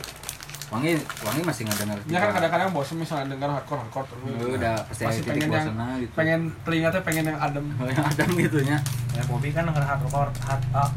Wangi 0.71 0.95
wangi 1.21 1.43
masih 1.43 1.67
ngedenger. 1.67 1.99
ya 2.07 2.19
kan 2.21 2.31
kadang-kadang 2.33 2.71
bosan 2.71 2.97
misalnya 2.97 3.27
dengar 3.29 3.51
hardcore 3.53 3.83
hardcore 3.83 4.07
terus 4.07 4.23
Ya 4.23 4.47
udah 4.55 4.75
pasti 4.87 5.19
titik 5.21 5.43
pengen 5.43 5.51
yang 5.51 5.67
gitu. 5.99 6.13
pengen 6.15 6.41
telinga 6.63 6.89
teh 6.89 7.03
pengen 7.03 7.25
yang 7.27 7.39
adem 7.39 7.67
yang 7.77 8.07
ada 8.07 8.23
gitu 8.39 8.59
nya. 8.63 8.79
Ya 9.11 9.23
Bobby 9.27 9.51
kan 9.51 9.67
denger 9.67 9.83
hardcore 9.83 10.31
hard 10.41 10.63
ah, 10.71 10.91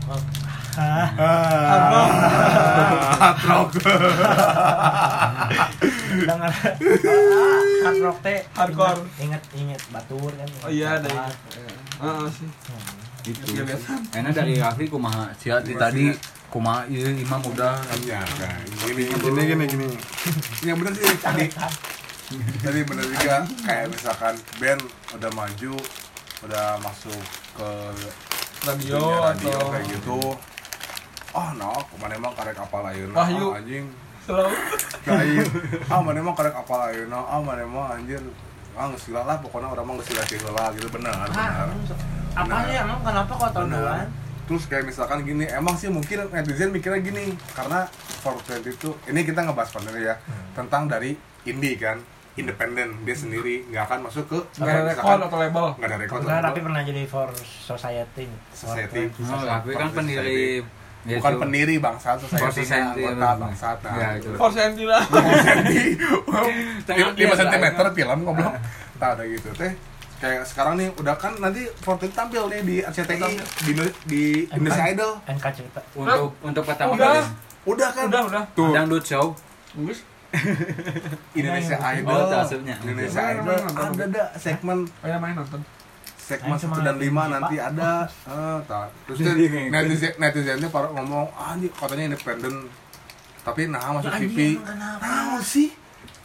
ah, 0.76 1.08
hard 1.66 1.86
rock 3.44 3.70
denger 6.14 6.52
ah, 6.52 6.54
hard 7.84 7.98
rock 8.00 8.18
teh 8.22 8.40
Hardcore. 8.54 9.02
inget 9.18 9.44
inget 9.54 9.82
batur 9.90 10.32
kan 10.32 10.48
oh 10.60 10.70
iya 10.70 10.98
ada 10.98 11.10
Ah, 11.10 11.30
Heeh 12.00 12.30
sih 12.32 12.50
Gitu. 13.24 13.56
Biasa. 13.56 13.96
Enak 14.14 14.36
dari 14.36 14.60
Raffi 14.60 14.84
kumaha 14.86 15.32
sia 15.34 15.56
di 15.58 15.72
tadi 15.74 16.12
kumaha 16.54 16.86
ieu 16.86 17.10
imam 17.10 17.42
udah. 17.50 17.82
Iya 18.06 18.22
kan 18.38 18.62
gini 18.86 19.10
gini 19.10 19.42
gini 19.50 19.66
gini 19.66 19.88
yang 20.62 20.78
bener 20.78 20.94
sih. 20.94 21.10
Tadi 21.18 21.50
jadi 22.62 22.80
bener 22.86 23.06
juga. 23.10 23.38
Kayak 23.66 23.90
misalkan 23.90 24.36
band 24.62 24.82
udah 25.18 25.32
maju 25.34 25.74
udah 26.46 26.68
masuk 26.86 27.22
ke 27.58 27.70
radio 28.70 29.02
radio 29.26 29.58
atau 29.58 29.74
kayak 29.74 29.86
gitu. 29.98 30.20
Oh 31.34 31.50
no 31.58 31.74
ke 31.90 31.96
mana 31.98 32.14
emang 32.14 32.34
karek 32.38 32.62
ayeuna? 32.62 33.18
Wahyu. 33.18 33.48
ah, 33.50 33.58
anjing. 33.58 33.86
Selalu. 34.30 34.54
Kayak 35.02 35.50
ah 35.90 36.00
mana 36.06 36.18
emang 36.22 36.38
karek 36.38 36.54
apal 36.54 36.80
ayeuna? 36.86 37.20
Ah 37.26 37.42
mana 37.42 37.66
emang 37.66 37.98
anjir. 37.98 38.22
Ah 38.78 38.94
geus 38.94 39.10
gila 39.10 39.26
lah 39.26 39.42
pokoknya 39.42 39.74
orang 39.74 39.86
mah 39.90 39.94
geus 39.98 40.14
gila 40.14 40.22
heula 40.22 40.66
gitu 40.78 40.86
apa 40.90 40.98
Benar. 41.02 41.26
sih 42.66 42.76
emang 42.82 43.00
kenapa 43.06 43.32
kok 43.38 43.50
tahun 43.54 43.70
Benar. 43.70 43.78
duluan 43.82 44.08
terus 44.44 44.68
kayak 44.68 44.84
misalkan 44.84 45.24
gini 45.24 45.48
emang 45.48 45.76
sih 45.80 45.88
mungkin 45.88 46.28
netizen 46.32 46.70
mikirnya 46.76 47.00
gini 47.00 47.32
karena 47.56 47.88
420 48.24 48.76
itu 48.76 48.90
ini 49.08 49.20
kita 49.24 49.40
ngebahas 49.48 49.70
partner 49.72 49.96
ya 50.00 50.16
tentang 50.52 50.92
dari 50.92 51.16
indie 51.48 51.80
kan 51.80 52.00
independen 52.34 53.06
dia 53.06 53.14
sendiri 53.14 53.64
nggak 53.70 53.84
akan 53.86 54.00
masuk 54.10 54.26
ke 54.26 54.40
nggak 54.58 54.74
ada 54.74 54.84
rekor 54.90 55.18
atau 55.22 55.38
label. 55.38 55.66
nggak 55.78 55.90
ada 55.90 55.98
record 56.02 56.20
Enggak, 56.26 56.40
atau 56.42 56.48
tapi 56.50 56.60
pernah 56.66 56.82
jadi 56.82 57.04
for 57.06 57.30
society. 57.38 58.26
Society. 58.50 59.02
Oh, 59.22 59.38
Raffi 59.46 59.72
kan 59.78 59.90
pendiri 59.94 60.66
ya 61.04 61.20
bukan 61.20 61.34
pendiri 61.36 61.76
bangsat 61.84 62.16
For 62.32 62.48
society 62.48 63.04
anggota 63.04 63.28
iya. 63.28 63.32
bangsat 63.36 63.78
nah 63.84 63.94
Ya, 64.00 64.08
itu. 64.18 64.30
for 64.40 64.50
senti 64.56 64.84
lah. 64.88 65.04
Senti 65.46 66.00
Tengah 66.88 67.12
lima 67.12 67.36
sentimeter 67.36 67.86
film 67.92 68.20
goblok. 68.24 68.54
Tak 68.98 69.10
ada 69.20 69.24
gitu 69.28 69.52
teh 69.54 69.72
kayak 70.24 70.48
sekarang 70.48 70.80
nih 70.80 70.88
udah 70.96 71.16
kan 71.16 71.36
nanti 71.36 71.68
Fortnite 71.78 72.16
tampil 72.16 72.48
nih 72.48 72.62
di 72.64 72.76
RCTI 72.80 73.36
di, 73.62 73.72
di 74.06 74.24
Indonesia 74.48 74.86
Idol. 74.88 75.12
NK 75.28 75.46
cerita. 75.52 75.80
Untuk 75.94 76.32
untuk 76.40 76.64
pertama 76.64 76.96
Udah. 76.96 77.12
kali. 77.12 77.22
Udah 77.66 77.90
kan? 77.92 78.04
Udah 78.08 78.22
udah. 78.24 78.44
Tuh. 78.56 78.72
Dangdut 78.72 79.04
show. 79.04 79.36
Bagus 79.74 80.00
Indonesia 81.38 81.76
Oh, 81.76 81.92
Idol 81.94 82.26
asupnya. 82.34 82.76
Indonesia 82.80 83.22
Idol. 83.22 83.44
main, 83.46 83.62
nonton. 83.62 83.86
ada 83.94 84.06
dah 84.08 84.28
segmen? 84.36 84.78
Oh 84.98 85.08
ya 85.08 85.18
main 85.18 85.36
nonton. 85.36 85.62
Segmen 86.16 86.56
satu 86.56 86.80
dan 86.80 86.96
lima 86.96 87.22
Pak. 87.22 87.32
nanti 87.36 87.56
ada. 87.60 87.92
Eh 88.32 88.58
tak. 88.64 88.88
Terus 89.06 89.20
netizen 89.70 90.14
netizennya 90.18 90.70
para 90.70 90.88
ngomong 90.90 91.28
ah 91.34 91.54
ini 91.54 91.68
katanya 91.70 92.04
independen. 92.10 92.72
Tapi 93.44 93.68
nah 93.68 93.92
masuk 93.92 94.08
Ya, 94.10 94.24
TV 94.24 94.56
kenapa? 94.56 95.04
nah 95.04 95.36
sih 95.38 95.68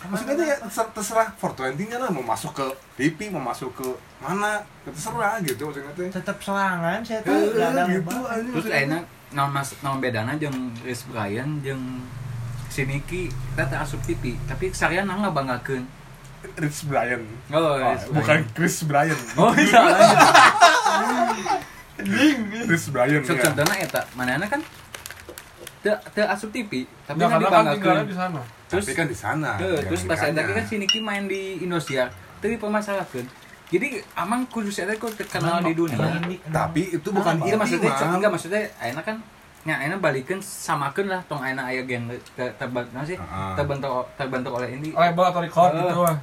maksudnya 0.06 0.34
tuh 0.38 0.46
ya 0.46 0.56
terserah, 0.62 0.90
terserah 0.94 1.28
420 1.42 1.90
nya 1.90 1.98
lah 1.98 2.10
mau 2.14 2.22
masuk 2.22 2.54
ke 2.54 2.66
TV 2.94 3.34
mau 3.34 3.42
masuk 3.42 3.74
ke 3.74 3.88
mana 4.22 4.62
terserah 4.86 5.42
gitu 5.42 5.66
maksudnya 5.66 5.90
tuh. 5.98 6.06
Tetap 6.06 6.38
serangan 6.38 7.02
saya 7.02 7.20
tuh 7.26 7.34
nggak 7.34 7.70
ada 7.74 7.82
gitu 7.90 8.06
terus 8.06 8.46
maksudnya. 8.54 8.86
enak 8.86 9.02
non 9.34 9.50
mas 9.50 9.68
non 9.82 9.98
bedana 9.98 10.38
jeung 10.38 10.70
Chris 10.78 11.02
Brian 11.10 11.58
jeung 11.66 11.82
si 12.70 12.86
Niki 12.86 13.26
kita 13.26 13.66
teh 13.66 13.78
asup 13.78 13.98
TV 14.06 14.38
tapi 14.46 14.70
sarian 14.70 15.10
nggak 15.10 15.34
banggakeun. 15.34 15.84
Rich 16.38 16.86
Brian. 16.86 17.26
Oh, 17.50 17.58
Oh, 17.58 17.82
Chris 17.82 18.06
bukan 18.14 18.38
Brian. 18.46 18.54
Chris 18.54 18.76
Brian. 18.86 19.18
Oh 19.34 19.50
iya. 19.58 19.82
Chris 22.70 22.84
Brian 22.94 23.22
so, 23.26 23.34
ya. 23.34 23.42
contohnya 23.50 23.74
eta 23.82 24.06
manehna 24.14 24.46
kan 24.46 24.62
teu 25.82 25.94
teu 26.14 26.26
asup 26.30 26.50
TV 26.54 26.86
tapi 27.06 27.18
ya 27.18 27.26
nggak 27.26 27.50
kan 27.50 27.66
dibanggakeun. 27.74 28.06
di 28.06 28.14
sana 28.14 28.42
terus 28.68 28.84
tapi 28.84 28.94
kan 28.94 29.06
di 29.08 29.16
sana 29.16 29.56
Tuh, 29.56 29.74
ya, 29.74 29.82
terus 29.88 30.04
pas 30.04 30.20
eta 30.20 30.40
kan 30.44 30.64
si 30.64 30.76
Niki 30.76 31.00
main 31.00 31.24
di 31.24 31.64
Indosiar 31.64 32.12
tapi 32.38 32.60
permasalahan 32.60 33.26
jadi 33.68 34.00
amang 34.16 34.48
kudu 34.48 34.72
saya 34.72 34.96
kok 34.96 35.12
terkenal 35.12 35.60
di 35.60 35.76
dunia. 35.76 36.00
tapi 36.48 36.88
itu 36.88 37.08
bukan 37.12 37.36
itu 37.36 37.52
inti 37.52 37.56
maksudnya 37.60 37.92
enggak 38.16 38.30
maksudnya 38.32 38.60
ayeuna 38.80 39.02
kan 39.04 39.16
nya 39.68 39.76
ayeuna 39.76 40.00
balikeun 40.00 40.40
samakeun 40.40 41.12
lah 41.12 41.20
tong 41.28 41.44
ayeuna 41.44 41.68
aya 41.68 41.84
genre 41.84 42.16
te- 42.16 42.54
terbentuk 42.56 43.04
sih 43.04 43.18
terbentuk 43.52 44.08
terbentuk 44.16 44.52
oleh 44.56 44.72
ini. 44.72 44.96
Label 44.96 45.24
atau 45.28 45.40
record 45.44 45.76
Eh. 45.76 45.84
gitu 45.84 46.00
lah 46.00 46.16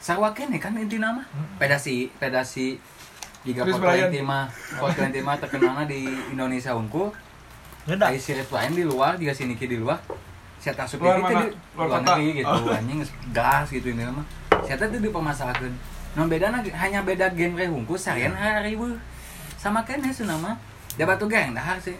sarwa 0.00 0.32
kene 0.32 0.56
kan 0.56 0.72
inti 0.72 0.96
nama. 0.96 1.20
Pedasi 1.60 2.08
pedasi 2.16 2.80
jika 3.44 3.68
Chris 3.68 3.76
Fortnite 3.76 4.08
Brian. 4.08 4.24
mah 4.24 4.44
Fortnite 4.48 5.20
mah 5.20 5.36
terkenalnya 5.36 5.84
di 5.84 6.08
Indonesia 6.32 6.72
unggul. 6.72 7.12
Udah. 7.84 8.08
Ai 8.08 8.16
sirit 8.16 8.48
lain 8.48 8.72
di 8.72 8.84
luar 8.88 9.20
juga 9.20 9.36
si 9.36 9.44
Niki 9.44 9.68
di 9.68 9.76
luar 9.76 10.00
saya 10.58 10.74
tak 10.74 10.86
suka 10.86 11.02
Luar 11.04 11.16
itu 11.16 11.24
mana? 11.24 11.40
di 11.40 11.48
Luar 11.72 11.86
kota? 11.88 12.00
negeri 12.12 12.26
gitu 12.36 12.50
Oh. 12.50 12.74
anjing 12.74 12.98
gas 13.30 13.66
gitu 13.70 13.88
ini 13.88 14.02
mah 14.04 14.26
saya 14.60 14.74
tuh 14.76 14.98
di 14.98 15.08
permasalahan 15.08 15.72
non 16.12 16.26
beda 16.26 16.50
hanya 16.50 17.00
beda 17.00 17.30
genre 17.30 17.64
hungkul 17.64 17.94
sarian 17.94 18.32
hari 18.32 18.74
bu. 18.74 18.90
Sama 19.54 19.82
kan 19.82 19.98
ya 19.98 20.10
nama. 20.26 20.54
Dia 20.94 21.06
batu 21.06 21.26
geng 21.26 21.54
dahar 21.54 21.78
sih. 21.78 21.94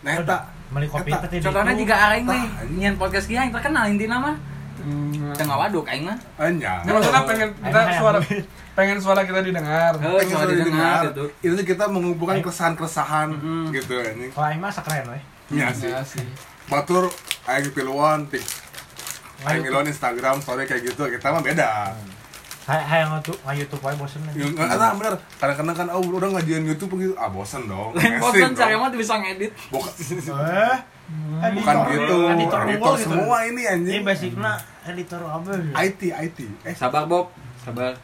Nah 0.00 0.16
eta. 0.16 0.48
Beli 0.66 0.88
kopi 0.88 1.12
teh 1.12 1.36
itu. 1.36 1.48
jika 1.48 1.94
aing 2.10 2.24
anjing. 2.24 2.48
nyian 2.72 2.94
podcast 2.96 3.28
kia 3.28 3.44
yang 3.44 3.52
terkenal 3.52 3.84
inti 3.86 4.08
nama. 4.08 4.32
Hmm. 4.76 5.34
tengah 5.34 5.56
waduk 5.58 5.84
aing 5.84 6.06
mah. 6.06 6.16
Anya 6.38 6.80
Ya, 6.80 6.90
maksudnya 6.90 7.22
pengen 7.26 7.48
kita 7.58 7.80
suara 7.98 8.18
pengen 8.72 8.98
suara 9.02 9.20
kita 9.24 9.40
didengar. 9.42 9.92
Heh, 9.98 10.16
pengen 10.16 10.32
suara 10.32 10.46
didengar 10.46 10.64
didengar. 10.64 11.02
gitu. 11.10 11.24
Itu 11.42 11.60
kita 11.66 11.84
mengumpulkan 11.88 12.38
keresahan-keresahan 12.40 13.28
gitu 13.74 13.94
ini 14.16 14.26
Kalau 14.30 14.46
aing 14.48 14.60
mah 14.62 14.72
sekeren 14.72 15.12
we. 15.12 15.18
Iya 15.52 15.74
sih 15.74 15.92
Batur 16.66 17.06
aing 17.46 17.70
piluan 17.70 18.26
tik 18.26 18.42
aing 19.42 19.62
piluan 19.62 19.84
Instagram 19.84 20.40
story 20.40 20.64
kayak 20.64 20.82
gitu 20.84 21.06
kita 21.06 21.30
mah 21.30 21.40
beda. 21.40 21.94
Hay 22.66 22.82
hayang 22.82 23.14
YouTube, 23.14 23.38
nge 23.40 23.54
YouTube 23.62 23.78
wae 23.80 23.94
bosen. 23.94 24.18
Ya, 24.34 24.42
nggak 24.44 24.66
ada 24.68 24.90
bener. 24.92 25.14
Kadang-kadang 25.38 25.76
kan 25.76 25.88
oh 25.94 26.02
udah 26.02 26.34
ngajian 26.34 26.66
YouTube 26.66 26.98
gitu 26.98 27.14
ah 27.14 27.30
bosen 27.30 27.62
dong 27.64 27.94
dong. 27.94 28.52
cari 28.52 28.74
mah 28.74 28.90
bisa 28.90 29.14
ngedit. 29.16 29.54
Bukan 29.70 29.92
Eh, 31.38 31.50
bukan 31.54 31.74
gitu. 31.86 32.16
Editor 32.26 32.60
editor 32.66 32.92
gitu. 32.98 33.06
semua 33.06 33.46
ini 33.46 33.62
Ini 33.62 33.70
anjing 33.70 34.02
basicnya 34.02 34.58
editor 34.82 35.22
apa? 35.22 35.54
IT 35.78 36.00
IT 36.02 36.38
eh 36.66 36.74
sabar 36.74 37.06
Bob. 37.06 37.30
Sabar 37.62 37.94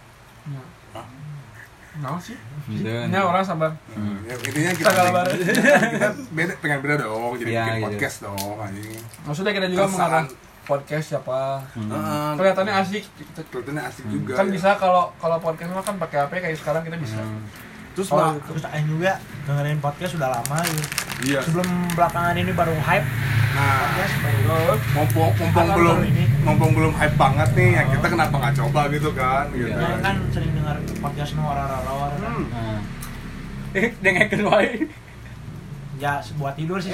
Nah 2.03 2.19
sih. 2.19 2.35
Ya 2.83 3.23
orang 3.23 3.41
sabar. 3.41 3.71
Hmm, 3.89 4.27
ya, 4.27 4.35
intinya 4.37 4.73
kita 4.75 4.91
baru. 4.91 5.33
kita 5.95 6.09
beda 6.31 6.53
pengen 6.59 6.79
beda 6.81 6.95
dong 7.01 7.33
jadi 7.37 7.49
Iya, 7.49 7.63
bikin 7.63 7.73
gitu. 7.73 7.87
podcast 7.87 8.17
dong 8.21 8.57
anjing 8.59 9.03
Maksudnya 9.23 9.53
kita 9.53 9.67
juga 9.69 9.87
mengarang 9.87 10.27
podcast 10.63 11.07
siapa. 11.09 11.63
Hmm. 11.73 11.89
Heeh. 11.89 12.31
Kelihatannya 12.37 12.75
asik. 12.77 13.05
kelihatannya 13.45 13.83
asik 13.85 14.05
juga 14.09 14.33
Kan 14.35 14.47
ya. 14.47 14.53
bisa 14.53 14.71
kalau 14.77 15.15
kalau 15.17 15.39
podcast 15.39 15.71
mah 15.71 15.83
kan 15.83 15.95
pakai 15.97 16.19
HP 16.21 16.33
kayak 16.41 16.59
sekarang 16.59 16.83
kita 16.83 16.99
bisa. 16.99 17.19
Hmm. 17.19 17.47
Terus 17.93 18.09
Oh, 18.09 18.17
mah 18.17 18.35
Terus 18.43 18.65
aing 18.67 18.87
juga 18.87 19.13
dengerin 19.43 19.79
podcast 19.79 20.13
sudah 20.13 20.29
lama 20.31 20.59
gitu. 20.63 20.85
iya 21.25 21.39
Sebelum 21.41 21.69
belakangan 21.93 22.35
ini 22.35 22.53
baru 22.53 22.75
hype 22.79 23.09
nah 23.53 23.85
podcast 23.85 24.15
baru 24.19 24.57
mumpung 24.91 25.31
mumpung 25.37 25.69
belum 25.77 25.99
ini. 26.03 26.25
mumpung 26.41 26.71
belum 26.73 26.93
hype 26.95 27.17
banget 27.17 27.49
nih 27.53 27.69
ya 27.71 27.83
kita 27.87 28.07
kenapa 28.09 28.35
nggak 28.35 28.55
coba 28.57 28.81
gitu 28.89 29.11
kan 29.13 29.45
gitu. 29.53 29.69
Aing 29.71 30.01
kan 30.01 30.17
sering 30.31 30.53
denger 30.53 30.77
podcast 30.99 31.31
nu 31.33 31.43
horor-horor 31.43 32.11
kan. 32.17 32.33
Hmm. 32.33 32.49
Nah. 32.49 32.81
Eh, 33.73 33.89
dengerin 33.99 34.45
wae. 34.47 34.85
Ya 35.97 36.21
buat 36.35 36.53
tidur 36.53 36.77
sih. 36.77 36.93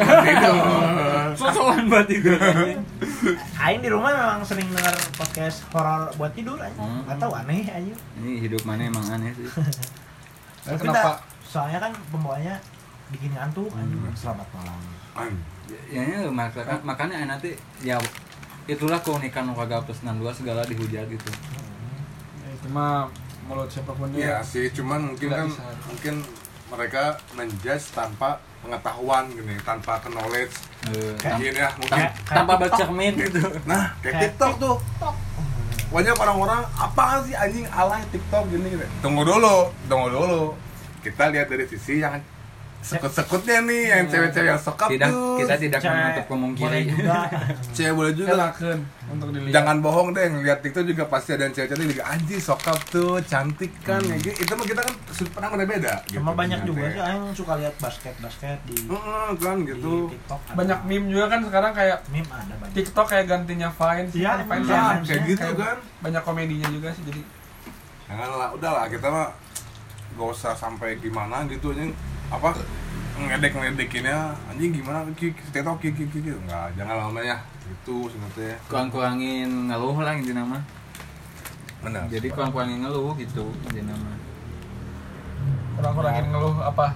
Sosokan 1.39 1.87
buat 1.87 2.07
itu. 2.07 2.31
Aing 3.63 3.81
di 3.81 3.89
rumah 3.89 4.11
memang 4.11 4.43
sering 4.43 4.67
denger 4.69 4.95
podcast 5.15 5.63
horor 5.71 6.11
buat 6.15 6.31
tidur 6.33 6.55
aja. 6.57 6.75
Hmm. 6.75 7.03
Gak 7.05 7.19
tahu 7.19 7.33
aneh 7.35 7.67
aja. 7.67 7.95
Ini 8.19 8.33
hidup 8.41 8.63
mana 8.63 8.83
emang 8.85 9.07
aneh 9.09 9.31
sih. 9.33 9.47
Ya, 10.69 10.77
Tapi 10.77 10.85
kenapa? 10.85 11.01
tak- 11.09 11.21
soalnya 11.43 11.79
kan 11.81 11.93
pembawanya 12.13 12.55
bikin 13.09 13.33
ngantuk 13.33 13.73
anjing. 13.73 14.05
Selamat 14.13 14.45
malam. 14.53 14.77
An. 15.17 15.33
Ya, 15.89 16.01
ya 16.01 16.29
makanya, 16.29 16.77
makanya 16.83 17.17
enak 17.25 17.37
tuh 17.41 17.53
ya 17.81 17.97
itulah 18.67 19.01
keunikan 19.01 19.49
warga 19.51 19.81
plus 19.81 20.05
62 20.05 20.29
segala 20.35 20.61
dihujat 20.63 21.09
gitu. 21.09 21.29
Ya, 22.39 22.49
itu 22.51 22.69
mah 22.69 23.09
mulut 23.49 23.65
siapa 23.67 23.97
pun 23.97 24.13
Iya 24.13 24.45
dia 24.45 24.45
sih, 24.45 24.69
cuman 24.71 25.09
mungkin 25.09 25.29
kan 25.31 25.49
bisa. 25.49 25.65
mungkin 25.89 26.15
mereka 26.69 27.17
menjudge 27.33 27.97
tanpa 27.97 28.37
pengetahuan 28.61 29.25
gini, 29.31 29.57
tanpa 29.63 30.05
knowledge. 30.05 30.53
Eh, 30.85 31.17
Kayak- 31.17 31.41
Gini 31.41 31.57
ya, 31.57 31.69
mungkin. 31.75 31.97
Kayak- 31.97 32.13
tanpa 32.23 32.29
kayak 32.29 32.45
TikTok. 32.45 32.61
bercermin 32.61 33.13
gitu 33.19 33.41
Nah, 33.65 33.83
kayak 33.99 34.13
Kayak 34.15 34.21
TikTok 34.37 34.53
tuh. 34.59 34.77
Banyak 35.89 36.21
orang-orang 36.21 36.69
apaan 36.77 37.25
sih 37.25 37.33
anjing 37.33 37.65
alay 37.73 38.05
TikTok 38.13 38.45
gini 38.53 38.77
gitu. 38.77 38.85
Tunggu 39.01 39.25
dulu, 39.25 39.73
tunggu 39.89 40.09
dulu. 40.13 40.43
Kita 41.01 41.33
lihat 41.33 41.49
dari 41.49 41.65
sisi 41.65 42.05
yang 42.05 42.21
sekut-sekutnya 42.81 43.59
nih, 43.63 43.83
yang 43.91 44.07
cewek-cewek 44.07 44.49
yang 44.49 44.57
sokap 44.57 44.89
tidak 44.89 45.11
tuh. 45.11 45.37
kita 45.37 45.55
tidak 45.57 45.81
Cewek 45.81 45.93
menutup 45.93 46.15
boleh 46.15 46.31
kemungkinan 46.31 46.81
juga 46.89 47.17
Cewek 47.77 47.93
boleh 47.93 48.13
juga. 48.13 48.29
Elakeun 48.33 48.79
untuk 49.09 49.29
dilihat 49.31 49.53
Jangan 49.53 49.77
bohong 49.79 50.09
deh, 50.11 50.27
ngeliat 50.29 50.59
TikTok 50.61 50.85
juga 50.87 51.05
pasti 51.05 51.31
ada 51.31 51.43
yang 51.43 51.55
cewek-cewek 51.55 51.87
juga 51.91 52.05
anjing 52.07 52.39
sokap 52.39 52.79
tuh, 52.87 53.19
cantik 53.23 53.73
kan, 53.81 54.01
ya 54.01 54.17
gitu. 54.17 54.37
Itu 54.39 54.53
mah 54.55 54.65
kita 54.65 54.81
kan 54.81 54.95
sudut 55.11 55.33
pandang 55.33 55.51
beda-beda. 55.57 55.95
sama 56.07 56.23
gitu, 56.25 56.33
banyak 56.35 56.61
juga 56.65 56.81
ya. 56.81 56.89
sih 56.89 57.01
yang 57.01 57.23
suka 57.33 57.53
lihat 57.57 57.75
basket 57.77 58.15
basket 58.19 58.59
di 58.65 58.77
Heeh, 58.85 59.29
kan 59.37 59.57
gitu. 59.63 59.93
di 60.07 60.13
TikTok 60.15 60.41
ada. 60.41 60.55
banyak 60.55 60.79
meme 60.85 61.07
juga 61.09 61.25
kan 61.27 61.41
sekarang 61.43 61.73
kayak 61.73 61.99
meme 62.09 62.29
ada 62.29 62.55
banyak 62.55 62.75
TikTok 62.75 63.07
kayak 63.07 63.27
gantinya 63.27 63.69
Vine 63.71 64.07
sih 64.09 64.19
Iya, 64.19 64.31
kan 64.31 64.47
Vine 64.47 64.65
iya, 64.65 64.79
Nah, 64.79 64.95
kayak 65.03 65.23
gitu 65.27 65.49
kan. 65.55 65.77
banyak 65.99 66.23
komedinya 66.23 66.69
juga 66.69 66.89
sih 66.91 67.03
jadi 67.05 67.21
Janganlah, 68.07 68.49
udahlah 68.51 68.85
kita 68.87 69.07
mah 69.07 69.29
gak 70.11 70.29
usah 70.31 70.53
sampai 70.53 70.97
gimana 70.97 71.45
gitu 71.45 71.71
anjing 71.71 71.93
apa 72.29 72.51
ngedek 73.19 73.51
ngedekinnya 73.57 74.37
anjing 74.47 74.71
gimana? 74.71 75.03
Ki 75.19 75.35
TikTok 75.51 75.83
ki 75.83 75.91
ki 75.97 76.05
ki 76.07 76.19
ki. 76.23 76.33
enggak 76.39 76.71
jangan 76.79 77.09
lama 77.09 77.21
ya 77.25 77.37
gitu 77.67 78.09
sebenarnya 78.09 78.57
kurang-kurangin 78.71 79.51
ngeluh 79.69 79.97
lah 79.99 80.15
intinya 80.15 80.45
mah. 80.45 80.63
Benar. 81.83 82.07
Jadi 82.09 82.29
kurang-kurangin 82.31 82.87
ngeluh 82.87 83.13
gitu 83.19 83.51
intinya 83.69 83.95
mah. 83.99 84.17
Kurang-kurangin 85.79 86.27
ngeluh 86.31 86.57
apa? 86.63 86.95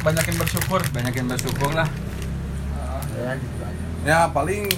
Banyakin 0.00 0.36
bersyukur. 0.38 0.80
Banyakin 0.94 1.26
bersyukur 1.28 1.70
lah. 1.74 1.88
Ya 3.14 3.30
gitu 3.38 3.62
aja. 3.62 3.84
Ya 4.04 4.18
paling 4.30 4.70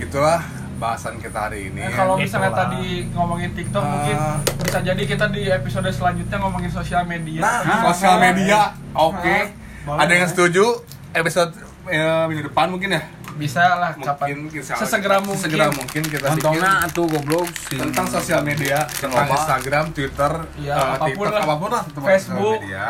gitulah 0.00 0.42
bahasan 0.74 1.16
kita 1.16 1.38
hari 1.42 1.68
ini 1.68 1.80
Nah, 1.80 1.94
kalau 1.94 2.14
misalnya 2.16 2.48
lah. 2.48 2.58
tadi 2.66 2.84
ngomongin 3.08 3.50
TikTok 3.52 3.78
Ah. 3.78 3.88
mungkin 3.88 4.16
bisa 4.60 4.78
jadi 4.80 5.02
kita 5.04 5.26
di 5.28 5.42
episode 5.46 5.88
selanjutnya 5.88 6.36
ngomongin 6.38 6.68
sosial 6.68 7.02
media. 7.04 7.40
nah 7.40 7.58
Ah, 7.60 7.80
sosial 7.88 8.14
ah. 8.14 8.20
media 8.22 8.60
oke 8.92 9.36
Boleh, 9.84 9.98
ada 9.98 10.12
yang 10.12 10.26
setuju 10.26 10.64
episode 11.12 11.52
eh, 11.86 12.00
minggu 12.26 12.48
depan 12.48 12.66
mungkin 12.68 12.90
ya 12.90 13.02
bisa 13.34 13.60
lah 13.76 13.90
kapan 13.94 14.38
mungkin 14.40 14.62
Allah 14.62 14.78
sesegera 14.78 15.16
kita- 15.16 15.26
mungkin. 15.26 15.42
sesegera 15.42 15.66
mungkin 15.68 16.02
kita 16.04 16.26
bikin 16.28 16.38
Contohnya 16.40 16.70
atuh 16.80 17.04
goblok 17.04 17.48
sih 17.60 17.76
tentang 17.76 18.06
sosial 18.06 18.40
media 18.40 18.78
tentang. 18.88 19.26
Instagram, 19.26 19.84
Twitter, 19.90 20.32
Iya, 20.56 20.70
eh, 20.70 20.86
apa 20.92 21.04
pun 21.04 21.10
TikTok, 21.10 21.32
lah. 21.32 21.42
apa 21.42 21.54
pun 21.56 21.68
lah 21.68 21.82
tentang 21.84 22.04
Facebook. 22.04 22.58
media. 22.58 22.84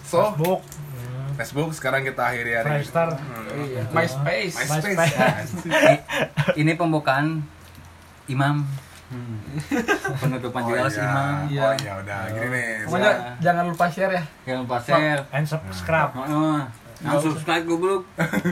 So, 0.00 0.18
Facebook 0.26 0.60
Facebook 1.38 1.70
sekarang 1.70 2.02
kita 2.02 2.22
akhiri 2.24 2.52
hari 2.52 2.68
ini. 2.76 2.84
Hmm. 2.84 3.62
Iya. 3.64 3.82
MySpace. 3.88 4.54
MySpace. 4.58 4.98
MySpace. 4.98 5.50
I- 5.70 6.02
ini 6.56 6.74
pembukaan 6.74 7.46
imam 8.26 8.66
penutupan 10.18 10.60
Oh, 10.60 10.68
jelas 10.68 10.92
iya. 10.92 11.06
imam 11.06 11.34
Iya. 11.46 11.62
Oh 11.62 11.72
iya 11.74 11.92
udah 11.96 12.18
gini 12.28 12.46
nih. 12.50 12.68
Pokoknya 12.84 13.10
Ya. 13.10 13.32
jangan 13.40 13.64
lupa 13.66 13.86
share 13.88 14.12
ya. 14.12 14.22
jangan 14.44 14.60
lupa 14.62 14.76
share 14.82 15.22
and 15.30 15.44
subscribe 15.44 16.12
Heeh. 16.12 16.58
Nah, 16.98 17.14
subscribe 17.14 17.62
goblok 17.62 18.02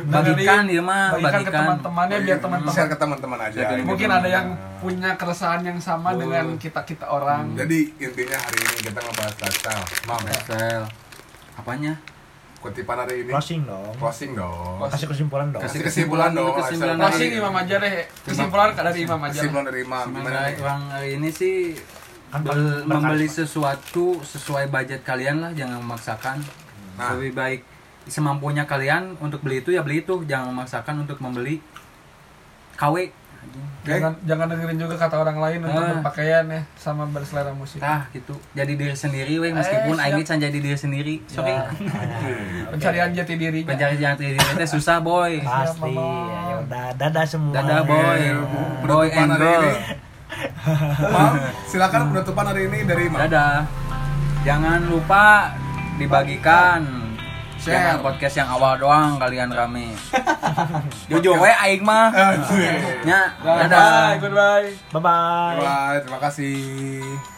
bagikan 0.06 0.64
dia 0.64 0.78
mah 0.78 1.10
Bagikan 1.12 1.42
ke 1.42 1.50
bagikan 1.50 1.66
teman-temannya 1.66 2.16
biar 2.22 2.38
teman-teman 2.38 2.72
share 2.72 2.86
ke 2.86 2.96
teman-teman 2.96 3.38
aja. 3.42 3.58
Ke 3.58 3.82
mungkin 3.82 4.06
ada 4.08 4.28
yang 4.30 4.46
punya 4.78 5.10
keresahan 5.12 5.60
yang 5.60 5.78
sama 5.78 6.14
Oh. 6.14 6.16
dengan 6.16 6.54
kita-kita 6.54 7.04
orang. 7.04 7.52
Jadi 7.52 7.90
intinya 7.98 8.38
hari 8.38 8.58
ini 8.62 8.78
kita 8.86 8.98
ngebahas 9.02 9.34
lifestyle. 9.36 9.84
Mam 10.06 10.22
ya. 10.24 10.38
Sel 10.46 10.82
apanya 11.56 11.92
Kutipan 12.66 12.98
hari 12.98 13.22
ini. 13.22 13.30
closing 13.30 13.62
dong 13.62 13.94
Closing 13.94 14.32
dong. 14.32 14.82
kasih 14.84 15.06
kesimpulan 15.06 15.46
dong 15.48 15.62
Kasih 15.62 15.80
kesimpulan 15.80 16.30
dong. 16.30 16.50
Kesimpulan. 16.52 16.96
Closing 16.98 17.30
Imam 17.32 17.54
aja 17.54 17.74
deh. 17.78 17.94
Kesimpulan 18.20 18.68
dari 18.72 19.00
Imam 19.00 19.20
aja. 19.20 19.32
Kesimpulan 19.32 19.64
dari 19.64 19.80
Imam. 19.82 20.06
Hari 20.90 21.08
ini 21.14 21.30
sih 21.30 21.78
Kan 22.26 22.42
bel- 22.42 22.82
membeli 22.82 23.30
sesuatu 23.30 24.18
sesuai 24.20 24.66
budget 24.66 25.00
kalian 25.00 25.38
lah 25.38 25.50
jangan 25.52 25.78
memaksakan 25.78 26.42
Nah. 26.96 27.14
lebih 27.14 27.32
baik 27.32 27.60
semampunya 28.04 28.64
kalian 28.64 29.14
untuk 29.18 29.40
beli 29.40 29.60
itu 29.60 29.70
ya 29.70 29.80
beli 29.80 30.00
itu 30.00 30.24
jangan 30.24 30.50
memaksakan 30.50 31.02
untuk 31.02 31.18
membeli 31.18 31.62
KW 32.74 33.08
Jangan 33.84 34.18
jangan 34.20 34.46
dengerin 34.48 34.76
juga 34.76 34.98
kata 34.98 35.14
orang 35.16 35.38
lain 35.38 35.58
untuk 35.62 35.78
Ah. 35.78 35.90
berpakaian 35.94 36.42
ya 36.44 36.62
sama 36.74 37.06
berselera 37.06 37.52
musik. 37.52 37.78
tah 37.78 38.10
gitu. 38.10 38.34
Jadi 38.50 38.74
diri 38.74 38.92
sendiri 38.92 39.38
we 39.38 39.50
meskipun 39.50 39.94
Eh, 39.94 40.04
aing 40.04 40.20
can 40.20 40.38
jadi 40.38 40.52
diri 40.52 40.74
sendiri 40.74 41.22
sorry 41.24 41.54
Ya. 41.54 41.70
Pencarian 42.72 43.10
jati 43.12 43.34
dirinya. 43.36 43.68
pencari 43.68 43.94
jati 43.96 44.24
diri 44.28 44.50
teh 44.58 44.66
susah 44.66 44.98
boy. 44.98 45.38
Pasti. 45.38 45.94
Ya 45.94 46.54
udah 46.60 46.86
dadah 46.92 47.24
semua. 47.24 47.52
Dadah 47.52 47.80
boy. 47.84 48.20
Eh, 48.20 48.34
boy 48.82 49.06
and 49.08 49.32
girl. 49.32 49.70
Mam, 51.06 51.32
silakan 51.64 52.10
penutupan 52.10 52.44
hari 52.44 52.66
ini 52.66 52.82
dari 52.82 53.06
Imam. 53.06 53.22
dadah. 53.22 53.62
Jangan 54.42 54.82
lupa 54.84 55.54
dibagikan 55.96 57.05
Share. 57.66 57.74
Jangan 57.74 57.98
podcast 57.98 58.34
yang 58.38 58.48
awal 58.48 58.78
doang 58.78 59.18
kalian 59.18 59.50
rame. 59.50 59.90
Jujur 61.10 61.34
we 61.34 61.50
aing 61.50 61.82
mah. 61.82 62.14
Anjir. 62.30 63.02
Nya, 63.02 63.34
Bye, 63.42 63.66
dadah. 63.66 64.22
goodbye. 64.22 64.70
bye 64.94 65.02
bye 65.02 65.58
Bye, 65.58 65.98
terima 66.06 66.18
kasih. 66.22 67.35